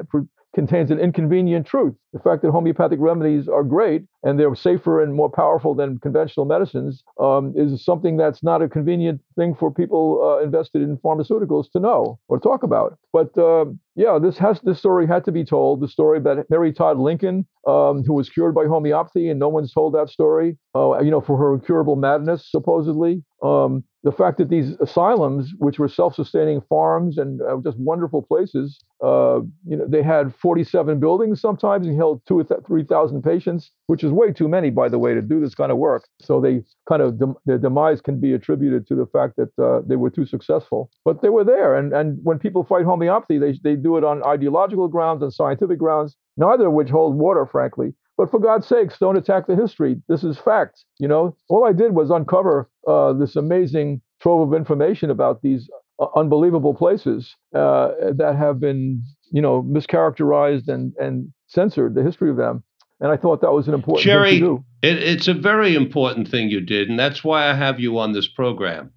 contains 0.54 0.90
an 0.90 0.98
inconvenient 0.98 1.66
truth. 1.66 1.94
The 2.12 2.18
fact 2.20 2.42
that 2.42 2.50
homeopathic 2.50 2.98
remedies 3.00 3.48
are 3.48 3.62
great 3.62 4.04
and 4.22 4.38
they're 4.38 4.54
safer 4.54 5.02
and 5.02 5.14
more 5.14 5.30
powerful 5.30 5.74
than 5.74 5.98
conventional 5.98 6.46
medicines 6.46 7.04
um, 7.20 7.52
is 7.56 7.84
something 7.84 8.16
that's 8.16 8.42
not 8.42 8.62
a 8.62 8.68
convenient 8.68 9.20
thing 9.36 9.54
for 9.54 9.72
people 9.72 10.20
uh, 10.22 10.42
invested 10.42 10.82
in 10.82 10.96
pharmaceuticals 10.98 11.70
to 11.72 11.80
know 11.80 12.18
or 12.28 12.40
talk 12.40 12.62
about. 12.62 12.98
But 13.12 13.36
uh, 13.36 13.66
yeah, 13.98 14.16
this 14.22 14.38
has 14.38 14.60
this 14.60 14.78
story 14.78 15.08
had 15.08 15.24
to 15.24 15.32
be 15.32 15.44
told. 15.44 15.80
The 15.80 15.88
story 15.88 16.18
about 16.18 16.48
Mary 16.48 16.72
Todd 16.72 16.98
Lincoln, 16.98 17.44
um, 17.66 18.04
who 18.04 18.14
was 18.14 18.28
cured 18.28 18.54
by 18.54 18.66
homeopathy, 18.66 19.28
and 19.28 19.40
no 19.40 19.48
one's 19.48 19.72
told 19.72 19.92
that 19.94 20.08
story. 20.08 20.56
Uh, 20.72 21.00
you 21.00 21.10
know, 21.10 21.20
for 21.20 21.36
her 21.36 21.52
incurable 21.52 21.96
madness, 21.96 22.48
supposedly. 22.48 23.24
Um, 23.42 23.82
the 24.04 24.12
fact 24.12 24.38
that 24.38 24.48
these 24.48 24.74
asylums, 24.80 25.52
which 25.58 25.78
were 25.78 25.88
self-sustaining 25.88 26.60
farms 26.68 27.18
and 27.18 27.42
uh, 27.42 27.56
just 27.64 27.76
wonderful 27.78 28.22
places, 28.22 28.78
uh, 29.02 29.40
you 29.66 29.76
know, 29.76 29.86
they 29.86 30.02
had 30.02 30.34
47 30.34 31.00
buildings 31.00 31.40
sometimes 31.40 31.86
and 31.86 31.96
held 31.96 32.22
two 32.26 32.38
or 32.38 32.44
th- 32.44 32.60
3,000 32.66 33.22
patients, 33.22 33.70
which 33.86 34.04
is 34.04 34.12
way 34.12 34.32
too 34.32 34.48
many, 34.48 34.70
by 34.70 34.88
the 34.88 34.98
way, 34.98 35.14
to 35.14 35.22
do 35.22 35.40
this 35.40 35.54
kind 35.54 35.72
of 35.72 35.78
work. 35.78 36.08
So 36.20 36.40
they 36.40 36.62
kind 36.88 37.02
of 37.02 37.18
dem- 37.18 37.36
their 37.44 37.58
demise 37.58 38.00
can 38.00 38.20
be 38.20 38.32
attributed 38.32 38.86
to 38.88 38.94
the 38.94 39.06
fact 39.06 39.34
that 39.36 39.50
uh, 39.62 39.82
they 39.86 39.96
were 39.96 40.10
too 40.10 40.26
successful. 40.26 40.90
But 41.04 41.20
they 41.22 41.28
were 41.28 41.44
there, 41.44 41.76
and 41.76 41.92
and 41.92 42.18
when 42.22 42.38
people 42.38 42.64
fight 42.64 42.84
homeopathy, 42.84 43.38
they 43.38 43.58
they 43.62 43.76
do 43.76 43.87
it 43.96 44.04
on 44.04 44.22
ideological 44.24 44.88
grounds 44.88 45.22
and 45.22 45.32
scientific 45.32 45.78
grounds, 45.78 46.16
neither 46.36 46.66
of 46.66 46.72
which 46.72 46.90
hold 46.90 47.16
water, 47.16 47.46
frankly. 47.46 47.94
But 48.16 48.30
for 48.30 48.40
God's 48.40 48.66
sakes, 48.66 48.98
don't 48.98 49.16
attack 49.16 49.46
the 49.46 49.54
history. 49.54 50.02
This 50.08 50.24
is 50.24 50.36
fact. 50.38 50.84
You 50.98 51.06
know, 51.06 51.36
all 51.48 51.64
I 51.64 51.72
did 51.72 51.94
was 51.94 52.10
uncover 52.10 52.68
uh, 52.86 53.12
this 53.12 53.36
amazing 53.36 54.00
trove 54.20 54.48
of 54.48 54.56
information 54.56 55.08
about 55.10 55.40
these 55.42 55.70
uh, 56.00 56.06
unbelievable 56.16 56.74
places 56.74 57.36
uh, 57.54 57.90
that 58.16 58.34
have 58.36 58.58
been, 58.58 59.02
you 59.30 59.40
know, 59.40 59.62
mischaracterized 59.62 60.68
and 60.68 60.92
and 60.98 61.32
censored. 61.46 61.94
The 61.94 62.02
history 62.02 62.28
of 62.28 62.36
them, 62.36 62.64
and 63.00 63.12
I 63.12 63.16
thought 63.16 63.40
that 63.40 63.52
was 63.52 63.68
an 63.68 63.74
important 63.74 64.04
Jerry, 64.04 64.32
thing 64.32 64.40
to 64.40 64.46
do. 64.46 64.64
It, 64.82 65.02
it's 65.02 65.28
a 65.28 65.34
very 65.34 65.76
important 65.76 66.28
thing 66.28 66.50
you 66.50 66.60
did, 66.60 66.88
and 66.88 66.98
that's 66.98 67.22
why 67.22 67.48
I 67.48 67.54
have 67.54 67.78
you 67.78 67.98
on 67.98 68.12
this 68.12 68.26
program. 68.26 68.90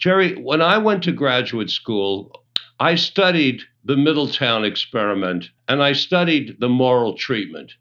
Jerry, 0.00 0.34
when 0.34 0.60
I 0.60 0.78
went 0.78 1.04
to 1.04 1.12
graduate 1.12 1.70
school, 1.70 2.43
I 2.80 2.96
studied 2.96 3.62
the 3.84 3.96
Middletown 3.96 4.64
experiment 4.64 5.50
and 5.68 5.82
I 5.82 5.92
studied 5.92 6.56
the 6.60 6.68
moral 6.68 7.14
treatment. 7.14 7.72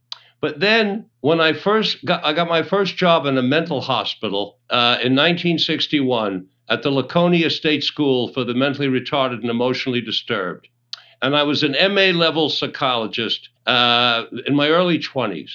But 0.42 0.60
then, 0.60 1.06
when 1.22 1.40
I 1.40 1.54
first 1.54 2.04
got, 2.04 2.24
I 2.26 2.34
got 2.34 2.50
my 2.50 2.64
first 2.64 2.98
job 2.98 3.26
in 3.26 3.38
a 3.38 3.42
mental 3.42 3.80
hospital 3.80 4.58
uh, 4.70 5.00
in 5.02 5.16
1961 5.16 6.46
at 6.70 6.84
the 6.84 6.92
Laconia 6.92 7.50
State 7.50 7.84
School 7.84 8.28
for 8.28 8.44
the 8.44 8.54
Mentally 8.54 8.88
Retarded 8.88 9.40
and 9.40 9.50
Emotionally 9.50 10.02
Disturbed, 10.02 10.68
and 11.22 11.36
I 11.36 11.44
was 11.44 11.64
an 11.64 11.78
MA 11.94 12.18
level 12.18 12.50
psychologist 12.50 13.48
uh, 13.66 14.26
in 14.46 14.54
my 14.54 14.68
early 14.68 15.00
20s. 15.00 15.50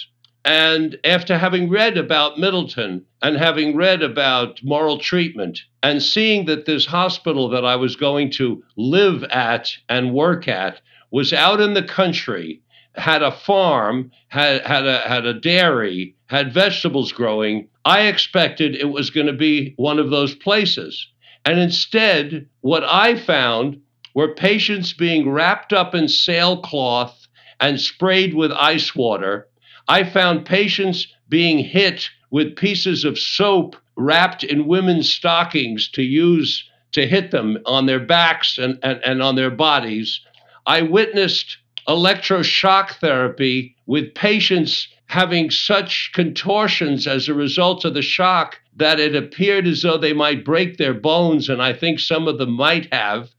And 0.45 0.99
after 1.05 1.37
having 1.37 1.69
read 1.69 1.99
about 1.99 2.39
Middleton 2.39 3.05
and 3.21 3.37
having 3.37 3.77
read 3.77 4.03
about 4.03 4.61
moral 4.63 4.99
treatment 4.99 5.61
and 5.83 6.03
seeing 6.03 6.47
that 6.47 6.65
this 6.65 6.87
hospital 6.87 7.49
that 7.51 7.65
I 7.65 7.77
was 7.77 7.97
going 7.97 8.31
to 8.33 8.63
live 8.77 9.25
at 9.25 9.71
and 9.89 10.15
work 10.15 10.49
at 10.49 10.81
was 11.11 11.33
out 11.33 11.61
in 11.61 11.75
the 11.75 11.83
country 11.83 12.63
had 12.95 13.23
a 13.23 13.33
farm, 13.33 14.11
had 14.29 14.63
had 14.67 14.87
a 14.87 14.99
had 15.01 15.25
a 15.25 15.35
dairy, 15.35 16.15
had 16.27 16.53
vegetables 16.53 17.13
growing, 17.13 17.69
I 17.85 18.03
expected 18.03 18.75
it 18.75 18.91
was 18.91 19.11
going 19.11 19.29
to 19.29 19.33
be 19.33 19.75
one 19.77 19.99
of 19.99 20.11
those 20.11 20.35
places. 20.35 21.09
And 21.45 21.59
instead, 21.59 22.47
what 22.61 22.85
I 22.85 23.17
found 23.19 23.81
were 24.15 24.35
patients 24.35 24.93
being 24.93 25.31
wrapped 25.31 25.73
up 25.73 25.95
in 25.95 26.09
sailcloth 26.09 27.27
and 27.61 27.81
sprayed 27.81 28.35
with 28.35 28.53
ice 28.53 28.95
water. 28.95 29.49
I 29.89 30.05
found 30.05 30.45
patients 30.45 31.07
being 31.29 31.59
hit 31.59 32.11
with 32.31 32.57
pieces 32.57 33.05
of 33.05 33.19
soap 33.19 33.77
wrapped 33.97 34.45
in 34.45 34.67
women's 34.67 35.11
stockings 35.11 35.89
to 35.91 36.03
use 36.03 36.69
to 36.93 37.07
hit 37.07 37.31
them 37.31 37.59
on 37.67 37.87
their 37.87 38.01
backs 38.01 38.59
and, 38.59 38.79
and, 38.83 39.01
and 39.05 39.23
on 39.23 39.35
their 39.35 39.51
bodies. 39.51 40.21
I 40.67 40.83
witnessed 40.83 41.59
electroshock 41.87 42.93
therapy 43.01 43.77
with 43.87 44.15
patients 44.15 44.89
having 45.07 45.51
such 45.51 46.11
contortions 46.15 47.07
as 47.07 47.29
a 47.29 47.35
result 47.35 47.85
of 47.85 47.95
the 47.95 48.03
shock 48.03 48.59
that 48.77 49.01
it 49.01 49.17
appeared 49.17 49.67
as 49.67 49.83
though 49.83 49.99
they 49.99 50.13
might 50.13 50.45
break 50.45 50.77
their 50.77 50.95
bones, 50.95 51.49
and 51.49 51.63
I 51.63 51.73
think 51.73 51.99
some 51.99 52.29
of 52.29 52.39
them 52.39 52.53
might 52.53 52.93
have. 52.93 53.31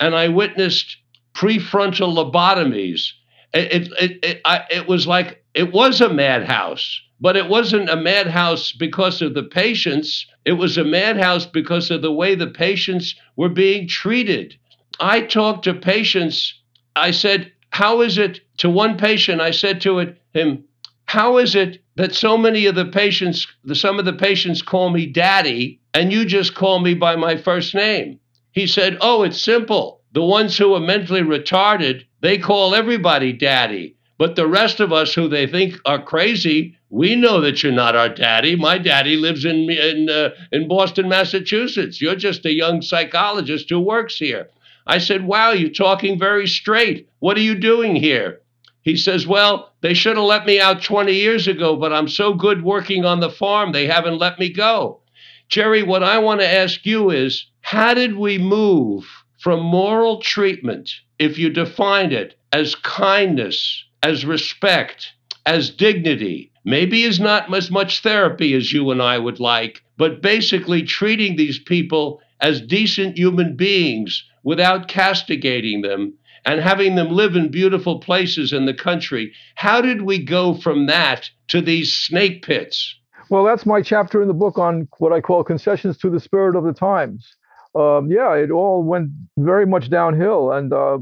And 0.00 0.14
I 0.14 0.28
witnessed 0.28 0.96
prefrontal 1.34 2.14
lobotomies. 2.14 3.12
It, 3.52 3.72
it, 3.72 3.92
it, 4.00 4.24
it, 4.24 4.40
I, 4.44 4.64
it 4.70 4.88
was 4.88 5.06
like 5.06 5.39
it 5.54 5.72
was 5.72 6.00
a 6.00 6.12
madhouse, 6.12 7.00
but 7.20 7.36
it 7.36 7.48
wasn't 7.48 7.90
a 7.90 7.96
madhouse 7.96 8.72
because 8.72 9.20
of 9.20 9.34
the 9.34 9.42
patients. 9.42 10.26
It 10.44 10.52
was 10.52 10.78
a 10.78 10.84
madhouse 10.84 11.46
because 11.46 11.90
of 11.90 12.02
the 12.02 12.12
way 12.12 12.34
the 12.34 12.46
patients 12.46 13.14
were 13.36 13.48
being 13.48 13.88
treated. 13.88 14.56
I 15.00 15.22
talked 15.22 15.64
to 15.64 15.74
patients. 15.74 16.54
I 16.94 17.10
said, 17.10 17.52
how 17.70 18.00
is 18.00 18.18
it 18.18 18.40
to 18.58 18.68
one 18.68 18.96
patient? 18.96 19.40
I 19.40 19.50
said 19.50 19.80
to 19.82 19.98
it, 19.98 20.20
him, 20.34 20.64
how 21.06 21.38
is 21.38 21.54
it 21.54 21.82
that 21.96 22.14
so 22.14 22.36
many 22.36 22.66
of 22.66 22.74
the 22.74 22.86
patients, 22.86 23.46
some 23.72 23.98
of 23.98 24.04
the 24.04 24.12
patients 24.12 24.62
call 24.62 24.90
me 24.90 25.06
daddy, 25.06 25.80
and 25.94 26.12
you 26.12 26.24
just 26.24 26.54
call 26.54 26.78
me 26.78 26.94
by 26.94 27.16
my 27.16 27.36
first 27.36 27.74
name? 27.74 28.20
He 28.52 28.66
said, 28.66 28.98
Oh, 29.00 29.22
it's 29.22 29.40
simple. 29.40 30.02
The 30.12 30.22
ones 30.22 30.56
who 30.56 30.74
are 30.74 30.80
mentally 30.80 31.22
retarded, 31.22 32.04
they 32.20 32.38
call 32.38 32.74
everybody 32.74 33.32
daddy. 33.32 33.96
But 34.20 34.36
the 34.36 34.46
rest 34.46 34.80
of 34.80 34.92
us 34.92 35.14
who 35.14 35.28
they 35.28 35.46
think 35.46 35.80
are 35.86 36.02
crazy, 36.02 36.76
we 36.90 37.16
know 37.16 37.40
that 37.40 37.62
you're 37.62 37.72
not 37.72 37.96
our 37.96 38.10
daddy. 38.10 38.54
My 38.54 38.76
daddy 38.76 39.16
lives 39.16 39.46
in 39.46 39.70
in 39.70 40.10
uh, 40.10 40.32
in 40.52 40.68
Boston, 40.68 41.08
Massachusetts. 41.08 42.02
You're 42.02 42.16
just 42.16 42.44
a 42.44 42.52
young 42.52 42.82
psychologist 42.82 43.70
who 43.70 43.80
works 43.80 44.18
here. 44.18 44.50
I 44.86 44.98
said, 44.98 45.24
Wow, 45.24 45.52
you're 45.52 45.70
talking 45.70 46.18
very 46.18 46.46
straight. 46.46 47.08
What 47.20 47.38
are 47.38 47.40
you 47.48 47.54
doing 47.54 47.96
here? 47.96 48.42
He 48.82 48.94
says, 48.94 49.26
Well, 49.26 49.72
they 49.80 49.94
should 49.94 50.18
have 50.18 50.26
let 50.26 50.44
me 50.44 50.60
out 50.60 50.82
20 50.82 51.14
years 51.14 51.48
ago, 51.48 51.74
but 51.76 51.90
I'm 51.90 52.06
so 52.06 52.34
good 52.34 52.62
working 52.62 53.06
on 53.06 53.20
the 53.20 53.30
farm, 53.30 53.72
they 53.72 53.86
haven't 53.86 54.18
let 54.18 54.38
me 54.38 54.50
go. 54.50 55.00
Jerry, 55.48 55.82
what 55.82 56.02
I 56.02 56.18
want 56.18 56.42
to 56.42 56.46
ask 56.46 56.84
you 56.84 57.08
is 57.08 57.46
how 57.62 57.94
did 57.94 58.16
we 58.16 58.36
move 58.36 59.06
from 59.38 59.60
moral 59.62 60.20
treatment, 60.20 60.90
if 61.18 61.38
you 61.38 61.48
defined 61.48 62.12
it 62.12 62.36
as 62.52 62.74
kindness, 62.74 63.86
as 64.02 64.24
respect, 64.24 65.12
as 65.46 65.70
dignity, 65.70 66.50
maybe 66.64 67.02
is 67.02 67.20
not 67.20 67.52
as 67.54 67.70
much 67.70 68.02
therapy 68.02 68.54
as 68.54 68.72
you 68.72 68.90
and 68.90 69.02
I 69.02 69.18
would 69.18 69.40
like, 69.40 69.82
but 69.96 70.22
basically 70.22 70.82
treating 70.82 71.36
these 71.36 71.58
people 71.58 72.20
as 72.40 72.60
decent 72.60 73.18
human 73.18 73.56
beings 73.56 74.24
without 74.42 74.88
castigating 74.88 75.82
them 75.82 76.14
and 76.44 76.60
having 76.60 76.94
them 76.94 77.10
live 77.10 77.36
in 77.36 77.50
beautiful 77.50 77.98
places 77.98 78.52
in 78.52 78.64
the 78.64 78.74
country. 78.74 79.32
How 79.56 79.80
did 79.80 80.02
we 80.02 80.24
go 80.24 80.54
from 80.54 80.86
that 80.86 81.28
to 81.48 81.60
these 81.60 81.92
snake 81.92 82.42
pits? 82.42 82.96
Well, 83.28 83.44
that's 83.44 83.66
my 83.66 83.82
chapter 83.82 84.22
in 84.22 84.28
the 84.28 84.34
book 84.34 84.58
on 84.58 84.88
what 84.98 85.12
I 85.12 85.20
call 85.20 85.44
concessions 85.44 85.98
to 85.98 86.10
the 86.10 86.18
spirit 86.18 86.56
of 86.56 86.64
the 86.64 86.72
times. 86.72 87.36
Um, 87.74 88.10
yeah, 88.10 88.34
it 88.34 88.50
all 88.50 88.82
went 88.82 89.10
very 89.38 89.66
much 89.66 89.90
downhill, 89.90 90.50
and 90.50 90.72
uh, 90.72 90.98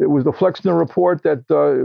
it 0.00 0.10
was 0.10 0.24
the 0.24 0.32
Flexner 0.32 0.76
report 0.76 1.22
that 1.22 1.40
uh, 1.50 1.84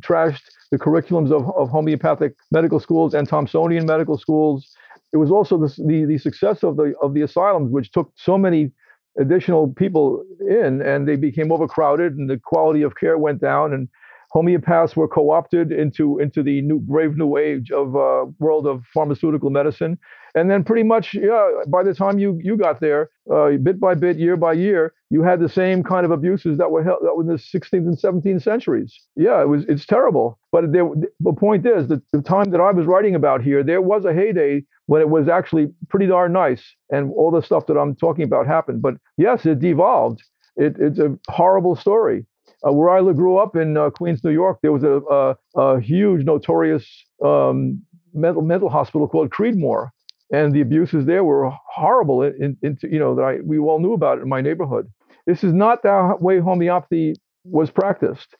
trashed 0.00 0.42
the 0.70 0.78
curriculums 0.78 1.30
of, 1.32 1.48
of 1.56 1.68
homeopathic 1.70 2.34
medical 2.50 2.78
schools 2.78 3.14
and 3.14 3.28
Thomsonian 3.28 3.86
medical 3.86 4.18
schools. 4.18 4.76
It 5.12 5.16
was 5.16 5.30
also 5.30 5.56
the, 5.56 5.74
the, 5.86 6.04
the 6.04 6.18
success 6.18 6.62
of 6.62 6.76
the 6.76 6.94
of 7.00 7.14
the 7.14 7.22
asylums, 7.22 7.72
which 7.72 7.90
took 7.92 8.12
so 8.16 8.36
many 8.36 8.72
additional 9.18 9.72
people 9.72 10.22
in, 10.40 10.82
and 10.82 11.08
they 11.08 11.16
became 11.16 11.50
overcrowded, 11.50 12.12
and 12.16 12.28
the 12.28 12.38
quality 12.38 12.82
of 12.82 12.96
care 12.96 13.16
went 13.16 13.40
down. 13.40 13.72
And 13.72 13.88
homeopaths 14.34 14.96
were 14.96 15.08
co-opted 15.08 15.72
into 15.72 16.18
into 16.18 16.42
the 16.42 16.62
new 16.62 16.78
brave 16.80 17.16
new 17.16 17.36
age 17.36 17.70
of 17.70 17.96
uh, 17.96 18.26
world 18.38 18.66
of 18.66 18.84
pharmaceutical 18.92 19.50
medicine. 19.50 19.98
And 20.34 20.50
then 20.50 20.64
pretty 20.64 20.82
much 20.82 21.14
yeah 21.14 21.50
by 21.68 21.82
the 21.82 21.94
time 21.94 22.18
you 22.18 22.38
you 22.42 22.56
got 22.56 22.80
there 22.80 23.10
uh, 23.32 23.52
bit 23.62 23.80
by 23.80 23.94
bit 23.94 24.18
year 24.18 24.36
by 24.36 24.52
year 24.54 24.92
you 25.10 25.22
had 25.22 25.40
the 25.40 25.48
same 25.48 25.82
kind 25.82 26.04
of 26.04 26.12
abuses 26.12 26.58
that 26.58 26.70
were 26.70 26.84
held 26.84 26.98
that 27.02 27.14
were 27.16 27.22
in 27.22 27.28
the 27.28 27.34
16th 27.34 27.72
and 27.72 27.98
17th 27.98 28.42
centuries. 28.42 28.94
Yeah 29.16 29.40
it 29.42 29.48
was 29.48 29.64
it's 29.68 29.86
terrible. 29.86 30.38
But 30.52 30.72
there, 30.72 30.88
the 31.20 31.32
point 31.32 31.66
is 31.66 31.88
that 31.88 32.02
the 32.12 32.22
time 32.22 32.50
that 32.50 32.60
i 32.60 32.72
was 32.72 32.86
writing 32.86 33.14
about 33.14 33.42
here 33.42 33.62
there 33.62 33.80
was 33.82 34.04
a 34.04 34.12
heyday 34.14 34.64
when 34.86 35.00
it 35.02 35.08
was 35.10 35.28
actually 35.28 35.68
pretty 35.88 36.06
darn 36.06 36.32
nice 36.32 36.64
and 36.90 37.12
all 37.12 37.30
the 37.30 37.42
stuff 37.42 37.66
that 37.66 37.78
i'm 37.78 37.94
talking 37.96 38.24
about 38.24 38.46
happened. 38.46 38.82
But 38.82 38.94
yes 39.16 39.46
it 39.46 39.60
devolved. 39.60 40.22
It, 40.56 40.76
it's 40.80 40.98
a 40.98 41.18
horrible 41.28 41.76
story 41.76 42.26
uh, 42.66 42.72
where 42.72 42.90
I 42.90 43.00
grew 43.12 43.36
up 43.36 43.56
in 43.56 43.76
uh, 43.76 43.90
Queens, 43.90 44.22
New 44.24 44.30
York, 44.30 44.58
there 44.62 44.72
was 44.72 44.82
a, 44.82 45.00
a, 45.10 45.36
a 45.60 45.80
huge, 45.80 46.24
notorious 46.24 46.86
um, 47.24 47.82
mental 48.14 48.42
mental 48.42 48.68
hospital 48.68 49.08
called 49.08 49.30
Creedmoor, 49.30 49.88
and 50.32 50.54
the 50.54 50.60
abuses 50.60 51.06
there 51.06 51.24
were 51.24 51.50
horrible. 51.68 52.22
In, 52.22 52.56
in, 52.62 52.78
you 52.82 52.98
know 52.98 53.14
that 53.14 53.22
I, 53.22 53.36
we 53.44 53.58
all 53.58 53.78
knew 53.78 53.92
about 53.92 54.18
it 54.18 54.22
in 54.22 54.28
my 54.28 54.40
neighborhood. 54.40 54.90
This 55.26 55.44
is 55.44 55.52
not 55.52 55.82
the 55.82 56.16
way 56.20 56.38
homeopathy 56.38 57.14
was 57.44 57.70
practiced, 57.70 58.36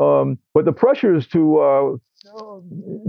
um, 0.00 0.38
but 0.54 0.64
the 0.64 0.72
pressures 0.72 1.26
to 1.28 1.58
uh, 1.60 1.90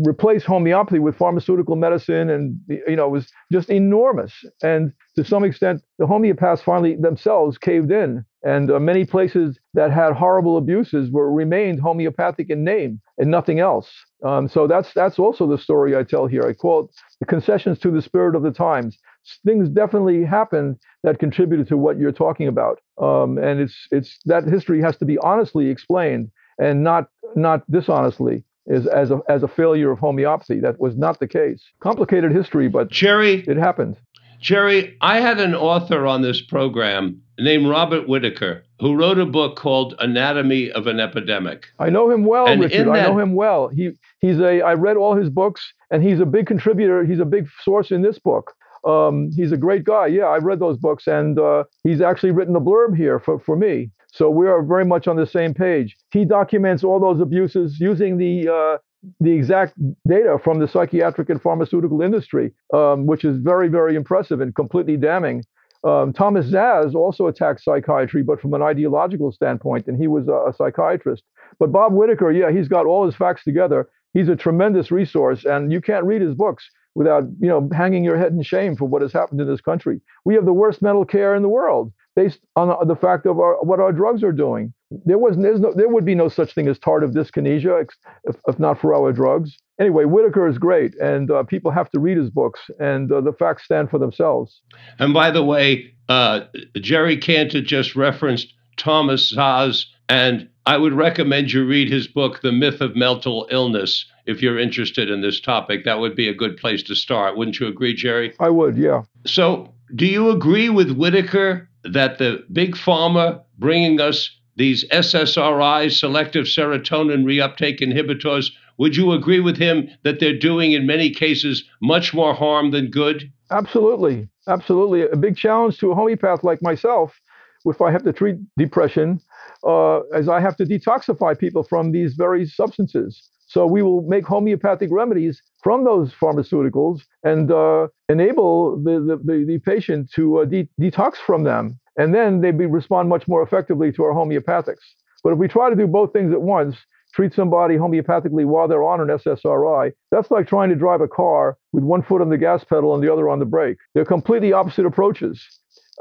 replace 0.07 0.45
homeopathy 0.45 0.99
with 0.99 1.17
pharmaceutical 1.17 1.75
medicine 1.75 2.29
and 2.29 2.57
you 2.69 2.95
know 2.95 3.09
was 3.09 3.29
just 3.51 3.69
enormous 3.69 4.33
and 4.63 4.93
to 5.17 5.23
some 5.23 5.43
extent 5.43 5.81
the 5.99 6.05
homeopaths 6.05 6.63
finally 6.63 6.95
themselves 6.95 7.57
caved 7.57 7.91
in 7.91 8.23
and 8.43 8.71
uh, 8.71 8.79
many 8.79 9.05
places 9.05 9.59
that 9.73 9.91
had 9.91 10.13
horrible 10.13 10.57
abuses 10.57 11.09
were 11.11 11.31
remained 11.31 11.79
homeopathic 11.79 12.49
in 12.49 12.63
name 12.63 12.99
and 13.17 13.29
nothing 13.29 13.59
else 13.59 13.91
um, 14.23 14.47
so 14.47 14.67
that's 14.67 14.93
that's 14.93 15.19
also 15.19 15.47
the 15.47 15.57
story 15.57 15.95
i 15.95 16.03
tell 16.03 16.27
here 16.27 16.43
i 16.43 16.53
call 16.53 16.85
it 16.85 16.89
the 17.19 17.25
concessions 17.25 17.79
to 17.79 17.91
the 17.91 18.01
spirit 18.01 18.35
of 18.35 18.43
the 18.43 18.51
times 18.51 18.97
things 19.45 19.69
definitely 19.69 20.23
happened 20.23 20.77
that 21.03 21.19
contributed 21.19 21.67
to 21.67 21.77
what 21.77 21.97
you're 21.97 22.11
talking 22.11 22.47
about 22.47 22.79
um, 23.01 23.37
and 23.37 23.59
it's 23.59 23.87
it's 23.91 24.19
that 24.25 24.43
history 24.45 24.81
has 24.81 24.97
to 24.97 25.05
be 25.05 25.17
honestly 25.19 25.69
explained 25.69 26.31
and 26.57 26.83
not 26.83 27.07
not 27.35 27.69
dishonestly 27.71 28.43
is 28.67 28.85
as 28.87 29.11
a 29.11 29.19
as 29.27 29.43
a 29.43 29.47
failure 29.47 29.91
of 29.91 29.99
homeopathy. 29.99 30.59
That 30.59 30.79
was 30.79 30.97
not 30.97 31.19
the 31.19 31.27
case. 31.27 31.63
Complicated 31.79 32.31
history, 32.31 32.67
but 32.67 32.89
Jerry, 32.89 33.43
it 33.47 33.57
happened. 33.57 33.97
Jerry, 34.41 34.97
I 35.01 35.19
had 35.19 35.39
an 35.39 35.53
author 35.53 36.07
on 36.07 36.23
this 36.23 36.41
program 36.41 37.21
named 37.39 37.67
Robert 37.67 38.07
Whitaker 38.07 38.63
who 38.79 38.95
wrote 38.95 39.19
a 39.19 39.25
book 39.27 39.55
called 39.55 39.93
Anatomy 39.99 40.71
of 40.71 40.87
an 40.87 40.99
Epidemic. 40.99 41.67
I 41.77 41.91
know 41.91 42.09
him 42.09 42.25
well, 42.25 42.47
And 42.47 42.59
Richard. 42.59 42.87
in 42.87 42.89
I 42.89 43.03
know 43.03 43.19
him 43.19 43.35
well. 43.35 43.67
He 43.67 43.91
he's 44.19 44.39
a 44.39 44.61
I 44.61 44.73
read 44.73 44.97
all 44.97 45.15
his 45.15 45.29
books, 45.29 45.73
and 45.91 46.03
he's 46.03 46.19
a 46.19 46.25
big 46.25 46.47
contributor. 46.47 47.05
He's 47.05 47.19
a 47.19 47.25
big 47.25 47.47
source 47.63 47.91
in 47.91 48.01
this 48.01 48.17
book. 48.17 48.53
Um, 48.83 49.29
he's 49.35 49.51
a 49.51 49.57
great 49.57 49.83
guy. 49.83 50.07
Yeah, 50.07 50.25
I 50.25 50.37
read 50.37 50.59
those 50.59 50.77
books, 50.77 51.05
and 51.05 51.37
uh, 51.37 51.65
he's 51.83 52.01
actually 52.01 52.31
written 52.31 52.55
a 52.55 52.61
blurb 52.61 52.97
here 52.97 53.19
for, 53.19 53.39
for 53.39 53.55
me. 53.55 53.91
So 54.11 54.31
we 54.31 54.47
are 54.47 54.63
very 54.63 54.85
much 54.85 55.07
on 55.07 55.15
the 55.17 55.27
same 55.27 55.53
page. 55.53 55.95
He 56.11 56.25
documents 56.25 56.83
all 56.83 56.99
those 56.99 57.21
abuses 57.21 57.79
using 57.79 58.17
the 58.17 58.49
uh, 58.49 58.77
the 59.19 59.31
exact 59.31 59.73
data 60.07 60.37
from 60.43 60.59
the 60.59 60.67
psychiatric 60.67 61.29
and 61.29 61.41
pharmaceutical 61.41 62.01
industry, 62.01 62.53
um, 62.73 63.05
which 63.05 63.25
is 63.25 63.37
very, 63.37 63.67
very 63.67 63.95
impressive 63.95 64.41
and 64.41 64.53
completely 64.55 64.97
damning. 64.97 65.43
Um, 65.83 66.13
Thomas 66.13 66.47
Szasz 66.47 66.93
also 66.93 67.25
attacked 67.27 67.63
psychiatry, 67.63 68.21
but 68.21 68.39
from 68.39 68.53
an 68.53 68.61
ideological 68.61 69.31
standpoint, 69.31 69.87
and 69.87 69.97
he 69.97 70.07
was 70.07 70.27
a, 70.27 70.49
a 70.49 70.53
psychiatrist. 70.55 71.23
But 71.59 71.71
Bob 71.71 71.93
Whitaker, 71.93 72.31
yeah, 72.31 72.51
he's 72.51 72.67
got 72.67 72.85
all 72.85 73.05
his 73.05 73.15
facts 73.15 73.43
together. 73.43 73.89
He's 74.13 74.29
a 74.29 74.35
tremendous 74.35 74.91
resource, 74.91 75.45
and 75.45 75.71
you 75.71 75.81
can't 75.81 76.05
read 76.05 76.21
his 76.21 76.35
books 76.35 76.69
without, 76.93 77.23
you 77.39 77.47
know, 77.47 77.69
hanging 77.73 78.03
your 78.03 78.17
head 78.17 78.33
in 78.33 78.43
shame 78.43 78.75
for 78.75 78.85
what 78.85 79.01
has 79.01 79.13
happened 79.13 79.41
in 79.41 79.47
this 79.47 79.61
country. 79.61 80.01
We 80.25 80.35
have 80.35 80.45
the 80.45 80.53
worst 80.53 80.81
mental 80.81 81.05
care 81.05 81.33
in 81.35 81.41
the 81.41 81.49
world 81.49 81.91
based 82.15 82.39
on 82.55 82.87
the, 82.87 82.95
fact 82.95 83.25
of 83.25 83.39
our, 83.39 83.63
what 83.63 83.79
our 83.79 83.93
drugs 83.93 84.23
are 84.23 84.33
doing. 84.33 84.73
There 85.05 85.17
was 85.17 85.37
there's 85.37 85.59
no, 85.59 85.73
there 85.73 85.87
would 85.87 86.05
be 86.05 86.15
no 86.15 86.27
such 86.27 86.53
thing 86.53 86.67
as 86.67 86.77
tardive 86.77 87.13
dyskinesia 87.13 87.87
if, 88.25 88.35
if 88.47 88.59
not 88.59 88.79
for 88.79 88.93
our 88.93 89.11
drugs. 89.13 89.57
Anyway, 89.79 90.05
Whitaker 90.05 90.47
is 90.47 90.57
great, 90.57 90.93
and 90.95 91.31
uh, 91.31 91.43
people 91.43 91.71
have 91.71 91.89
to 91.91 91.99
read 91.99 92.17
his 92.17 92.29
books, 92.29 92.59
and 92.79 93.11
uh, 93.11 93.21
the 93.21 93.33
facts 93.33 93.63
stand 93.63 93.89
for 93.89 93.97
themselves. 93.97 94.61
And 94.99 95.13
by 95.13 95.31
the 95.31 95.43
way, 95.43 95.93
uh, 96.09 96.41
Jerry 96.75 97.17
Kantor 97.17 97.61
just 97.61 97.95
referenced 97.95 98.53
Thomas 98.77 99.33
Szasz, 99.33 99.85
and 100.09 100.49
I 100.65 100.77
would 100.77 100.93
recommend 100.93 101.51
you 101.51 101.65
read 101.65 101.89
his 101.89 102.07
book, 102.07 102.41
The 102.41 102.51
Myth 102.51 102.81
of 102.81 102.95
Mental 102.95 103.47
Illness, 103.49 104.05
if 104.25 104.41
you're 104.41 104.59
interested 104.59 105.09
in 105.09 105.21
this 105.21 105.39
topic. 105.39 105.85
That 105.85 105.99
would 105.99 106.15
be 106.15 106.27
a 106.27 106.33
good 106.33 106.57
place 106.57 106.83
to 106.83 106.95
start. 106.95 107.37
Wouldn't 107.37 107.59
you 107.59 107.67
agree, 107.67 107.95
Jerry? 107.95 108.33
I 108.39 108.49
would, 108.49 108.77
yeah. 108.77 109.03
So, 109.25 109.73
do 109.95 110.05
you 110.05 110.29
agree 110.29 110.69
with 110.69 110.91
Whitaker 110.91 111.69
that 111.83 112.19
the 112.19 112.43
big 112.51 112.75
pharma 112.75 113.41
bringing 113.57 113.99
us 113.99 114.29
these 114.55 114.87
SSRIs, 114.89 115.97
selective 115.97 116.45
serotonin 116.45 117.23
reuptake 117.23 117.79
inhibitors, 117.79 118.51
would 118.77 118.95
you 118.95 119.11
agree 119.11 119.39
with 119.39 119.57
him 119.57 119.87
that 120.03 120.19
they're 120.19 120.37
doing 120.37 120.71
in 120.71 120.85
many 120.85 121.09
cases 121.09 121.63
much 121.81 122.13
more 122.13 122.33
harm 122.33 122.71
than 122.71 122.89
good? 122.89 123.31
Absolutely, 123.51 124.27
absolutely. 124.47 125.03
A 125.03 125.15
big 125.15 125.37
challenge 125.37 125.77
to 125.79 125.91
a 125.91 125.95
homeopath 125.95 126.43
like 126.43 126.61
myself, 126.61 127.19
if 127.65 127.81
I 127.81 127.91
have 127.91 128.03
to 128.03 128.13
treat 128.13 128.37
depression, 128.57 129.21
uh, 129.63 129.99
as 130.15 130.27
I 130.27 130.39
have 130.39 130.55
to 130.57 130.65
detoxify 130.65 131.37
people 131.37 131.63
from 131.63 131.91
these 131.91 132.15
very 132.15 132.45
substances. 132.45 133.29
So 133.47 133.65
we 133.65 133.83
will 133.83 134.03
make 134.03 134.25
homeopathic 134.25 134.89
remedies 134.91 135.41
from 135.61 135.83
those 135.83 136.13
pharmaceuticals 136.13 137.01
and 137.23 137.51
uh, 137.51 137.89
enable 138.07 138.81
the, 138.81 139.19
the, 139.23 139.45
the, 139.45 139.59
patient 139.59 140.09
to 140.15 140.39
uh, 140.39 140.45
de- 140.45 140.69
detox 140.79 141.15
from 141.17 141.43
them. 141.43 141.77
And 141.97 142.13
then 142.13 142.41
they 142.41 142.51
respond 142.51 143.09
much 143.09 143.27
more 143.27 143.43
effectively 143.43 143.91
to 143.93 144.03
our 144.03 144.13
homeopathics. 144.13 144.85
But 145.23 145.33
if 145.33 145.37
we 145.37 145.47
try 145.47 145.69
to 145.69 145.75
do 145.75 145.87
both 145.87 146.13
things 146.13 146.31
at 146.33 146.41
once, 146.41 146.77
treat 147.13 147.33
somebody 147.33 147.75
homeopathically 147.75 148.45
while 148.45 148.67
they're 148.67 148.83
on 148.83 149.01
an 149.01 149.07
SSRI, 149.07 149.91
that's 150.11 150.31
like 150.31 150.47
trying 150.47 150.69
to 150.69 150.75
drive 150.75 151.01
a 151.01 151.07
car 151.07 151.57
with 151.73 151.83
one 151.83 152.01
foot 152.01 152.21
on 152.21 152.29
the 152.29 152.37
gas 152.37 152.63
pedal 152.63 152.95
and 152.95 153.03
the 153.03 153.11
other 153.11 153.29
on 153.29 153.39
the 153.39 153.45
brake. 153.45 153.77
They're 153.93 154.05
completely 154.05 154.53
opposite 154.53 154.85
approaches. 154.85 155.45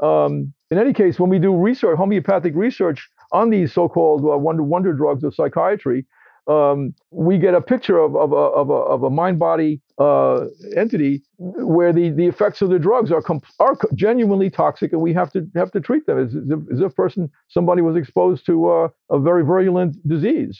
Um, 0.01 0.53
in 0.71 0.77
any 0.77 0.93
case, 0.93 1.19
when 1.19 1.29
we 1.29 1.37
do 1.37 1.55
research, 1.55 1.97
homeopathic 1.97 2.55
research 2.55 3.09
on 3.31 3.49
these 3.49 3.73
so-called 3.73 4.23
uh, 4.25 4.37
wonder 4.37 4.63
wonder 4.63 4.93
drugs 4.93 5.23
of 5.23 5.35
psychiatry, 5.35 6.05
um, 6.51 6.93
we 7.11 7.37
get 7.37 7.53
a 7.53 7.61
picture 7.61 7.99
of, 8.05 8.15
of, 8.15 8.31
a, 8.31 8.35
of, 8.61 8.69
a, 8.69 9.05
a 9.05 9.09
mind-body 9.09 9.73
uh, 9.97 10.45
entity 10.75 11.21
where 11.37 11.93
the, 11.93 12.09
the 12.09 12.27
effects 12.33 12.61
of 12.61 12.69
the 12.69 12.79
drugs 12.79 13.11
are 13.11 13.21
comp- 13.21 13.45
are 13.59 13.77
genuinely 13.93 14.49
toxic, 14.49 14.89
and 14.93 15.01
we 15.01 15.13
have 15.13 15.31
to 15.35 15.39
have 15.55 15.71
to 15.71 15.79
treat 15.79 16.05
them 16.07 16.17
as, 16.23 16.29
as 16.73 16.79
if 16.81 16.95
person 16.95 17.29
somebody 17.47 17.81
was 17.81 17.95
exposed 17.95 18.45
to 18.45 18.69
uh, 18.69 18.87
a 19.09 19.19
very 19.19 19.43
virulent 19.43 19.93
disease. 20.07 20.57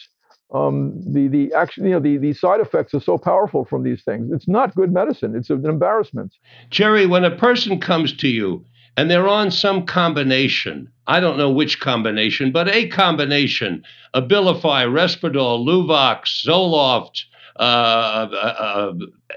Um, 0.53 1.01
the 1.15 1.27
the 1.27 1.53
action, 1.53 1.85
you 1.85 1.91
know, 1.91 1.99
the, 1.99 2.17
the 2.17 2.33
side 2.33 2.59
effects 2.59 2.93
are 2.93 2.99
so 3.11 3.17
powerful 3.17 3.63
from 3.65 3.83
these 3.83 4.03
things. 4.03 4.31
It's 4.35 4.47
not 4.47 4.75
good 4.75 4.91
medicine. 4.91 5.35
It's 5.35 5.49
an 5.49 5.65
embarrassment. 5.65 6.31
Jerry, 6.69 7.05
when 7.07 7.23
a 7.23 7.35
person 7.47 7.79
comes 7.79 8.15
to 8.17 8.27
you 8.27 8.65
and 8.97 9.09
they're 9.09 9.27
on 9.27 9.51
some 9.51 9.85
combination, 9.85 10.89
I 11.07 11.19
don't 11.19 11.37
know 11.37 11.49
which 11.51 11.79
combination, 11.79 12.51
but 12.51 12.67
a 12.69 12.87
combination, 12.87 13.83
Abilify, 14.13 14.85
Risperdal, 14.87 15.65
Luvox, 15.65 16.45
Zoloft, 16.45 17.23
uh, 17.57 17.61
uh, 17.61 18.35
uh, 18.35 18.93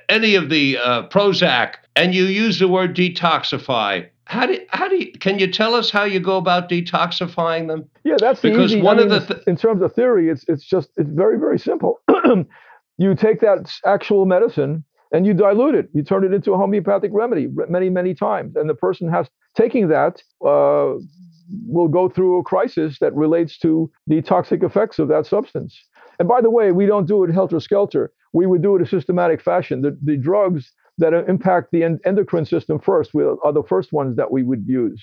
any 0.09 0.35
of 0.35 0.51
the 0.51 0.79
uh, 0.79 1.09
Prozac, 1.09 1.75
and 1.97 2.15
you 2.15 2.25
use 2.25 2.59
the 2.59 2.69
word 2.69 2.97
detoxify. 2.97 4.07
How 4.27 4.47
do, 4.47 4.59
how 4.69 4.89
do 4.89 4.97
you, 4.97 5.13
can 5.13 5.39
you 5.39 5.47
tell 5.51 5.75
us 5.75 5.91
how 5.91 6.05
you 6.05 6.19
go 6.21 6.37
about 6.39 6.69
detoxifying 6.69 7.69
them? 7.69 7.89
Yeah, 8.05 8.17
that's 8.19 8.41
the 8.41 8.51
Because 8.51 8.73
easy. 8.73 8.83
one 8.83 8.99
I 8.99 9.03
of 9.03 9.11
the 9.11 9.21
th- 9.21 9.47
in 9.47 9.57
terms 9.57 9.83
of 9.83 9.93
theory, 9.93 10.31
it's 10.31 10.45
it's 10.49 10.65
just 10.65 10.91
it's 10.97 11.11
very 11.11 11.39
very 11.39 11.59
simple. 11.59 12.01
you 12.99 13.15
take 13.15 13.41
that 13.41 13.71
actual 13.85 14.25
medicine 14.25 14.85
and 15.15 15.27
you 15.27 15.35
dilute 15.35 15.77
it. 15.77 15.89
You 15.95 16.05
turn 16.05 16.25
it 16.25 16.35
into 16.35 16.53
a 16.55 16.59
homeopathic 16.59 17.13
remedy 17.15 17.49
many 17.71 17.91
many 17.91 18.15
times, 18.15 18.57
and 18.57 18.71
the 18.71 18.75
person 18.77 19.09
has 19.11 19.29
taking 19.57 19.89
that 19.91 20.23
uh, 20.47 20.95
will 21.67 21.89
go 21.89 22.09
through 22.11 22.39
a 22.41 22.45
crisis 22.45 22.99
that 23.01 23.15
relates 23.15 23.59
to 23.61 23.91
the 24.09 24.23
toxic 24.23 24.63
effects 24.65 24.99
of 25.01 25.09
that 25.09 25.27
substance. 25.27 25.79
And 26.19 26.29
by 26.29 26.43
the 26.43 26.51
way, 26.51 26.73
we 26.73 26.87
don't 26.87 27.07
do 27.09 27.25
it 27.25 27.33
helter 27.33 27.61
skelter. 27.61 28.13
We 28.35 28.47
would 28.47 28.63
do 28.63 28.77
it 28.77 28.83
a 28.83 28.87
systematic 28.87 29.43
fashion. 29.43 29.83
The 29.83 29.99
the 30.05 30.19
drugs 30.19 30.73
that 30.99 31.15
uh, 31.15 31.25
impact 31.27 31.69
the 31.73 31.85
en- 31.85 32.01
endocrine 32.07 32.47
system 32.47 32.81
first 32.81 33.13
are 33.15 33.53
the 33.53 33.65
first 33.69 33.93
ones 33.93 34.17
that 34.17 34.31
we 34.33 34.43
would 34.45 34.65
use 34.67 35.03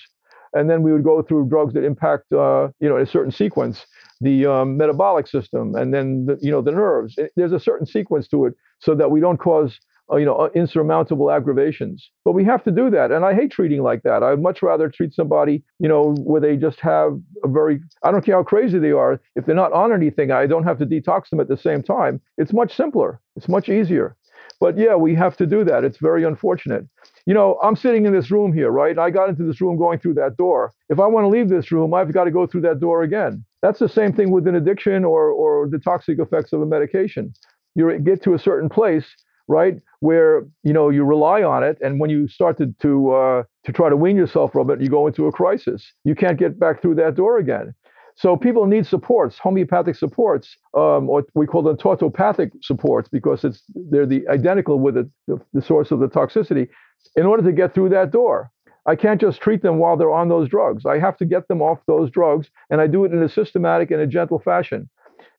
and 0.53 0.69
then 0.69 0.83
we 0.83 0.91
would 0.91 1.03
go 1.03 1.21
through 1.21 1.47
drugs 1.49 1.73
that 1.73 1.85
impact, 1.85 2.31
uh, 2.33 2.69
you 2.81 2.89
know, 2.89 2.97
in 2.97 3.03
a 3.03 3.07
certain 3.07 3.31
sequence, 3.31 3.85
the 4.21 4.45
um, 4.45 4.77
metabolic 4.77 5.27
system, 5.27 5.75
and 5.75 5.93
then 5.93 6.25
the, 6.25 6.37
you 6.41 6.51
know 6.51 6.61
the 6.61 6.71
nerves. 6.71 7.15
It- 7.17 7.31
there's 7.37 7.53
a 7.53 7.59
certain 7.59 7.87
sequence 7.87 8.27
to 8.29 8.45
it, 8.47 8.53
so 8.79 8.95
that 8.95 9.11
we 9.11 9.21
don't 9.21 9.37
cause 9.37 9.79
you 10.17 10.25
know, 10.25 10.35
uh, 10.35 10.49
insurmountable 10.55 11.31
aggravations. 11.31 12.09
But 12.25 12.33
we 12.33 12.43
have 12.45 12.63
to 12.63 12.71
do 12.71 12.89
that. 12.89 13.11
And 13.11 13.23
I 13.25 13.33
hate 13.33 13.51
treating 13.51 13.83
like 13.83 14.03
that. 14.03 14.23
I'd 14.23 14.41
much 14.41 14.61
rather 14.61 14.89
treat 14.89 15.13
somebody, 15.13 15.63
you 15.79 15.87
know, 15.87 16.13
where 16.23 16.41
they 16.41 16.57
just 16.57 16.79
have 16.81 17.19
a 17.43 17.47
very, 17.47 17.81
I 18.03 18.11
don't 18.11 18.25
care 18.25 18.35
how 18.35 18.43
crazy 18.43 18.79
they 18.79 18.91
are. 18.91 19.21
If 19.35 19.45
they're 19.45 19.55
not 19.55 19.73
on 19.73 19.93
anything, 19.93 20.31
I 20.31 20.47
don't 20.47 20.63
have 20.63 20.79
to 20.79 20.85
detox 20.85 21.29
them 21.29 21.39
at 21.39 21.47
the 21.47 21.57
same 21.57 21.83
time. 21.83 22.21
It's 22.37 22.53
much 22.53 22.75
simpler. 22.75 23.19
It's 23.35 23.49
much 23.49 23.69
easier. 23.69 24.15
But 24.59 24.77
yeah, 24.77 24.95
we 24.95 25.15
have 25.15 25.35
to 25.37 25.47
do 25.47 25.63
that. 25.63 25.83
It's 25.83 25.97
very 25.97 26.23
unfortunate. 26.23 26.85
You 27.25 27.33
know, 27.33 27.59
I'm 27.63 27.75
sitting 27.75 28.05
in 28.05 28.13
this 28.13 28.29
room 28.29 28.53
here, 28.53 28.69
right? 28.69 28.97
I 28.97 29.09
got 29.09 29.29
into 29.29 29.43
this 29.43 29.59
room 29.59 29.77
going 29.77 29.99
through 29.99 30.15
that 30.15 30.37
door. 30.37 30.71
If 30.89 30.99
I 30.99 31.07
want 31.07 31.23
to 31.25 31.29
leave 31.29 31.49
this 31.49 31.71
room, 31.71 31.93
I've 31.93 32.13
got 32.13 32.25
to 32.25 32.31
go 32.31 32.45
through 32.45 32.61
that 32.61 32.79
door 32.79 33.03
again. 33.03 33.43
That's 33.61 33.79
the 33.79 33.89
same 33.89 34.13
thing 34.13 34.31
with 34.31 34.47
an 34.47 34.55
addiction 34.55 35.03
or, 35.03 35.29
or 35.29 35.67
the 35.67 35.79
toxic 35.79 36.19
effects 36.19 36.53
of 36.53 36.61
a 36.61 36.65
medication. 36.65 37.33
You 37.75 37.97
get 37.99 38.21
to 38.23 38.33
a 38.33 38.39
certain 38.39 38.69
place, 38.69 39.05
right, 39.51 39.75
where 39.99 40.45
you 40.63 40.73
know 40.73 40.89
you 40.89 41.03
rely 41.03 41.43
on 41.43 41.63
it, 41.63 41.77
and 41.81 41.99
when 41.99 42.09
you 42.09 42.27
start 42.27 42.57
to 42.57 42.73
to, 42.81 43.11
uh, 43.11 43.43
to 43.65 43.71
try 43.71 43.89
to 43.89 43.97
wean 43.97 44.15
yourself 44.15 44.51
from 44.53 44.71
it, 44.71 44.81
you 44.81 44.89
go 44.89 45.07
into 45.07 45.27
a 45.27 45.31
crisis. 45.31 45.93
You 46.03 46.15
can't 46.15 46.39
get 46.39 46.59
back 46.59 46.81
through 46.81 46.95
that 46.95 47.15
door 47.15 47.37
again. 47.37 47.73
So 48.15 48.35
people 48.35 48.65
need 48.65 48.85
supports, 48.85 49.39
homeopathic 49.39 49.95
supports, 49.95 50.57
um, 50.75 51.09
or 51.09 51.23
we 51.33 51.47
call 51.47 51.63
them 51.63 51.77
tautopathic 51.77 52.51
supports 52.61 53.09
because 53.09 53.43
it's 53.43 53.63
they're 53.89 54.05
the 54.05 54.27
identical 54.27 54.79
with 54.79 54.95
the, 54.95 55.09
the, 55.27 55.39
the 55.53 55.61
source 55.61 55.91
of 55.91 55.99
the 55.99 56.07
toxicity 56.07 56.67
in 57.15 57.25
order 57.25 57.43
to 57.43 57.51
get 57.51 57.73
through 57.73 57.89
that 57.89 58.11
door. 58.11 58.51
I 58.85 58.95
can't 58.95 59.21
just 59.21 59.41
treat 59.41 59.61
them 59.61 59.77
while 59.77 59.95
they're 59.95 60.11
on 60.11 60.29
those 60.29 60.49
drugs. 60.49 60.85
I 60.85 60.97
have 60.99 61.17
to 61.17 61.25
get 61.25 61.47
them 61.47 61.61
off 61.61 61.79
those 61.87 62.09
drugs, 62.09 62.49
and 62.69 62.81
I 62.81 62.87
do 62.87 63.05
it 63.05 63.11
in 63.11 63.21
a 63.21 63.29
systematic 63.29 63.91
and 63.91 64.01
a 64.01 64.07
gentle 64.07 64.39
fashion. 64.39 64.89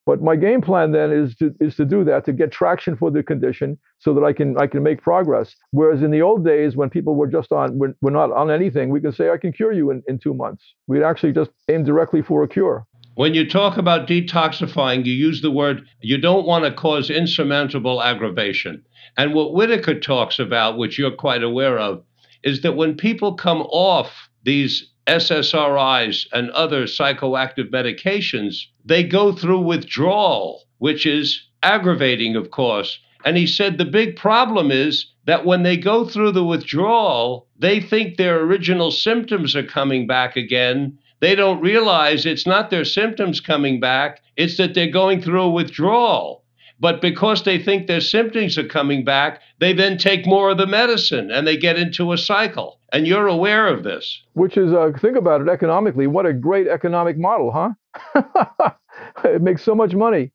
But 0.05 0.21
my 0.21 0.35
game 0.35 0.61
plan 0.61 0.91
then 0.93 1.13
is 1.13 1.37
to 1.37 1.55
is 1.61 1.77
to 1.77 1.85
do 1.85 2.03
that 2.05 2.25
to 2.25 2.33
get 2.33 2.51
traction 2.51 2.97
for 2.97 3.11
the 3.11 3.23
condition 3.23 3.79
so 3.99 4.13
that 4.15 4.25
I 4.25 4.33
can 4.33 4.59
I 4.59 4.67
can 4.67 4.83
make 4.83 5.01
progress. 5.01 5.55
Whereas 5.71 6.03
in 6.03 6.11
the 6.11 6.23
old 6.23 6.45
days 6.45 6.77
when 6.77 6.91
people 6.91 7.15
were 7.15 7.29
just 7.29 7.53
on 7.53 7.79
were, 7.79 7.95
were 8.01 8.11
not 8.11 8.33
on 8.33 8.51
anything, 8.51 8.91
we 8.91 9.01
can 9.01 9.13
say 9.13 9.31
I 9.31 9.37
can 9.37 9.53
cure 9.53 9.73
you 9.73 9.91
in, 9.91 10.03
in 10.09 10.19
two 10.19 10.35
months. 10.35 10.75
We'd 10.89 11.05
actually 11.05 11.33
just 11.33 11.51
aim 11.69 11.85
directly 11.85 12.21
for 12.23 12.43
a 12.43 12.49
cure. 12.49 12.87
When 13.15 13.35
you 13.35 13.49
talk 13.49 13.77
about 13.77 14.09
detoxifying, 14.09 15.05
you 15.05 15.13
use 15.13 15.43
the 15.43 15.51
word 15.51 15.83
you 16.01 16.19
don't 16.19 16.47
want 16.47 16.65
to 16.65 16.73
cause 16.73 17.11
insurmountable 17.11 18.03
aggravation. 18.03 18.83
And 19.19 19.35
what 19.35 19.53
Whitaker 19.53 20.01
talks 20.01 20.39
about, 20.39 20.79
which 20.79 20.99
you're 20.99 21.15
quite 21.15 21.43
aware 21.43 21.79
of, 21.79 22.03
is 22.43 22.63
that 22.63 22.75
when 22.75 22.97
people 22.97 23.35
come 23.35 23.61
off 23.63 24.31
these 24.45 24.92
SSRIs 25.07 26.27
and 26.33 26.51
other 26.51 26.85
psychoactive 26.85 27.71
medications, 27.71 28.67
they 28.85 29.03
go 29.03 29.33
through 29.33 29.61
withdrawal, 29.61 30.63
which 30.79 31.07
is 31.07 31.43
aggravating, 31.63 32.37
of 32.37 32.51
course. 32.51 32.99
And 33.25 33.37
he 33.37 33.47
said 33.47 33.79
the 33.79 33.85
big 33.85 34.17
problem 34.17 34.71
is 34.71 35.07
that 35.27 35.45
when 35.45 35.63
they 35.63 35.77
go 35.77 36.05
through 36.05 36.33
the 36.33 36.45
withdrawal, 36.45 37.47
they 37.59 37.81
think 37.81 38.17
their 38.17 38.41
original 38.41 38.91
symptoms 38.91 39.55
are 39.55 39.63
coming 39.63 40.07
back 40.07 40.37
again. 40.37 40.99
They 41.21 41.37
don't 41.37 41.61
realize 41.61 42.27
it's 42.27 42.47
not 42.47 42.71
their 42.71 42.85
symptoms 42.85 43.41
coming 43.41 43.79
back, 43.79 44.21
it's 44.37 44.57
that 44.57 44.75
they're 44.75 44.91
going 44.91 45.23
through 45.23 45.43
a 45.43 45.51
withdrawal. 45.51 46.42
But 46.83 47.01
because 47.01 47.45
they 47.45 47.63
think 47.63 47.87
their 47.87 48.01
symptoms 48.01 48.59
are 48.59 48.67
coming 48.67 49.05
back, 49.05 49.41
they 49.61 49.73
then 49.73 49.97
take 49.97 50.27
more 50.27 50.51
of 50.51 50.59
the 50.59 50.67
medicine 50.67 51.31
and 51.31 51.47
they 51.47 51.57
get 51.57 51.79
into 51.79 52.13
a 52.13 52.19
cycle. 52.19 52.81
And 52.93 53.07
you're 53.07 53.29
aware 53.29 53.69
of 53.69 53.85
this. 53.85 54.21
Which 54.33 54.57
is, 54.57 54.73
uh, 54.73 54.91
think 55.01 55.17
about 55.17 55.41
it 55.41 55.49
economically. 55.49 56.09
What 56.09 56.27
a 56.27 56.33
great 56.33 56.67
economic 56.67 57.17
model, 57.17 57.53
huh? 57.53 57.71
it 59.25 59.43
makes 59.43 59.63
so 59.63 59.77
much 59.77 59.95
money. 59.95 60.33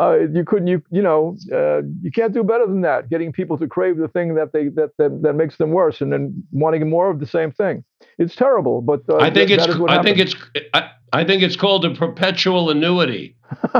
Uh, 0.00 0.20
you 0.32 0.42
couldn't, 0.44 0.68
you 0.68 0.82
you 0.90 1.02
know, 1.02 1.36
uh, 1.52 1.82
you 2.02 2.10
can't 2.10 2.32
do 2.32 2.42
better 2.42 2.66
than 2.66 2.80
that. 2.80 3.08
Getting 3.10 3.30
people 3.30 3.58
to 3.58 3.68
crave 3.68 3.98
the 3.98 4.08
thing 4.08 4.34
that 4.34 4.52
they 4.52 4.68
that 4.68 4.90
that, 4.98 5.22
that 5.22 5.34
makes 5.34 5.58
them 5.58 5.70
worse, 5.70 6.00
and 6.00 6.12
then 6.12 6.42
wanting 6.50 6.88
more 6.90 7.08
of 7.08 7.20
the 7.20 7.26
same 7.26 7.52
thing. 7.52 7.84
It's 8.18 8.34
terrible, 8.34 8.82
but 8.82 9.02
uh, 9.08 9.18
I 9.18 9.30
think 9.30 9.48
that, 9.48 9.50
it's 9.50 9.66
that 9.66 9.70
is 9.70 9.78
what 9.78 9.90
I 9.90 9.94
happens. 9.94 10.34
think 10.34 10.52
it's 10.52 10.70
I, 10.74 10.90
I 11.12 11.24
think 11.24 11.42
it's 11.42 11.56
called 11.56 11.84
a 11.84 11.94
perpetual 11.94 12.70
annuity. 12.70 13.34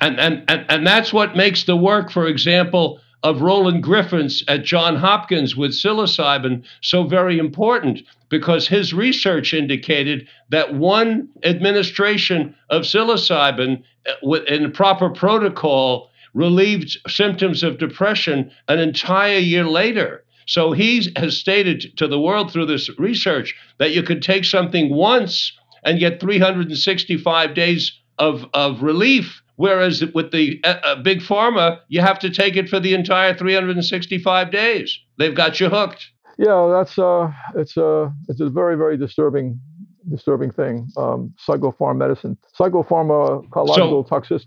and, 0.00 0.20
and, 0.20 0.44
and, 0.48 0.66
and 0.68 0.86
that's 0.86 1.12
what 1.12 1.36
makes 1.36 1.64
the 1.64 1.76
work, 1.76 2.10
for 2.10 2.26
example, 2.26 3.00
of 3.22 3.42
Roland 3.42 3.82
Griffiths 3.82 4.42
at 4.48 4.64
John 4.64 4.96
Hopkins 4.96 5.54
with 5.56 5.72
psilocybin 5.72 6.62
so 6.80 7.04
very 7.04 7.38
important 7.38 8.02
because 8.30 8.66
his 8.66 8.94
research 8.94 9.52
indicated 9.52 10.26
that 10.50 10.74
one 10.74 11.28
administration 11.44 12.54
of 12.70 12.82
psilocybin 12.82 13.82
uh, 14.08 14.12
with- 14.22 14.44
in 14.46 14.72
proper 14.72 15.10
protocol 15.10 16.10
relieved 16.32 16.96
symptoms 17.08 17.62
of 17.62 17.78
depression 17.78 18.50
an 18.68 18.78
entire 18.78 19.38
year 19.38 19.64
later. 19.64 20.24
So 20.46 20.72
he 20.72 21.12
has 21.16 21.36
stated 21.36 21.96
to 21.96 22.08
the 22.08 22.20
world 22.20 22.52
through 22.52 22.66
this 22.66 22.88
research 22.98 23.54
that 23.78 23.92
you 23.92 24.02
could 24.02 24.22
take 24.22 24.44
something 24.44 24.94
once 24.94 25.52
and 25.84 25.98
get 25.98 26.20
365 26.20 27.54
days 27.54 27.92
of, 28.18 28.46
of 28.54 28.82
relief. 28.82 29.42
Whereas 29.56 30.02
with 30.14 30.32
the 30.32 30.60
uh, 30.64 30.76
uh, 30.82 31.02
big 31.02 31.20
pharma, 31.20 31.80
you 31.88 32.00
have 32.00 32.18
to 32.20 32.30
take 32.30 32.56
it 32.56 32.68
for 32.68 32.80
the 32.80 32.94
entire 32.94 33.34
365 33.34 34.50
days. 34.50 34.98
They've 35.18 35.34
got 35.34 35.60
you 35.60 35.68
hooked. 35.68 36.08
Yeah, 36.38 36.70
that's 36.72 36.98
uh, 36.98 37.30
it's 37.54 37.76
a 37.76 38.10
it's 38.30 38.40
a 38.40 38.48
very 38.48 38.74
very 38.74 38.96
disturbing 38.96 39.60
disturbing 40.08 40.50
thing. 40.50 40.88
Um, 40.96 41.34
psychopharm 41.46 41.98
medicine, 41.98 42.38
psychopharmacological 42.58 44.08
toxic, 44.08 44.42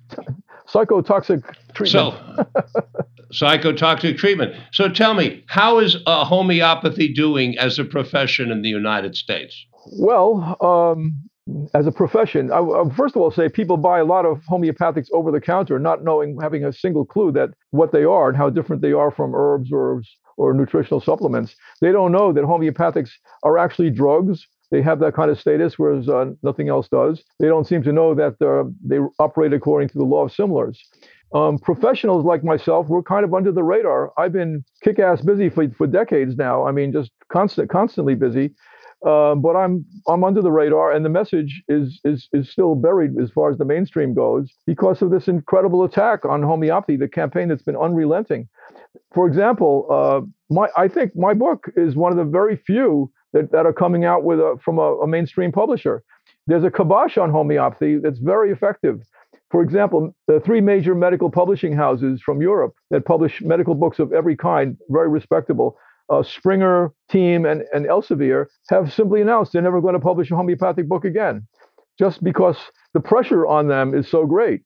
psychotoxic 0.67 1.43
treatment. 1.75 2.15
So, 2.15 2.47
psychotoxic 3.31 4.17
treatment. 4.17 4.55
So 4.71 4.89
tell 4.89 5.13
me, 5.13 5.43
how 5.47 5.79
is 5.79 5.97
uh, 6.05 6.25
homeopathy 6.25 7.13
doing 7.13 7.57
as 7.57 7.79
a 7.79 7.83
profession 7.83 8.51
in 8.51 8.61
the 8.61 8.69
United 8.69 9.15
States? 9.15 9.65
Well, 9.91 10.57
um, 10.61 11.13
as 11.73 11.87
a 11.87 11.91
profession, 11.91 12.51
I, 12.51 12.59
I 12.59 12.89
first 12.95 13.15
of 13.15 13.21
all 13.21 13.31
say 13.31 13.49
people 13.49 13.77
buy 13.77 13.99
a 13.99 14.05
lot 14.05 14.25
of 14.25 14.41
homeopathics 14.49 15.07
over 15.11 15.31
the 15.31 15.41
counter, 15.41 15.79
not 15.79 16.03
knowing, 16.03 16.37
having 16.41 16.63
a 16.63 16.71
single 16.73 17.05
clue 17.05 17.31
that 17.33 17.49
what 17.71 17.91
they 17.91 18.03
are 18.03 18.29
and 18.29 18.37
how 18.37 18.49
different 18.49 18.81
they 18.81 18.93
are 18.93 19.11
from 19.11 19.35
herbs 19.35 19.71
or 19.71 20.01
or 20.37 20.53
nutritional 20.53 20.99
supplements. 20.99 21.55
They 21.81 21.91
don't 21.91 22.11
know 22.11 22.33
that 22.33 22.43
homeopathics 22.43 23.11
are 23.43 23.57
actually 23.57 23.91
drugs. 23.91 24.47
They 24.71 24.81
have 24.81 24.99
that 25.01 25.13
kind 25.13 25.29
of 25.29 25.39
status, 25.39 25.77
whereas 25.77 26.09
uh, 26.09 26.31
nothing 26.41 26.69
else 26.69 26.87
does. 26.87 27.23
They 27.39 27.47
don't 27.47 27.67
seem 27.67 27.83
to 27.83 27.91
know 27.91 28.15
that 28.15 28.41
uh, 28.41 28.69
they 28.83 28.97
operate 29.19 29.53
according 29.53 29.89
to 29.89 29.97
the 29.99 30.03
law 30.03 30.23
of 30.25 30.31
similars. 30.31 30.81
Um, 31.35 31.59
professionals 31.59 32.25
like 32.25 32.43
myself, 32.43 32.87
we're 32.87 33.03
kind 33.03 33.23
of 33.25 33.33
under 33.33 33.51
the 33.51 33.63
radar. 33.63 34.11
I've 34.17 34.33
been 34.33 34.63
kick-ass 34.83 35.21
busy 35.21 35.49
for, 35.49 35.69
for 35.69 35.85
decades 35.85 36.35
now. 36.37 36.65
I 36.65 36.71
mean, 36.71 36.91
just 36.91 37.11
constant, 37.31 37.69
constantly 37.69 38.15
busy. 38.15 38.55
Um, 39.05 39.41
but 39.41 39.55
I'm 39.55 39.85
I'm 40.07 40.23
under 40.23 40.41
the 40.41 40.51
radar, 40.51 40.93
and 40.93 41.03
the 41.03 41.09
message 41.09 41.61
is 41.67 41.99
is 42.05 42.29
is 42.31 42.49
still 42.49 42.75
buried 42.75 43.11
as 43.21 43.29
far 43.31 43.51
as 43.51 43.57
the 43.57 43.65
mainstream 43.65 44.13
goes 44.13 44.49
because 44.65 45.01
of 45.01 45.11
this 45.11 45.27
incredible 45.27 45.83
attack 45.83 46.23
on 46.23 46.41
homeopathy, 46.41 46.95
the 46.95 47.09
campaign 47.09 47.49
that's 47.49 47.63
been 47.63 47.75
unrelenting. 47.75 48.47
For 49.13 49.27
example, 49.27 49.87
uh, 49.91 50.21
my 50.49 50.69
I 50.77 50.87
think 50.87 51.15
my 51.17 51.33
book 51.33 51.69
is 51.75 51.95
one 51.95 52.13
of 52.13 52.17
the 52.17 52.23
very 52.23 52.55
few 52.55 53.11
that, 53.33 53.51
that 53.51 53.65
are 53.65 53.73
coming 53.73 54.05
out 54.05 54.23
with 54.23 54.39
a, 54.39 54.57
from 54.63 54.77
a, 54.77 54.95
a 54.99 55.07
mainstream 55.07 55.51
publisher. 55.51 56.03
There's 56.47 56.63
a 56.63 56.71
kibosh 56.71 57.17
on 57.17 57.29
homeopathy 57.29 57.97
that's 57.97 58.19
very 58.19 58.51
effective. 58.51 59.01
For 59.51 59.61
example, 59.61 60.15
the 60.27 60.39
three 60.39 60.61
major 60.61 60.95
medical 60.95 61.29
publishing 61.29 61.73
houses 61.73 62.21
from 62.21 62.41
Europe 62.41 62.73
that 62.89 63.05
publish 63.05 63.41
medical 63.41 63.75
books 63.75 63.99
of 63.99 64.11
every 64.13 64.35
kind, 64.35 64.77
very 64.89 65.09
respectable, 65.09 65.77
uh, 66.09 66.23
Springer, 66.23 66.91
Thieme, 67.11 67.49
and, 67.49 67.63
and 67.73 67.85
Elsevier, 67.85 68.47
have 68.69 68.93
simply 68.93 69.21
announced 69.21 69.53
they're 69.53 69.61
never 69.61 69.81
going 69.81 69.93
to 69.93 69.99
publish 69.99 70.31
a 70.31 70.35
homeopathic 70.35 70.87
book 70.87 71.05
again, 71.05 71.47
just 71.99 72.23
because 72.23 72.57
the 72.93 72.99
pressure 72.99 73.45
on 73.45 73.67
them 73.67 73.93
is 73.93 74.07
so 74.09 74.25
great. 74.25 74.61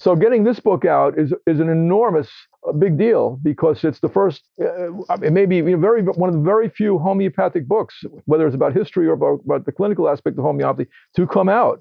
So 0.00 0.14
getting 0.14 0.44
this 0.44 0.60
book 0.60 0.84
out 0.84 1.18
is 1.18 1.32
is 1.46 1.58
an 1.58 1.68
enormous 1.68 2.30
uh, 2.68 2.72
big 2.72 2.96
deal 2.96 3.40
because 3.42 3.82
it's 3.82 3.98
the 3.98 4.08
first, 4.08 4.44
uh, 4.62 4.92
it 5.22 5.32
may 5.32 5.44
be 5.44 5.60
very 5.60 6.02
one 6.02 6.28
of 6.28 6.36
the 6.36 6.40
very 6.40 6.68
few 6.68 6.98
homeopathic 6.98 7.66
books, 7.66 8.04
whether 8.26 8.46
it's 8.46 8.54
about 8.54 8.74
history 8.74 9.08
or 9.08 9.12
about, 9.12 9.40
about 9.44 9.66
the 9.66 9.72
clinical 9.72 10.08
aspect 10.08 10.38
of 10.38 10.44
homeopathy, 10.44 10.88
to 11.16 11.26
come 11.26 11.48
out. 11.48 11.80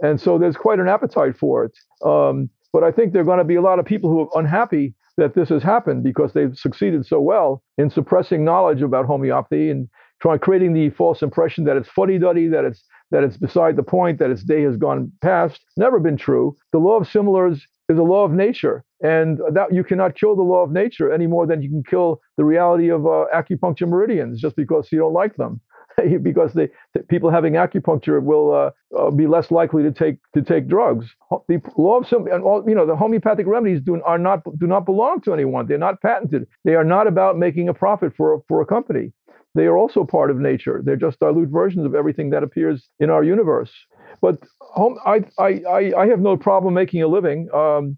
And 0.00 0.18
so 0.18 0.38
there's 0.38 0.56
quite 0.56 0.78
an 0.78 0.88
appetite 0.88 1.36
for 1.36 1.64
it. 1.64 1.72
Um, 2.02 2.48
but 2.72 2.84
I 2.84 2.90
think 2.90 3.12
there 3.12 3.22
are 3.22 3.26
going 3.26 3.38
to 3.38 3.44
be 3.44 3.56
a 3.56 3.62
lot 3.62 3.78
of 3.78 3.84
people 3.84 4.08
who 4.10 4.20
are 4.20 4.38
unhappy 4.38 4.94
that 5.18 5.34
this 5.34 5.50
has 5.50 5.62
happened 5.62 6.02
because 6.02 6.32
they've 6.32 6.56
succeeded 6.56 7.04
so 7.04 7.20
well 7.20 7.62
in 7.76 7.90
suppressing 7.90 8.44
knowledge 8.44 8.80
about 8.80 9.04
homeopathy 9.04 9.68
and 9.68 9.88
trying 10.22 10.38
creating 10.38 10.72
the 10.72 10.90
false 10.90 11.22
impression 11.22 11.64
that 11.64 11.76
it's 11.76 11.88
fuddy-duddy, 11.90 12.48
that 12.48 12.64
it's 12.64 12.82
that 13.10 13.24
it's 13.24 13.36
beside 13.36 13.76
the 13.76 13.82
point, 13.82 14.18
that 14.18 14.30
its 14.30 14.42
day 14.42 14.62
has 14.62 14.76
gone 14.76 15.10
past. 15.22 15.60
Never 15.76 15.98
been 15.98 16.16
true. 16.16 16.56
The 16.72 16.78
law 16.78 16.96
of 16.96 17.08
similars 17.08 17.66
is 17.88 17.98
a 17.98 18.02
law 18.02 18.24
of 18.24 18.32
nature, 18.32 18.84
and 19.02 19.38
that 19.52 19.72
you 19.72 19.82
cannot 19.82 20.14
kill 20.14 20.36
the 20.36 20.42
law 20.42 20.62
of 20.62 20.70
nature 20.70 21.10
any 21.10 21.26
more 21.26 21.46
than 21.46 21.62
you 21.62 21.70
can 21.70 21.82
kill 21.82 22.20
the 22.36 22.44
reality 22.44 22.90
of 22.90 23.06
uh, 23.06 23.24
acupuncture 23.34 23.88
meridians 23.88 24.40
just 24.40 24.56
because 24.56 24.88
you 24.92 24.98
don't 24.98 25.14
like 25.14 25.36
them. 25.36 25.60
because 26.22 26.52
they, 26.52 26.68
people 27.08 27.30
having 27.30 27.54
acupuncture 27.54 28.22
will 28.22 28.54
uh, 28.54 28.70
uh, 28.98 29.10
be 29.10 29.26
less 29.26 29.50
likely 29.50 29.82
to 29.82 29.92
take 29.92 30.18
to 30.34 30.42
take 30.42 30.68
drugs. 30.68 31.06
The 31.48 31.60
law 31.76 31.98
of 31.98 32.26
and 32.26 32.42
all 32.42 32.64
you 32.66 32.74
know 32.74 32.86
the 32.86 32.96
homeopathic 32.96 33.46
remedies 33.46 33.80
do 33.82 34.00
are 34.02 34.18
not 34.18 34.42
do 34.58 34.66
not 34.66 34.84
belong 34.84 35.20
to 35.22 35.32
anyone. 35.32 35.66
They're 35.66 35.78
not 35.78 36.00
patented. 36.02 36.46
They 36.64 36.74
are 36.74 36.84
not 36.84 37.06
about 37.06 37.38
making 37.38 37.68
a 37.68 37.74
profit 37.74 38.14
for 38.16 38.42
for 38.48 38.60
a 38.60 38.66
company. 38.66 39.12
They 39.54 39.66
are 39.66 39.76
also 39.76 40.04
part 40.04 40.30
of 40.30 40.36
nature. 40.38 40.82
They're 40.84 40.96
just 40.96 41.18
dilute 41.18 41.48
versions 41.48 41.84
of 41.84 41.94
everything 41.94 42.30
that 42.30 42.42
appears 42.42 42.88
in 43.00 43.10
our 43.10 43.24
universe. 43.24 43.72
But 44.20 44.38
home, 44.60 44.98
I, 45.04 45.24
I, 45.38 45.92
I 45.96 46.06
have 46.06 46.20
no 46.20 46.36
problem 46.36 46.74
making 46.74 47.02
a 47.02 47.08
living. 47.08 47.48
Um, 47.52 47.96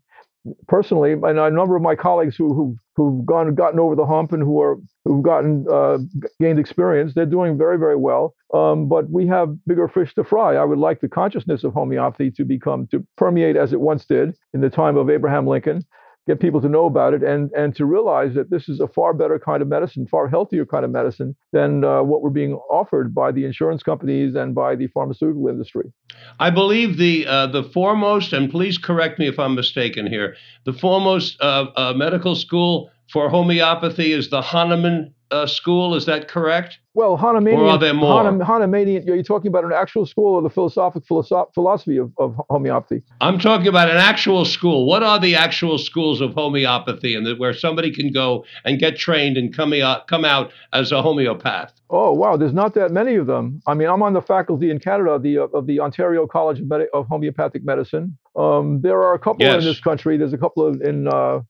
personally, 0.69 1.13
and 1.13 1.39
a 1.39 1.51
number 1.51 1.77
of 1.77 1.83
my 1.83 1.95
colleagues 1.95 2.37
who 2.37 2.55
who 2.55 2.77
who've 2.97 3.25
gone 3.25 3.55
gotten 3.55 3.79
over 3.79 3.95
the 3.95 4.07
hump 4.07 4.33
and 4.33 4.43
who 4.43 4.61
are 4.61 4.77
who've 5.05 5.23
gotten 5.23 5.67
uh, 5.71 5.99
gained 6.41 6.59
experience, 6.59 7.15
they're 7.15 7.27
doing 7.27 7.59
very 7.59 7.79
very 7.79 7.97
well. 7.97 8.35
Um, 8.55 8.89
but 8.89 9.11
we 9.11 9.27
have 9.27 9.57
bigger 9.67 9.89
fish 9.89 10.15
to 10.15 10.25
fry. 10.25 10.57
I 10.57 10.65
would 10.65 10.79
like 10.79 11.01
the 11.01 11.09
consciousness 11.09 11.65
of 11.65 11.73
homeopathy 11.73 12.31
to 12.33 12.45
become 12.45 12.87
to 12.89 13.07
permeate 13.17 13.57
as 13.57 13.73
it 13.73 13.81
once 13.81 14.05
did 14.05 14.35
in 14.55 14.61
the 14.61 14.71
time 14.71 14.97
of 14.97 15.11
Abraham 15.11 15.47
Lincoln, 15.47 15.85
get 16.31 16.41
people 16.41 16.61
to 16.61 16.69
know 16.69 16.87
about 16.87 17.13
it 17.13 17.23
and, 17.23 17.51
and 17.53 17.75
to 17.75 17.85
realize 17.85 18.35
that 18.35 18.51
this 18.51 18.69
is 18.69 18.81
a 18.81 18.87
far 18.87 19.13
better 19.13 19.39
kind 19.39 19.63
of 19.63 19.69
medicine, 19.69 20.07
far 20.07 20.29
healthier 20.29 20.65
kind 20.65 20.85
of 20.85 20.91
medicine 20.91 21.35
than 21.53 21.85
uh, 21.85 22.03
what 22.03 22.23
we're 22.23 22.31
being 22.31 22.55
offered 22.71 23.13
by 23.15 23.33
the 23.33 23.45
insurance 23.45 23.83
companies 23.83 24.35
and 24.35 24.55
by 24.55 24.77
the 24.77 24.87
pharmaceutical 24.89 25.49
industry. 25.49 25.93
I 26.39 26.51
believe 26.51 26.99
the 26.99 27.27
uh, 27.27 27.47
the 27.49 27.65
foremost, 27.65 28.33
and 28.33 28.51
please 28.51 28.79
correct 28.79 29.19
me 29.19 29.27
if 29.27 29.39
I'm 29.39 29.55
mistaken 29.55 30.07
here, 30.07 30.37
the 30.65 30.73
foremost 30.73 31.41
uh, 31.41 31.67
uh 31.77 31.93
medical 31.95 32.37
school 32.37 32.91
for 33.13 33.29
homeopathy 33.29 34.13
is 34.13 34.31
the 34.31 34.41
Hahnemann 34.41 35.13
uh, 35.31 35.47
school. 35.47 35.95
Is 35.95 36.07
that 36.07 36.29
correct? 36.29 36.79
Well, 36.93 37.17
Hahnemannian. 37.17 37.59
Or 37.59 37.69
are 37.69 37.79
there 37.79 37.95
more? 37.95 38.25
Hahnemannian, 38.25 39.09
are 39.09 39.15
you 39.15 39.23
talking 39.23 39.49
about 39.49 39.65
an 39.65 39.73
actual 39.73 40.07
school 40.07 40.35
or 40.35 40.43
the 40.43 40.51
philosophic 40.51 41.05
philosophy 41.07 41.99
of, 41.99 42.13
of 42.19 42.41
homeopathy? 42.51 43.03
I'm 43.21 43.39
talking 43.39 43.69
about 43.69 43.89
an 43.91 43.97
actual 43.97 44.45
school. 44.45 44.87
What 44.87 45.05
are 45.05 45.21
the 45.21 45.37
actual 45.37 45.79
schools 45.79 46.21
of 46.21 46.35
homeopathy, 46.35 47.15
and 47.15 47.39
where 47.39 47.55
somebody 47.55 47.93
can 47.93 48.13
go 48.13 48.45
and 48.65 48.81
get 48.81 48.97
trained 48.97 49.37
and 49.37 49.55
come 49.55 49.73
out 49.75 50.09
come 50.09 50.25
out 50.25 50.51
as 50.73 50.91
a 50.91 51.01
homeopath? 51.01 51.73
Oh 51.91 52.13
wow, 52.13 52.37
there's 52.37 52.53
not 52.53 52.75
that 52.75 52.91
many 52.91 53.15
of 53.15 53.27
them. 53.29 53.63
I 53.69 53.75
mean, 53.75 53.89
I'm 53.89 54.03
on 54.03 54.13
the 54.13 54.23
faculty 54.23 54.71
in 54.71 54.81
Canada 54.81 55.11
of 55.11 55.23
the 55.23 55.39
of 55.39 55.67
the 55.67 55.79
Ontario 55.79 56.27
College 56.27 56.59
of, 56.59 56.67
Medi- 56.67 56.89
of 56.93 57.07
Homeopathic 57.07 57.65
Medicine. 57.65 58.19
Um, 58.35 58.81
there 58.83 59.01
are 59.03 59.15
a 59.15 59.19
couple 59.19 59.47
yes. 59.47 59.63
in 59.63 59.69
this 59.69 59.81
country. 59.81 60.17
There's 60.17 60.33
a 60.33 60.39
couple 60.39 60.67
of 60.67 60.81
in 60.81 61.07
uh, 61.07 61.41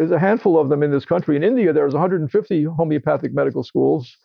there's 0.00 0.10
a 0.10 0.18
handful 0.18 0.58
of 0.58 0.70
them 0.70 0.82
in 0.82 0.90
this 0.90 1.04
country. 1.04 1.36
In 1.36 1.44
India, 1.44 1.74
there's 1.74 1.92
150 1.92 2.64
homeopathic 2.64 3.34
medical 3.34 3.62
schools. 3.62 4.16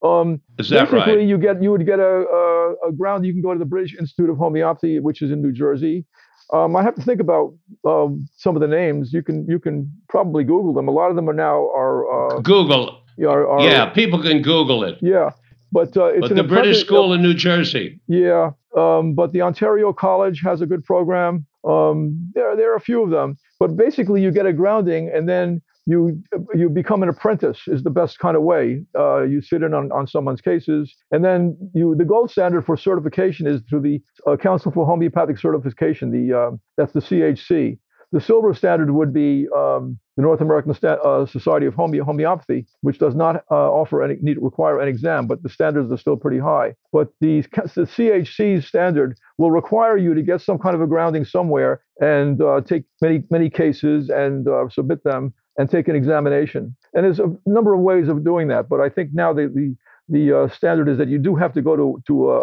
Um, 0.00 0.40
is 0.60 0.68
that 0.68 0.88
basically, 0.92 1.16
right? 1.16 1.26
you 1.26 1.38
get 1.38 1.60
you 1.60 1.72
would 1.72 1.84
get 1.84 1.98
a, 1.98 2.04
a, 2.04 2.88
a, 2.88 2.92
ground. 2.92 3.26
You 3.26 3.32
can 3.32 3.42
go 3.42 3.52
to 3.52 3.58
the 3.58 3.64
British 3.64 3.96
Institute 3.98 4.30
of 4.30 4.36
Homeopathy, 4.36 5.00
which 5.00 5.22
is 5.22 5.32
in 5.32 5.42
New 5.42 5.50
Jersey. 5.50 6.04
Um, 6.52 6.76
I 6.76 6.84
have 6.84 6.94
to 6.94 7.02
think 7.02 7.20
about 7.20 7.52
um, 7.84 8.28
some 8.36 8.54
of 8.54 8.60
the 8.60 8.68
names. 8.68 9.12
You 9.12 9.24
can 9.24 9.44
you 9.48 9.58
can 9.58 9.90
probably 10.08 10.44
Google 10.44 10.72
them. 10.72 10.86
A 10.86 10.92
lot 10.92 11.10
of 11.10 11.16
them 11.16 11.28
are 11.28 11.34
now 11.34 11.68
are 11.74 12.36
uh, 12.36 12.40
Google. 12.40 13.02
Are, 13.26 13.48
are, 13.48 13.60
yeah, 13.60 13.86
people 13.86 14.22
can 14.22 14.40
Google 14.40 14.84
it. 14.84 14.98
Yeah, 15.02 15.30
but 15.72 15.96
uh, 15.96 16.06
it's 16.06 16.28
but 16.28 16.36
the 16.36 16.44
British 16.44 16.80
school 16.80 17.12
in 17.12 17.22
New 17.22 17.34
Jersey. 17.34 17.98
Yeah, 18.06 18.50
um, 18.76 19.14
but 19.14 19.32
the 19.32 19.42
Ontario 19.42 19.92
College 19.92 20.42
has 20.44 20.60
a 20.60 20.66
good 20.66 20.84
program. 20.84 21.44
Um, 21.64 22.30
there, 22.34 22.54
there 22.54 22.72
are 22.72 22.76
a 22.76 22.80
few 22.80 23.02
of 23.02 23.10
them, 23.10 23.36
but 23.58 23.76
basically 23.76 24.22
you 24.22 24.30
get 24.30 24.46
a 24.46 24.52
grounding 24.52 25.10
and 25.14 25.28
then 25.28 25.62
you 25.86 26.22
you 26.54 26.68
become 26.68 27.02
an 27.02 27.08
apprentice 27.08 27.60
is 27.66 27.82
the 27.82 27.90
best 27.90 28.18
kind 28.18 28.36
of 28.36 28.42
way. 28.42 28.82
Uh, 28.98 29.22
you 29.22 29.42
sit 29.42 29.62
in 29.62 29.74
on, 29.74 29.92
on 29.92 30.06
someone's 30.06 30.40
cases, 30.40 30.94
and 31.10 31.24
then 31.24 31.56
you 31.74 31.94
the 31.94 32.04
gold 32.04 32.30
standard 32.30 32.64
for 32.64 32.76
certification 32.76 33.46
is 33.46 33.60
through 33.68 33.82
the 33.82 34.00
uh, 34.26 34.36
Council 34.36 34.72
for 34.72 34.86
Homeopathic 34.86 35.38
Certification. 35.38 36.10
The 36.10 36.36
uh, 36.36 36.50
that's 36.76 36.92
the 36.92 37.00
CHC. 37.00 37.78
The 38.12 38.20
silver 38.20 38.54
standard 38.54 38.92
would 38.92 39.12
be 39.12 39.46
um, 39.54 39.98
the 40.16 40.22
North 40.22 40.40
American 40.40 40.72
Sta- 40.74 41.00
uh, 41.04 41.26
Society 41.26 41.66
of 41.66 41.74
Home- 41.74 41.98
Homeopathy, 41.98 42.66
which 42.82 42.98
does 42.98 43.14
not 43.14 43.44
uh, 43.50 43.54
offer 43.72 44.02
any 44.02 44.16
need 44.20 44.38
require 44.40 44.80
an 44.80 44.88
exam, 44.88 45.26
but 45.26 45.42
the 45.42 45.48
standards 45.48 45.90
are 45.90 45.96
still 45.96 46.16
pretty 46.16 46.38
high. 46.38 46.74
But 46.92 47.08
the, 47.20 47.40
the 47.74 47.86
CHC 47.86 48.62
standard 48.64 49.18
will 49.38 49.50
require 49.50 49.96
you 49.96 50.14
to 50.14 50.22
get 50.22 50.40
some 50.40 50.58
kind 50.58 50.74
of 50.74 50.80
a 50.82 50.86
grounding 50.86 51.24
somewhere 51.24 51.80
and 52.00 52.40
uh, 52.40 52.60
take 52.60 52.84
many 53.02 53.24
many 53.30 53.50
cases 53.50 54.08
and 54.10 54.46
uh, 54.48 54.68
submit 54.68 55.02
them 55.04 55.32
and 55.58 55.70
take 55.70 55.88
an 55.88 55.96
examination. 55.96 56.76
And 56.94 57.04
there's 57.04 57.20
a 57.20 57.32
number 57.46 57.74
of 57.74 57.80
ways 57.80 58.08
of 58.08 58.24
doing 58.24 58.48
that, 58.48 58.68
but 58.68 58.80
I 58.80 58.88
think 58.88 59.10
now 59.12 59.32
the 59.32 59.48
the, 59.48 59.76
the 60.08 60.38
uh, 60.44 60.48
standard 60.48 60.88
is 60.88 60.98
that 60.98 61.08
you 61.08 61.18
do 61.18 61.34
have 61.36 61.52
to 61.54 61.62
go 61.62 61.76
to 61.76 62.02
to 62.06 62.30
a, 62.32 62.40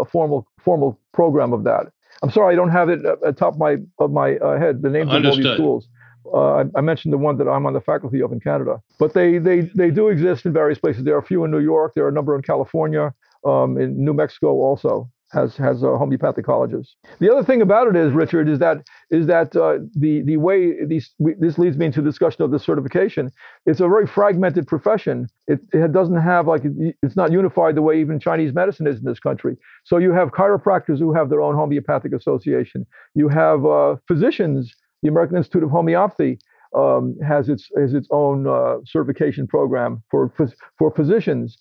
a 0.00 0.04
formal 0.04 0.46
formal 0.64 0.98
program 1.12 1.52
of 1.52 1.64
that. 1.64 1.86
I'm 2.22 2.30
sorry, 2.30 2.52
I 2.54 2.56
don't 2.56 2.70
have 2.70 2.88
it 2.90 3.04
at 3.04 3.20
the 3.22 3.32
top 3.32 3.54
of 3.54 3.58
my 3.58 3.76
of 3.98 4.10
my 4.12 4.36
uh, 4.36 4.58
head. 4.58 4.82
The 4.82 4.90
names 4.90 5.10
Understood. 5.10 5.46
of 5.46 5.46
all 5.46 5.52
these 5.52 5.56
schools. 5.56 5.88
Uh, 6.32 6.64
I, 6.76 6.80
mentioned 6.80 7.12
the 7.12 7.18
one 7.18 7.36
that 7.38 7.48
I'm 7.48 7.66
on 7.66 7.72
the 7.72 7.80
faculty 7.80 8.22
of 8.22 8.32
in 8.32 8.40
Canada, 8.40 8.80
but 8.98 9.14
they 9.14 9.38
they 9.38 9.62
they 9.74 9.90
do 9.90 10.08
exist 10.08 10.46
in 10.46 10.52
various 10.52 10.78
places. 10.78 11.04
There 11.04 11.14
are 11.14 11.18
a 11.18 11.26
few 11.26 11.44
in 11.44 11.50
New 11.50 11.60
York. 11.60 11.92
There 11.94 12.04
are 12.04 12.08
a 12.08 12.12
number 12.12 12.36
in 12.36 12.42
California, 12.42 13.12
um, 13.44 13.78
in 13.78 14.04
New 14.04 14.14
Mexico 14.14 14.48
also 14.48 15.10
has 15.32 15.56
has 15.56 15.84
uh, 15.84 15.96
homeopathic 15.96 16.44
colleges. 16.44 16.96
The 17.20 17.32
other 17.32 17.44
thing 17.44 17.62
about 17.62 17.86
it 17.88 17.96
is, 17.96 18.12
Richard, 18.12 18.48
is 18.48 18.58
that 18.58 18.78
is 19.10 19.26
that 19.26 19.54
uh, 19.54 19.78
the 19.94 20.22
the 20.22 20.36
way 20.36 20.84
these 20.84 21.10
we, 21.18 21.34
this 21.38 21.58
leads 21.58 21.76
me 21.76 21.86
into 21.86 22.02
discussion 22.02 22.42
of 22.42 22.50
the 22.50 22.58
certification. 22.58 23.30
It's 23.66 23.80
a 23.80 23.88
very 23.88 24.06
fragmented 24.06 24.66
profession. 24.66 25.28
It, 25.46 25.60
it 25.72 25.92
doesn't 25.92 26.20
have 26.20 26.46
like 26.46 26.62
it's 27.02 27.16
not 27.16 27.32
unified 27.32 27.76
the 27.76 27.82
way 27.82 28.00
even 28.00 28.18
Chinese 28.18 28.52
medicine 28.52 28.86
is 28.86 28.98
in 28.98 29.04
this 29.04 29.20
country. 29.20 29.56
So 29.84 29.98
you 29.98 30.12
have 30.12 30.30
chiropractors 30.30 30.98
who 30.98 31.14
have 31.14 31.30
their 31.30 31.42
own 31.42 31.54
homeopathic 31.54 32.12
association. 32.12 32.86
You 33.14 33.28
have 33.28 33.64
uh, 33.64 33.96
physicians. 34.08 34.74
The 35.02 35.08
American 35.08 35.36
Institute 35.36 35.62
of 35.62 35.70
Homeopathy 35.70 36.38
um, 36.76 37.16
has 37.26 37.48
its 37.48 37.68
has 37.76 37.94
its 37.94 38.08
own 38.10 38.46
uh, 38.46 38.76
certification 38.84 39.46
program 39.46 40.02
for 40.10 40.32
for 40.78 40.90
physicians, 40.94 41.56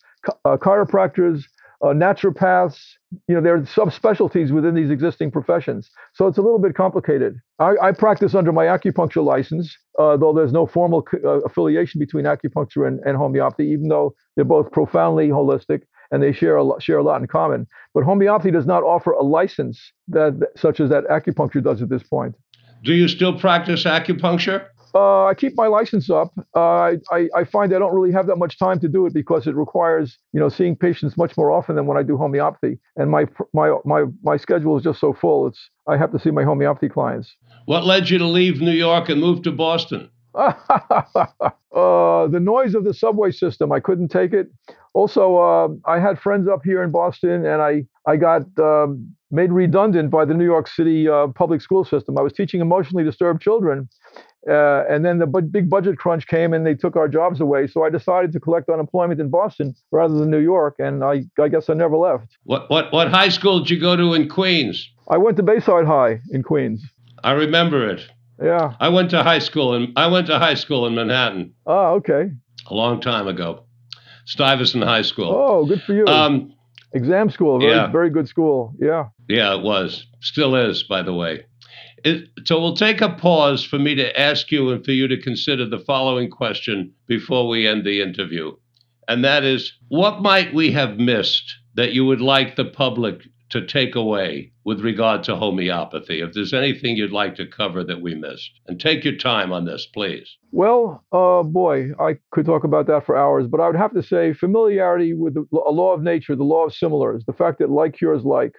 uh, 0.45 0.57
chiropractors, 0.57 1.43
uh, 1.81 1.87
naturopaths, 1.87 2.77
you 3.27 3.35
know, 3.35 3.41
there 3.41 3.55
are 3.55 3.61
subspecialties 3.61 4.51
within 4.51 4.75
these 4.75 4.89
existing 4.89 5.31
professions. 5.31 5.89
So 6.13 6.27
it's 6.27 6.37
a 6.37 6.41
little 6.41 6.59
bit 6.59 6.75
complicated. 6.75 7.37
I, 7.59 7.73
I 7.81 7.91
practice 7.93 8.35
under 8.35 8.51
my 8.51 8.65
acupuncture 8.65 9.23
license, 9.23 9.75
uh, 9.97 10.17
though 10.17 10.33
there's 10.33 10.51
no 10.51 10.67
formal 10.67 11.07
uh, 11.23 11.39
affiliation 11.41 11.99
between 11.99 12.25
acupuncture 12.25 12.85
and, 12.87 12.99
and 13.05 13.15
homeopathy, 13.15 13.67
even 13.67 13.87
though 13.87 14.13
they're 14.35 14.45
both 14.45 14.71
profoundly 14.71 15.29
holistic 15.29 15.83
and 16.11 16.21
they 16.21 16.33
share 16.33 16.57
a, 16.57 16.63
lot, 16.63 16.81
share 16.81 16.97
a 16.97 17.03
lot 17.03 17.21
in 17.21 17.27
common. 17.27 17.65
But 17.93 18.03
homeopathy 18.03 18.51
does 18.51 18.65
not 18.65 18.83
offer 18.83 19.11
a 19.11 19.23
license 19.23 19.79
that, 20.09 20.33
such 20.57 20.79
as 20.79 20.89
that 20.89 21.05
acupuncture 21.05 21.63
does 21.63 21.81
at 21.81 21.89
this 21.89 22.03
point. 22.03 22.35
Do 22.83 22.93
you 22.93 23.07
still 23.07 23.37
practice 23.37 23.83
acupuncture? 23.83 24.67
Uh, 24.95 25.25
I 25.25 25.33
keep 25.35 25.53
my 25.55 25.67
license 25.67 26.09
up. 26.09 26.33
Uh, 26.55 26.93
I, 27.11 27.27
I 27.35 27.43
find 27.43 27.73
I 27.75 27.79
don't 27.79 27.93
really 27.93 28.11
have 28.11 28.25
that 28.27 28.37
much 28.37 28.57
time 28.57 28.79
to 28.79 28.87
do 28.87 29.05
it 29.05 29.13
because 29.13 29.45
it 29.45 29.55
requires, 29.55 30.17
you 30.33 30.39
know, 30.39 30.49
seeing 30.49 30.75
patients 30.75 31.15
much 31.15 31.37
more 31.37 31.51
often 31.51 31.75
than 31.75 31.85
when 31.85 31.97
I 31.97 32.03
do 32.03 32.17
homeopathy. 32.17 32.79
And 32.95 33.11
my 33.11 33.25
my 33.53 33.75
my 33.85 34.05
my 34.23 34.37
schedule 34.37 34.77
is 34.77 34.83
just 34.83 34.99
so 34.99 35.13
full. 35.13 35.47
It's 35.47 35.69
I 35.87 35.97
have 35.97 36.11
to 36.11 36.19
see 36.19 36.31
my 36.31 36.43
homeopathy 36.43 36.89
clients. 36.89 37.35
What 37.65 37.85
led 37.85 38.09
you 38.09 38.17
to 38.17 38.25
leave 38.25 38.61
New 38.61 38.71
York 38.71 39.09
and 39.09 39.21
move 39.21 39.43
to 39.43 39.51
Boston? 39.51 40.09
uh, 41.75 42.27
the 42.27 42.39
noise 42.39 42.75
of 42.75 42.83
the 42.83 42.93
subway 42.93 43.31
system. 43.31 43.71
I 43.71 43.79
couldn't 43.79 44.09
take 44.09 44.33
it. 44.33 44.47
Also, 44.93 45.37
uh, 45.37 45.67
I 45.85 45.99
had 45.99 46.19
friends 46.19 46.47
up 46.47 46.61
here 46.63 46.81
in 46.83 46.91
Boston, 46.91 47.45
and 47.45 47.61
I 47.61 47.85
I 48.05 48.17
got 48.17 48.43
um, 48.57 49.13
made 49.31 49.51
redundant 49.51 50.09
by 50.09 50.25
the 50.25 50.33
New 50.33 50.45
York 50.45 50.67
City 50.67 51.07
uh, 51.07 51.27
public 51.27 51.61
school 51.61 51.85
system. 51.85 52.17
I 52.17 52.21
was 52.21 52.33
teaching 52.33 52.61
emotionally 52.61 53.03
disturbed 53.03 53.41
children, 53.41 53.87
uh, 54.47 54.83
and 54.89 55.05
then 55.05 55.19
the 55.19 55.27
bu- 55.27 55.41
big 55.41 55.69
budget 55.69 55.97
crunch 55.97 56.25
came 56.27 56.53
and 56.53 56.65
they 56.65 56.73
took 56.73 56.95
our 56.95 57.07
jobs 57.07 57.41
away. 57.41 57.67
So 57.67 57.83
I 57.83 57.89
decided 57.89 58.31
to 58.31 58.39
collect 58.39 58.69
unemployment 58.69 59.19
in 59.19 59.29
Boston 59.29 59.75
rather 59.91 60.13
than 60.15 60.29
New 60.29 60.39
York. 60.39 60.75
And 60.79 61.03
I, 61.03 61.23
I 61.39 61.49
guess 61.49 61.69
I 61.69 61.73
never 61.73 61.97
left. 61.97 62.37
What, 62.43 62.69
what, 62.69 62.91
what 62.93 63.09
high 63.09 63.29
school 63.29 63.59
did 63.59 63.69
you 63.69 63.79
go 63.79 63.95
to 63.95 64.13
in 64.13 64.29
Queens? 64.29 64.89
I 65.09 65.17
went 65.17 65.37
to 65.37 65.43
Bayside 65.43 65.85
High 65.85 66.21
in 66.31 66.43
Queens. 66.43 66.83
I 67.23 67.31
remember 67.31 67.87
it. 67.89 68.09
Yeah. 68.41 68.73
I 68.79 68.89
went 68.89 69.09
to 69.11 69.23
high 69.23 69.39
school 69.39 69.73
in 69.75 69.93
I 69.95 70.07
went 70.07 70.27
to 70.27 70.39
high 70.39 70.53
school 70.55 70.87
in 70.87 70.95
Manhattan. 70.95 71.53
Oh, 71.65 71.95
okay. 71.95 72.31
A 72.67 72.73
long 72.73 73.01
time 73.01 73.27
ago. 73.27 73.65
Stuyvesant 74.25 74.83
High 74.83 75.01
School. 75.01 75.33
Oh, 75.35 75.65
good 75.65 75.81
for 75.81 75.93
you. 75.93 76.05
Um, 76.05 76.53
Exam 76.93 77.29
school, 77.29 77.59
very, 77.59 77.71
yeah. 77.71 77.87
very 77.87 78.09
good 78.11 78.27
school. 78.27 78.73
Yeah. 78.79 79.09
Yeah, 79.27 79.55
it 79.55 79.63
was. 79.63 80.05
Still 80.21 80.55
is, 80.55 80.83
by 80.83 81.01
the 81.01 81.13
way. 81.13 81.45
It, 82.03 82.29
so 82.45 82.59
we'll 82.59 82.75
take 82.75 83.01
a 83.01 83.09
pause 83.09 83.63
for 83.63 83.77
me 83.77 83.95
to 83.95 84.19
ask 84.19 84.51
you 84.51 84.69
and 84.69 84.85
for 84.85 84.91
you 84.91 85.07
to 85.07 85.21
consider 85.21 85.67
the 85.67 85.79
following 85.79 86.29
question 86.29 86.93
before 87.07 87.47
we 87.47 87.67
end 87.67 87.85
the 87.85 88.01
interview. 88.01 88.55
And 89.07 89.25
that 89.25 89.43
is 89.43 89.73
what 89.87 90.21
might 90.21 90.53
we 90.53 90.71
have 90.71 90.97
missed 90.97 91.55
that 91.73 91.93
you 91.93 92.05
would 92.05 92.21
like 92.21 92.55
the 92.55 92.65
public 92.65 93.21
to 93.49 93.65
take 93.65 93.95
away 93.95 94.51
with 94.63 94.81
regard 94.81 95.23
to 95.23 95.35
homeopathy? 95.35 96.21
If 96.21 96.33
there's 96.33 96.53
anything 96.53 96.95
you'd 96.95 97.11
like 97.11 97.35
to 97.35 97.47
cover 97.47 97.83
that 97.83 98.01
we 98.01 98.15
missed, 98.15 98.51
and 98.67 98.79
take 98.79 99.03
your 99.03 99.15
time 99.15 99.51
on 99.51 99.65
this, 99.65 99.85
please. 99.85 100.37
Well, 100.51 101.03
uh, 101.11 101.43
boy, 101.43 101.91
I 101.99 102.17
could 102.31 102.45
talk 102.45 102.63
about 102.63 102.87
that 102.87 103.05
for 103.05 103.17
hours, 103.17 103.47
but 103.47 103.59
I 103.59 103.67
would 103.67 103.75
have 103.75 103.93
to 103.93 104.03
say 104.03 104.33
familiarity 104.33 105.13
with 105.13 105.33
the, 105.33 105.45
a 105.65 105.71
law 105.71 105.93
of 105.93 106.01
nature, 106.01 106.35
the 106.35 106.43
law 106.43 106.65
of 106.65 106.73
similars, 106.73 107.23
the 107.25 107.33
fact 107.33 107.59
that 107.59 107.69
like 107.69 107.97
cures 107.97 108.23
like, 108.23 108.53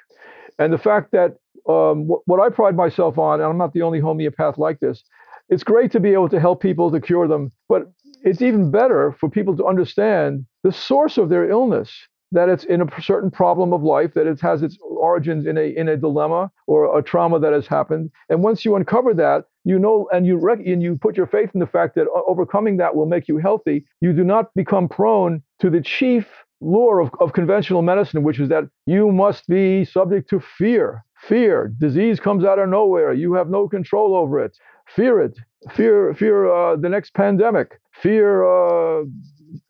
and 0.58 0.72
the 0.72 0.78
fact 0.78 1.12
that 1.12 1.36
um, 1.68 2.06
what, 2.06 2.22
what 2.26 2.40
I 2.40 2.48
pride 2.48 2.76
myself 2.76 3.18
on, 3.18 3.40
and 3.40 3.48
I'm 3.48 3.58
not 3.58 3.72
the 3.72 3.82
only 3.82 4.00
homeopath 4.00 4.58
like 4.58 4.80
this, 4.80 5.02
it's 5.48 5.64
great 5.64 5.90
to 5.92 6.00
be 6.00 6.12
able 6.12 6.28
to 6.28 6.40
help 6.40 6.62
people 6.62 6.90
to 6.90 7.00
cure 7.00 7.26
them, 7.26 7.50
but 7.68 7.90
it's 8.22 8.42
even 8.42 8.70
better 8.70 9.12
for 9.18 9.28
people 9.28 9.56
to 9.56 9.66
understand 9.66 10.46
the 10.62 10.72
source 10.72 11.18
of 11.18 11.28
their 11.28 11.50
illness 11.50 11.90
that 12.32 12.48
it's 12.48 12.64
in 12.64 12.80
a 12.80 13.02
certain 13.02 13.30
problem 13.30 13.72
of 13.72 13.82
life, 13.82 14.14
that 14.14 14.26
it 14.26 14.40
has 14.40 14.62
its 14.62 14.78
origins 14.82 15.46
in 15.46 15.58
a 15.58 15.74
in 15.76 15.88
a 15.88 15.96
dilemma 15.96 16.50
or 16.66 16.98
a 16.98 17.02
trauma 17.02 17.38
that 17.40 17.52
has 17.52 17.66
happened. 17.66 18.10
And 18.28 18.42
once 18.42 18.64
you 18.64 18.76
uncover 18.76 19.14
that, 19.14 19.46
you 19.64 19.78
know, 19.78 20.08
and 20.12 20.26
you 20.26 20.36
rec- 20.36 20.66
and 20.66 20.82
you 20.82 20.96
put 20.96 21.16
your 21.16 21.26
faith 21.26 21.50
in 21.54 21.60
the 21.60 21.66
fact 21.66 21.94
that 21.96 22.06
overcoming 22.28 22.76
that 22.78 22.94
will 22.94 23.06
make 23.06 23.28
you 23.28 23.38
healthy. 23.38 23.84
You 24.00 24.12
do 24.12 24.24
not 24.24 24.54
become 24.54 24.88
prone 24.88 25.42
to 25.60 25.70
the 25.70 25.80
chief 25.80 26.26
lure 26.60 27.00
of, 27.00 27.10
of 27.20 27.32
conventional 27.32 27.82
medicine, 27.82 28.22
which 28.22 28.38
is 28.38 28.48
that 28.50 28.64
you 28.86 29.10
must 29.10 29.46
be 29.48 29.84
subject 29.84 30.28
to 30.30 30.40
fear. 30.40 31.04
Fear, 31.28 31.74
disease 31.78 32.18
comes 32.18 32.44
out 32.44 32.58
of 32.58 32.68
nowhere. 32.68 33.12
You 33.12 33.34
have 33.34 33.50
no 33.50 33.68
control 33.68 34.14
over 34.16 34.42
it. 34.42 34.56
Fear 34.94 35.20
it. 35.20 35.38
Fear, 35.72 36.14
fear 36.14 36.50
uh, 36.50 36.76
the 36.76 36.88
next 36.88 37.12
pandemic. 37.12 37.78
Fear. 37.92 38.44
Uh, 38.44 39.04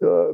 uh, 0.04 0.32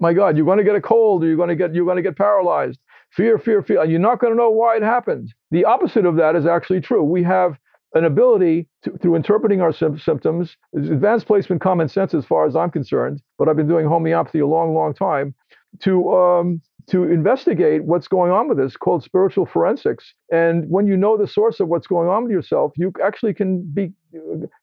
my 0.00 0.12
God, 0.12 0.36
you're 0.36 0.46
going 0.46 0.58
to 0.58 0.64
get 0.64 0.74
a 0.74 0.80
cold, 0.80 1.22
you're 1.22 1.36
going 1.36 1.48
to 1.48 1.56
get 1.56 1.74
you're 1.74 1.84
going 1.84 1.96
to 1.96 2.02
get 2.02 2.16
paralyzed. 2.16 2.78
Fear, 3.10 3.38
fear, 3.38 3.62
fear, 3.62 3.80
and 3.82 3.90
you're 3.90 4.00
not 4.00 4.18
going 4.18 4.32
to 4.32 4.36
know 4.36 4.50
why 4.50 4.76
it 4.76 4.82
happened. 4.82 5.32
The 5.52 5.64
opposite 5.64 6.04
of 6.04 6.16
that 6.16 6.34
is 6.34 6.46
actually 6.46 6.80
true. 6.80 7.02
We 7.02 7.22
have 7.22 7.56
an 7.94 8.04
ability 8.04 8.68
to, 8.82 8.90
through 8.98 9.14
interpreting 9.14 9.60
our 9.60 9.72
symptoms, 9.72 10.56
advanced 10.74 11.26
placement 11.26 11.60
common 11.60 11.88
sense 11.88 12.12
as 12.12 12.24
far 12.24 12.44
as 12.44 12.56
I'm 12.56 12.70
concerned, 12.70 13.22
but 13.38 13.48
I've 13.48 13.56
been 13.56 13.68
doing 13.68 13.86
homeopathy 13.86 14.40
a 14.40 14.46
long, 14.46 14.74
long 14.74 14.94
time, 14.94 15.32
to 15.80 16.12
um, 16.12 16.60
to 16.86 17.04
investigate 17.04 17.84
what's 17.84 18.08
going 18.08 18.30
on 18.30 18.48
with 18.48 18.58
this 18.58 18.76
called 18.76 19.02
spiritual 19.02 19.46
forensics. 19.46 20.12
And 20.30 20.68
when 20.68 20.86
you 20.86 20.96
know 20.96 21.16
the 21.16 21.26
source 21.26 21.60
of 21.60 21.68
what's 21.68 21.86
going 21.86 22.08
on 22.08 22.24
with 22.24 22.32
yourself, 22.32 22.72
you 22.76 22.92
actually 23.02 23.32
can 23.32 23.62
be 23.72 23.92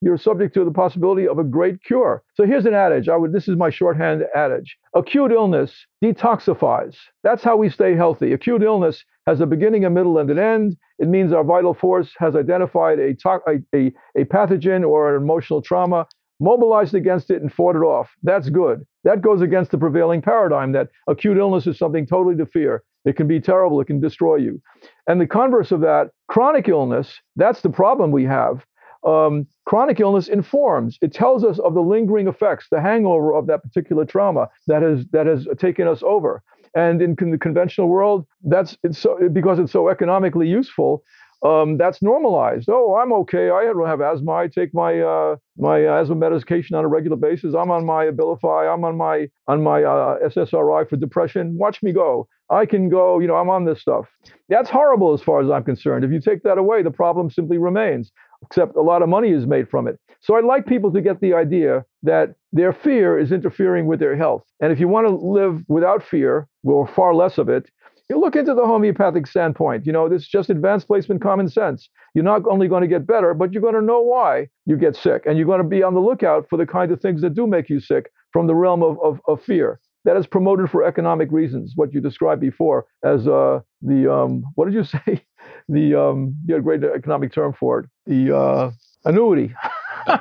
you're 0.02 0.18
subject 0.18 0.54
to 0.56 0.66
the 0.66 0.72
possibility 0.72 1.28
of 1.28 1.40
a 1.40 1.44
great 1.44 1.84
cure. 1.84 2.24
So 2.36 2.46
here's 2.46 2.66
an 2.66 2.74
adage. 2.74 3.10
I 3.10 3.18
would 3.18 3.34
this 3.34 3.48
is 3.48 3.58
my 3.58 3.70
shorthand 3.70 4.24
adage. 4.36 4.78
Acute 4.96 5.32
illness 5.32 5.86
detoxifies. 6.04 6.96
That's 7.24 7.44
how 7.44 7.58
we 7.58 7.70
stay 7.70 7.96
healthy. 7.96 8.34
Acute 8.34 8.64
illness 8.64 9.04
has 9.28 9.42
a 9.42 9.46
beginning, 9.46 9.86
a 9.86 9.90
middle, 9.90 10.18
and 10.18 10.30
an 10.30 10.40
end. 10.40 10.78
It 11.00 11.08
means 11.08 11.32
our 11.34 11.44
vital 11.44 11.74
force 11.74 12.12
has 12.18 12.36
identified 12.36 13.00
a, 13.00 13.14
to- 13.16 13.42
a, 13.48 13.76
a, 13.76 13.92
a 14.16 14.26
pathogen 14.26 14.88
or 14.88 15.16
an 15.16 15.22
emotional 15.22 15.62
trauma 15.62 16.08
mobilized 16.40 16.96
against 16.96 17.30
it 17.30 17.42
and 17.42 17.54
fought 17.54 17.76
it 17.76 17.80
off. 17.84 18.10
That's 18.24 18.50
good. 18.50 18.84
That 19.04 19.22
goes 19.22 19.42
against 19.42 19.72
the 19.72 19.78
prevailing 19.78 20.22
paradigm 20.22 20.72
that 20.72 20.90
acute 21.08 21.38
illness 21.38 21.68
is 21.68 21.78
something 21.78 22.06
totally 22.08 22.36
to 22.38 22.46
fear. 22.48 22.84
It 23.06 23.16
can 23.16 23.28
be 23.28 23.40
terrible, 23.40 23.80
it 23.82 23.86
can 23.86 24.00
destroy 24.00 24.38
you. 24.38 24.62
And 25.08 25.20
the 25.20 25.28
converse 25.28 25.72
of 25.72 25.82
that, 25.82 26.10
chronic 26.28 26.68
illness, 26.68 27.20
that's 27.36 27.62
the 27.62 27.70
problem 27.70 28.12
we 28.12 28.26
have. 28.26 28.66
Um, 29.04 29.48
chronic 29.66 30.00
illness 30.00 30.28
informs. 30.28 30.98
It 31.02 31.14
tells 31.14 31.44
us 31.44 31.60
of 31.60 31.74
the 31.74 31.82
lingering 31.82 32.28
effects, 32.28 32.68
the 32.70 32.82
hangover 32.82 33.34
of 33.34 33.48
that 33.48 33.64
particular 33.64 34.06
trauma 34.06 34.50
that 34.68 34.82
has 34.82 35.06
that 35.12 35.26
has 35.26 35.48
taken 35.58 35.88
us 35.88 36.04
over. 36.04 36.44
And 36.74 37.02
in 37.02 37.16
con- 37.16 37.32
the 37.32 37.38
conventional 37.38 37.88
world, 37.88 38.26
that's 38.44 38.78
it's 38.84 39.00
so, 39.00 39.18
because 39.34 39.60
it's 39.60 39.72
so 39.72 39.90
economically 39.90 40.48
useful 40.48 41.04
um, 41.44 41.78
that's 41.78 42.02
normalized. 42.04 42.70
Oh, 42.70 42.96
I'm 42.96 43.12
okay. 43.14 43.50
I 43.50 43.64
don't 43.66 43.88
have 43.88 44.00
asthma. 44.02 44.32
I 44.32 44.48
take 44.48 44.74
my 44.74 45.00
uh, 45.00 45.38
my 45.58 45.80
asthma 45.80 46.16
medication 46.16 46.76
on 46.76 46.86
a 46.86 46.88
regular 46.88 47.18
basis. 47.18 47.56
I'm 47.56 47.72
on 47.72 47.84
my 47.84 48.06
Abilify. 48.06 48.72
I'm 48.72 48.84
on 48.86 48.96
my 48.96 49.28
on 49.48 49.64
my 49.64 49.84
uh, 49.84 50.20
SSRI 50.20 50.88
for 50.88 50.98
depression. 50.98 51.58
Watch 51.58 51.82
me 51.82 51.94
go. 51.94 52.28
I 52.52 52.68
can 52.68 52.90
go. 52.90 53.18
You 53.18 53.28
know, 53.28 53.38
I'm 53.38 53.50
on 53.50 53.66
this 53.66 53.82
stuff. 53.82 54.06
That's 54.50 54.70
horrible 54.70 55.14
as 55.14 55.22
far 55.22 55.42
as 55.42 55.50
I'm 55.50 55.64
concerned. 55.64 56.06
If 56.06 56.12
you 56.12 56.22
take 56.22 56.44
that 56.44 56.60
away, 56.60 56.84
the 56.84 56.92
problem 56.92 57.32
simply 57.32 57.58
remains. 57.58 58.12
Except 58.44 58.76
a 58.76 58.82
lot 58.82 59.02
of 59.02 59.10
money 59.10 59.32
is 59.32 59.46
made 59.46 59.70
from 59.70 59.88
it. 59.88 60.00
So 60.20 60.36
I'd 60.36 60.46
like 60.46 60.66
people 60.66 60.92
to 60.92 61.02
get 61.02 61.22
the 61.22 61.34
idea 61.34 61.86
that 62.04 62.36
their 62.52 62.74
fear 62.74 63.18
is 63.18 63.32
interfering 63.32 63.86
with 63.86 64.00
their 64.00 64.16
health. 64.16 64.44
And 64.60 64.72
if 64.72 64.80
you 64.80 64.88
want 64.88 65.08
to 65.08 65.16
live 65.16 65.64
without 65.68 66.04
fear, 66.04 66.48
or 66.64 66.88
far 66.88 67.14
less 67.14 67.38
of 67.38 67.50
it, 67.50 67.70
you 68.10 68.20
look 68.20 68.36
into 68.36 68.54
the 68.54 68.66
homeopathic 68.66 69.26
standpoint. 69.26 69.86
You 69.86 69.94
know, 69.94 70.10
this 70.10 70.24
is 70.24 70.28
just 70.28 70.50
advanced 70.50 70.88
placement 70.88 71.22
common 71.22 71.48
sense. 71.48 71.90
You're 72.14 72.26
not 72.26 72.42
only 72.50 72.68
going 72.68 72.82
to 72.82 72.88
get 72.88 73.08
better, 73.08 73.34
but 73.34 73.54
you're 73.54 73.62
going 73.62 73.76
to 73.76 73.82
know 73.82 74.02
why 74.02 74.50
you 74.66 74.76
get 74.76 74.98
sick. 74.98 75.24
And 75.26 75.38
you're 75.38 75.48
going 75.48 75.62
to 75.62 75.68
be 75.68 75.82
on 75.82 75.94
the 75.94 76.02
lookout 76.02 76.48
for 76.50 76.58
the 76.58 76.66
kind 76.66 76.92
of 76.92 77.00
things 77.00 77.22
that 77.22 77.34
do 77.34 77.48
make 77.48 77.70
you 77.70 77.80
sick 77.80 78.12
from 78.34 78.48
the 78.48 78.56
realm 78.56 78.84
of, 78.84 78.98
of, 79.02 79.22
of 79.28 79.42
fear. 79.42 79.80
That 80.04 80.18
is 80.18 80.28
promoted 80.28 80.70
for 80.70 80.84
economic 80.84 81.32
reasons, 81.32 81.74
what 81.76 81.94
you 81.94 82.02
described 82.02 82.42
before 82.42 82.86
as 83.06 83.28
uh, 83.28 83.60
the, 83.82 84.12
um, 84.12 84.44
what 84.56 84.66
did 84.66 84.74
you 84.74 84.84
say? 85.06 85.24
The, 85.70 85.96
um, 85.96 86.36
you 86.46 86.56
had 86.56 86.62
a 86.62 86.64
great 86.64 86.84
economic 86.84 87.34
term 87.34 87.54
for 87.54 87.80
it, 87.80 87.86
the 88.06 88.36
uh, 88.36 88.72
annuity. 89.06 89.54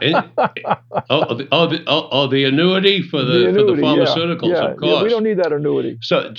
In, 0.02 0.14
oh, 1.08 1.34
the, 1.34 1.48
oh, 1.50 1.66
the, 1.66 1.82
oh, 1.86 2.08
oh, 2.12 2.26
the 2.26 2.44
annuity 2.44 3.02
for 3.02 3.22
the, 3.22 3.32
the 3.32 3.48
annuity, 3.48 3.66
for 3.66 3.76
the 3.76 3.82
pharmaceuticals, 3.82 4.48
yeah, 4.48 4.62
yeah, 4.62 4.70
of 4.70 4.76
course. 4.76 4.92
Yeah, 4.92 5.02
we 5.02 5.08
don't 5.08 5.24
need 5.24 5.38
that 5.38 5.52
annuity. 5.52 5.98
So, 6.02 6.34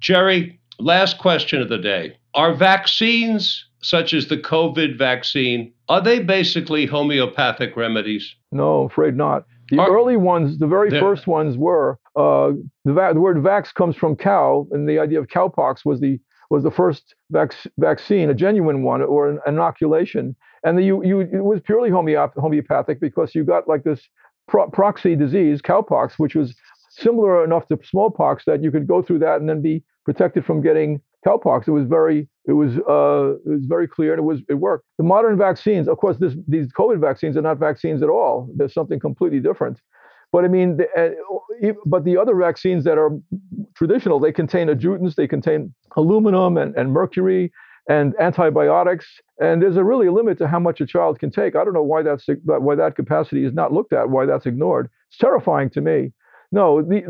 Jerry, 0.00 0.58
last 0.78 1.18
question 1.18 1.60
of 1.60 1.68
the 1.68 1.78
day. 1.78 2.16
Are 2.34 2.54
vaccines 2.54 3.66
such 3.84 4.14
as 4.14 4.28
the 4.28 4.38
COVID 4.38 4.96
vaccine, 4.96 5.72
are 5.88 6.00
they 6.00 6.18
basically 6.18 6.86
homeopathic 6.86 7.76
remedies? 7.76 8.34
No, 8.50 8.84
afraid 8.84 9.14
not. 9.14 9.44
The 9.70 9.78
are, 9.78 9.90
early 9.90 10.16
ones, 10.16 10.58
the 10.58 10.66
very 10.66 10.90
first 10.90 11.26
ones 11.26 11.56
were, 11.58 11.98
uh, 12.16 12.52
the, 12.84 12.92
va- 12.92 13.12
the, 13.12 13.20
word 13.20 13.36
vax 13.38 13.72
comes 13.74 13.94
from 13.94 14.16
cow, 14.16 14.66
and 14.72 14.88
the 14.88 14.98
idea 14.98 15.20
of 15.20 15.26
cowpox 15.26 15.84
was 15.84 16.00
the 16.00 16.18
was 16.54 16.62
the 16.62 16.76
first 16.82 17.04
vac- 17.36 17.72
vaccine, 17.88 18.26
a 18.30 18.34
genuine 18.46 18.80
one, 18.92 19.02
or 19.14 19.22
an 19.30 19.38
inoculation. 19.52 20.24
And 20.64 20.72
the, 20.78 20.84
you, 20.88 20.96
you, 21.10 21.16
it 21.20 21.44
was 21.50 21.60
purely 21.68 21.90
homeop- 21.90 22.38
homeopathic 22.44 22.98
because 23.00 23.34
you 23.34 23.42
got 23.54 23.62
like 23.72 23.84
this 23.88 24.00
pro- 24.50 24.70
proxy 24.70 25.14
disease, 25.24 25.56
cowpox, 25.70 26.12
which 26.22 26.34
was 26.40 26.48
similar 27.06 27.44
enough 27.48 27.66
to 27.68 27.78
smallpox 27.92 28.44
that 28.46 28.62
you 28.64 28.70
could 28.74 28.86
go 28.94 28.98
through 29.02 29.20
that 29.26 29.36
and 29.40 29.48
then 29.48 29.60
be 29.60 29.76
protected 30.04 30.42
from 30.48 30.62
getting 30.68 31.00
cowpox. 31.26 31.66
It 31.66 31.72
was 31.80 31.86
very, 31.98 32.18
it 32.46 32.52
was, 32.62 32.72
uh, 32.96 33.34
it 33.48 33.52
was 33.58 33.66
very 33.76 33.88
clear, 33.96 34.12
and 34.14 34.20
it 34.20 34.28
was, 34.32 34.40
it 34.48 34.58
worked. 34.68 34.84
The 34.98 35.08
modern 35.14 35.36
vaccines, 35.36 35.88
of 35.88 35.96
course, 36.02 36.18
this, 36.18 36.34
these 36.54 36.68
COVID 36.80 37.00
vaccines 37.00 37.36
are 37.36 37.46
not 37.50 37.58
vaccines 37.58 38.00
at 38.02 38.10
all. 38.18 38.34
They're 38.56 38.68
something 38.68 39.00
completely 39.00 39.40
different. 39.48 39.76
But 40.34 40.44
I 40.44 40.48
mean, 40.48 40.78
the, 40.78 40.86
uh, 40.98 41.72
but 41.86 42.02
the 42.02 42.16
other 42.16 42.34
vaccines 42.34 42.82
that 42.82 42.98
are 42.98 43.10
traditional, 43.76 44.18
they 44.18 44.32
contain 44.32 44.66
adjuvants, 44.66 45.14
they 45.14 45.28
contain 45.28 45.72
aluminum 45.96 46.56
and, 46.56 46.74
and 46.74 46.92
mercury 46.92 47.52
and 47.88 48.14
antibiotics. 48.18 49.06
And 49.40 49.62
there's 49.62 49.76
a 49.76 49.84
really 49.84 50.08
limit 50.08 50.38
to 50.38 50.48
how 50.48 50.58
much 50.58 50.80
a 50.80 50.86
child 50.86 51.20
can 51.20 51.30
take. 51.30 51.54
I 51.54 51.62
don't 51.62 51.72
know 51.72 51.84
why 51.84 52.02
that's 52.02 52.26
why 52.46 52.74
that 52.74 52.96
capacity 52.96 53.44
is 53.44 53.54
not 53.54 53.72
looked 53.72 53.92
at, 53.92 54.10
why 54.10 54.26
that's 54.26 54.44
ignored. 54.44 54.90
It's 55.08 55.18
terrifying 55.18 55.70
to 55.70 55.80
me. 55.80 56.12
No, 56.50 56.82
the, 56.82 57.02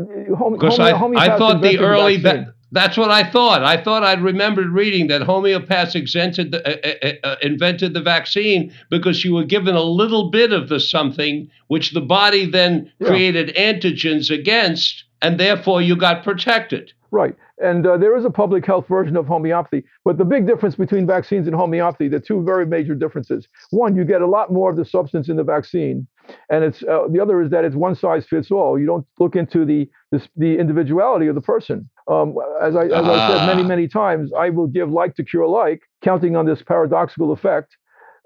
because 0.51 0.79
I, 0.79 0.91
I 0.91 1.35
thought 1.39 1.63
the 1.63 1.79
early 1.79 2.17
va- 2.17 2.53
that's 2.71 2.97
what 2.97 3.11
I 3.11 3.29
thought. 3.29 3.63
I 3.63 3.81
thought 3.81 4.03
I'd 4.03 4.21
remembered 4.21 4.69
reading 4.69 5.07
that 5.07 5.21
homeopaths 5.21 5.95
invented 5.95 6.51
the, 6.51 6.65
uh, 6.67 7.07
uh, 7.07 7.27
uh, 7.27 7.35
invented 7.41 7.93
the 7.93 8.01
vaccine 8.01 8.73
because 8.89 9.23
you 9.23 9.33
were 9.33 9.43
given 9.43 9.75
a 9.75 9.83
little 9.83 10.29
bit 10.29 10.51
of 10.51 10.69
the 10.69 10.79
something 10.79 11.49
which 11.67 11.91
the 11.91 12.01
body 12.01 12.49
then 12.49 12.91
yeah. 12.99 13.07
created 13.07 13.55
antigens 13.55 14.29
against, 14.29 15.05
and 15.21 15.39
therefore 15.39 15.81
you 15.81 15.95
got 15.95 16.23
protected. 16.23 16.91
Right. 17.11 17.35
And 17.61 17.87
uh, 17.87 17.97
there 17.97 18.17
is 18.17 18.25
a 18.25 18.29
public 18.29 18.65
health 18.65 18.87
version 18.89 19.15
of 19.15 19.25
homeopathy. 19.25 19.85
But 20.03 20.17
the 20.17 20.25
big 20.25 20.45
difference 20.45 20.75
between 20.75 21.07
vaccines 21.07 21.47
and 21.47 21.55
homeopathy, 21.55 22.09
the 22.09 22.19
two 22.19 22.43
very 22.43 22.65
major 22.65 22.93
differences. 22.93 23.47
One, 23.69 23.95
you 23.95 24.03
get 24.03 24.21
a 24.21 24.27
lot 24.27 24.51
more 24.51 24.69
of 24.69 24.75
the 24.75 24.83
substance 24.83 25.29
in 25.29 25.37
the 25.37 25.43
vaccine. 25.43 26.07
And 26.49 26.63
it's 26.63 26.83
uh, 26.83 27.07
the 27.09 27.19
other 27.19 27.41
is 27.41 27.49
that 27.51 27.65
it's 27.65 27.75
one 27.75 27.95
size 27.95 28.25
fits 28.25 28.51
all. 28.51 28.79
You 28.79 28.85
don't 28.85 29.05
look 29.19 29.35
into 29.35 29.65
the 29.65 29.89
the, 30.11 30.27
the 30.35 30.57
individuality 30.57 31.27
of 31.27 31.35
the 31.35 31.41
person. 31.41 31.89
Um, 32.07 32.35
as 32.61 32.75
I, 32.75 32.85
as 32.85 32.91
I 32.91 33.27
said 33.27 33.47
many, 33.47 33.63
ah. 33.63 33.67
many 33.67 33.87
times, 33.87 34.31
I 34.37 34.49
will 34.51 34.67
give 34.67 34.91
like 34.91 35.15
to 35.15 35.23
cure 35.23 35.47
like, 35.47 35.81
counting 36.03 36.35
on 36.35 36.45
this 36.45 36.61
paradoxical 36.61 37.31
effect 37.31 37.77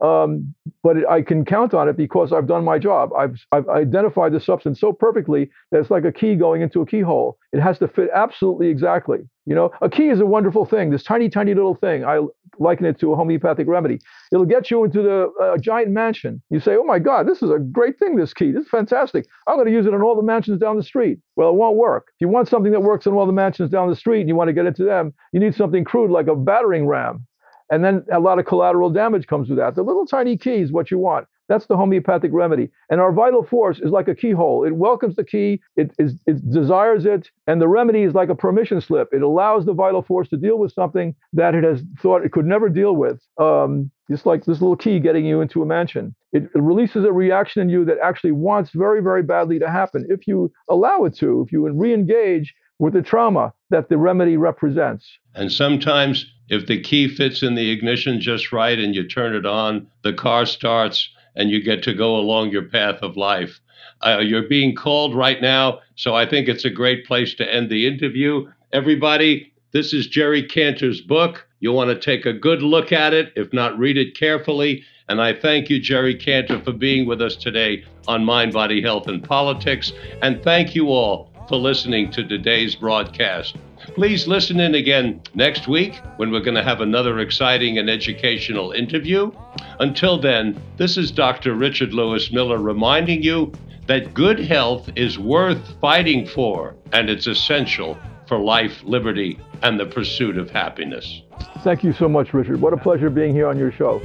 Um, 0.02 0.54
but 0.82 0.98
it, 0.98 1.06
I 1.10 1.22
can 1.22 1.44
count 1.44 1.74
on 1.74 1.90
it 1.90 1.98
because 1.98 2.32
I've 2.32 2.48
done 2.48 2.64
my 2.64 2.80
job. 2.80 3.12
I've, 3.14 3.36
I've 3.52 3.68
identified 3.68 4.32
the 4.32 4.40
substance 4.40 4.80
so 4.80 4.94
perfectly 4.94 5.50
that 5.72 5.80
it's 5.80 5.92
like 5.92 6.06
a 6.06 6.12
key 6.12 6.36
going 6.36 6.62
into 6.62 6.82
a 6.82 6.86
keyhole. 6.86 7.38
It 7.52 7.60
has 7.60 7.80
to 7.80 7.88
fit 7.88 8.10
absolutely 8.14 8.68
exactly. 8.68 9.20
You 9.46 9.56
know, 9.56 9.72
a 9.82 9.90
key 9.90 10.10
is 10.10 10.20
a 10.20 10.26
wonderful 10.26 10.66
thing. 10.66 10.92
This 10.92 11.04
tiny, 11.04 11.28
tiny 11.28 11.54
little 11.54 11.76
thing. 11.76 12.06
I 12.06 12.22
liken 12.60 12.86
it 12.86 13.00
to 13.00 13.14
a 13.14 13.16
homeopathic 13.16 13.68
remedy. 13.68 14.00
It'll 14.32 14.46
get 14.46 14.70
you 14.70 14.84
into 14.84 15.02
the 15.02 15.32
uh, 15.42 15.58
giant 15.58 15.92
mansion. 15.92 16.42
You 16.52 16.60
say, 16.60 16.76
"Oh 16.76 16.84
my 16.84 17.00
God, 17.00 17.28
this 17.28 17.42
is 17.42 17.50
a 17.50 17.58
great 17.58 17.98
thing. 17.98 18.16
This 18.16 18.34
key, 18.34 18.52
this 18.52 18.66
is 18.66 18.70
fantastic. 18.70 19.26
I'm 19.48 19.56
going 19.56 19.66
to 19.66 19.74
use 19.74 19.88
it 19.88 19.94
in 19.94 20.02
all 20.02 20.16
the 20.16 20.22
mansions 20.22 20.60
down 20.60 20.78
the 20.78 20.84
street." 20.84 21.20
Well, 21.36 21.50
it 21.50 21.56
won't 21.56 21.78
work. 21.78 22.08
If 22.10 22.22
you 22.22 22.28
want 22.28 22.48
something 22.48 22.72
that 22.72 22.82
works 22.82 23.08
in 23.08 23.14
all 23.14 23.26
the 23.26 23.34
mansions 23.34 23.72
down 23.72 23.90
the 23.90 23.96
street 23.96 24.20
and 24.20 24.30
you 24.30 24.36
want 24.36 24.50
to 24.50 24.54
get 24.54 24.68
into 24.68 24.84
them, 24.84 25.14
you 25.34 25.40
need 25.40 25.56
something 25.56 25.84
crude 25.84 26.12
like 26.12 26.28
a 26.28 26.36
battering 26.36 26.86
ram. 26.86 27.26
And 27.72 27.84
then 27.84 28.06
a 28.12 28.20
lot 28.20 28.40
of 28.40 28.46
collateral 28.46 28.90
damage 28.90 29.28
comes 29.28 29.50
with 29.50 29.58
that. 29.58 29.76
The 29.76 29.84
little 29.84 30.06
tiny 30.06 30.38
key 30.38 30.56
is 30.56 30.72
what 30.72 30.90
you 30.92 30.98
want. 30.98 31.28
That's 31.50 31.66
the 31.66 31.76
homeopathic 31.76 32.32
remedy. 32.32 32.70
And 32.90 33.02
our 33.02 33.12
vital 33.12 33.44
force 33.44 33.80
is 33.80 33.92
like 33.92 34.08
a 34.08 34.14
keyhole. 34.14 34.64
It 34.64 34.76
welcomes 34.76 35.16
the 35.16 35.24
key, 35.24 35.62
it, 35.76 35.92
is, 35.98 36.14
it 36.28 36.48
desires 36.52 37.06
it, 37.06 37.30
and 37.48 37.60
the 37.60 37.68
remedy 37.68 38.04
is 38.04 38.14
like 38.14 38.30
a 38.30 38.36
permission 38.36 38.80
slip. 38.80 39.10
It 39.12 39.24
allows 39.24 39.66
the 39.66 39.74
vital 39.74 40.04
force 40.04 40.30
to 40.30 40.38
deal 40.38 40.60
with 40.60 40.72
something 40.72 41.16
that 41.34 41.56
it 41.56 41.64
has 41.64 41.84
thought 42.02 42.24
it 42.24 42.32
could 42.32 42.46
never 42.46 42.70
deal 42.70 42.96
with. 42.96 43.20
Um, 43.38 43.92
like 44.26 44.46
this 44.46 44.62
little 44.62 44.76
key 44.76 45.00
getting 45.00 45.26
you 45.26 45.42
into 45.42 45.62
a 45.62 45.66
mansion. 45.66 46.16
It, 46.32 46.44
it 46.44 46.62
releases 46.62 47.04
a 47.06 47.12
reaction 47.12 47.62
in 47.62 47.70
you 47.70 47.86
that 47.86 47.98
actually 48.04 48.32
wants 48.32 48.72
very, 48.72 49.02
very 49.02 49.24
badly 49.24 49.60
to 49.60 49.70
happen 49.70 50.06
if 50.10 50.28
you 50.28 50.52
allow 50.68 51.04
it 51.06 51.16
to, 51.18 51.44
if 51.46 51.52
you 51.52 51.68
re 51.70 51.94
engage 51.94 52.54
with 52.80 52.94
the 52.94 53.02
trauma 53.02 53.54
that 53.70 53.90
the 53.90 53.98
remedy 53.98 54.38
represents. 54.38 55.08
And 55.36 55.52
sometimes, 55.52 56.32
if 56.50 56.66
the 56.66 56.82
key 56.82 57.08
fits 57.08 57.44
in 57.44 57.56
the 57.56 57.70
ignition 57.70 58.20
just 58.20 58.52
right 58.52 58.78
and 58.78 58.96
you 58.96 59.08
turn 59.08 59.36
it 59.36 59.46
on, 59.46 59.88
the 60.04 60.14
car 60.14 60.46
starts 60.46 61.10
and 61.36 61.50
you 61.50 61.62
get 61.64 61.84
to 61.84 61.94
go 61.94 62.18
along 62.18 62.50
your 62.50 62.64
path 62.64 63.00
of 63.02 63.16
life. 63.16 63.60
Uh, 64.06 64.20
you're 64.20 64.48
being 64.48 64.76
called 64.76 65.16
right 65.16 65.42
now, 65.42 65.80
so 65.96 66.16
I 66.16 66.26
think 66.26 66.48
it's 66.48 66.66
a 66.66 66.70
great 66.70 67.06
place 67.06 67.34
to 67.36 67.54
end 67.54 67.70
the 67.70 67.86
interview. 67.86 68.50
Everybody, 68.74 69.54
this 69.72 69.94
is 69.94 70.08
Jerry 70.08 70.44
Kantor's 70.44 71.02
book. 71.02 71.48
You'll 71.60 71.76
want 71.76 71.90
to 71.90 72.00
take 72.00 72.26
a 72.26 72.34
good 72.34 72.62
look 72.62 72.92
at 72.92 73.14
it, 73.14 73.34
if 73.36 73.52
not, 73.54 73.78
read 73.78 73.98
it 73.98 74.18
carefully. 74.18 74.84
And 75.10 75.22
I 75.22 75.34
thank 75.34 75.70
you, 75.70 75.80
Jerry 75.80 76.16
Kantor, 76.16 76.64
for 76.64 76.72
being 76.72 77.08
with 77.08 77.22
us 77.22 77.36
today 77.36 77.84
on 78.08 78.24
Mind, 78.24 78.54
Body, 78.54 78.82
Health, 78.82 79.08
and 79.08 79.24
Politics. 79.24 79.92
And 80.22 80.42
thank 80.44 80.76
you 80.76 80.90
all 80.90 81.32
for 81.50 81.58
listening 81.58 82.12
to 82.12 82.24
today's 82.24 82.76
broadcast. 82.76 83.58
Please 83.88 84.28
listen 84.28 84.60
in 84.60 84.76
again 84.76 85.22
next 85.34 85.68
week 85.68 86.00
when 86.18 86.32
we're 86.32 86.42
going 86.42 86.56
to 86.56 86.64
have 86.64 86.82
another 86.82 87.20
exciting 87.20 87.78
and 87.78 87.90
educational 87.90 88.72
interview. 88.72 89.32
Until 89.80 90.20
then, 90.20 90.62
this 90.78 90.98
is 90.98 91.12
Dr. 91.12 91.54
Richard 91.54 91.94
Lewis 91.94 92.32
Miller 92.32 92.58
reminding 92.58 93.24
you 93.24 93.52
that 93.88 94.14
good 94.14 94.40
health 94.40 94.90
is 94.96 95.18
worth 95.18 95.80
fighting 95.82 96.26
for 96.26 96.76
and 96.92 97.10
it's 97.10 97.28
essential 97.28 97.98
for 98.28 98.38
life, 98.38 98.84
liberty, 98.84 99.40
and 99.64 99.80
the 99.80 99.86
pursuit 99.86 100.38
of 100.38 100.50
happiness. 100.52 101.24
Thank 101.64 101.84
you 101.84 101.94
so 101.94 102.08
much, 102.08 102.34
Richard. 102.34 102.62
What 102.62 102.74
a 102.74 102.78
pleasure 102.78 103.10
being 103.10 103.34
here 103.34 103.48
on 103.48 103.58
your 103.58 103.72
show. 103.72 104.00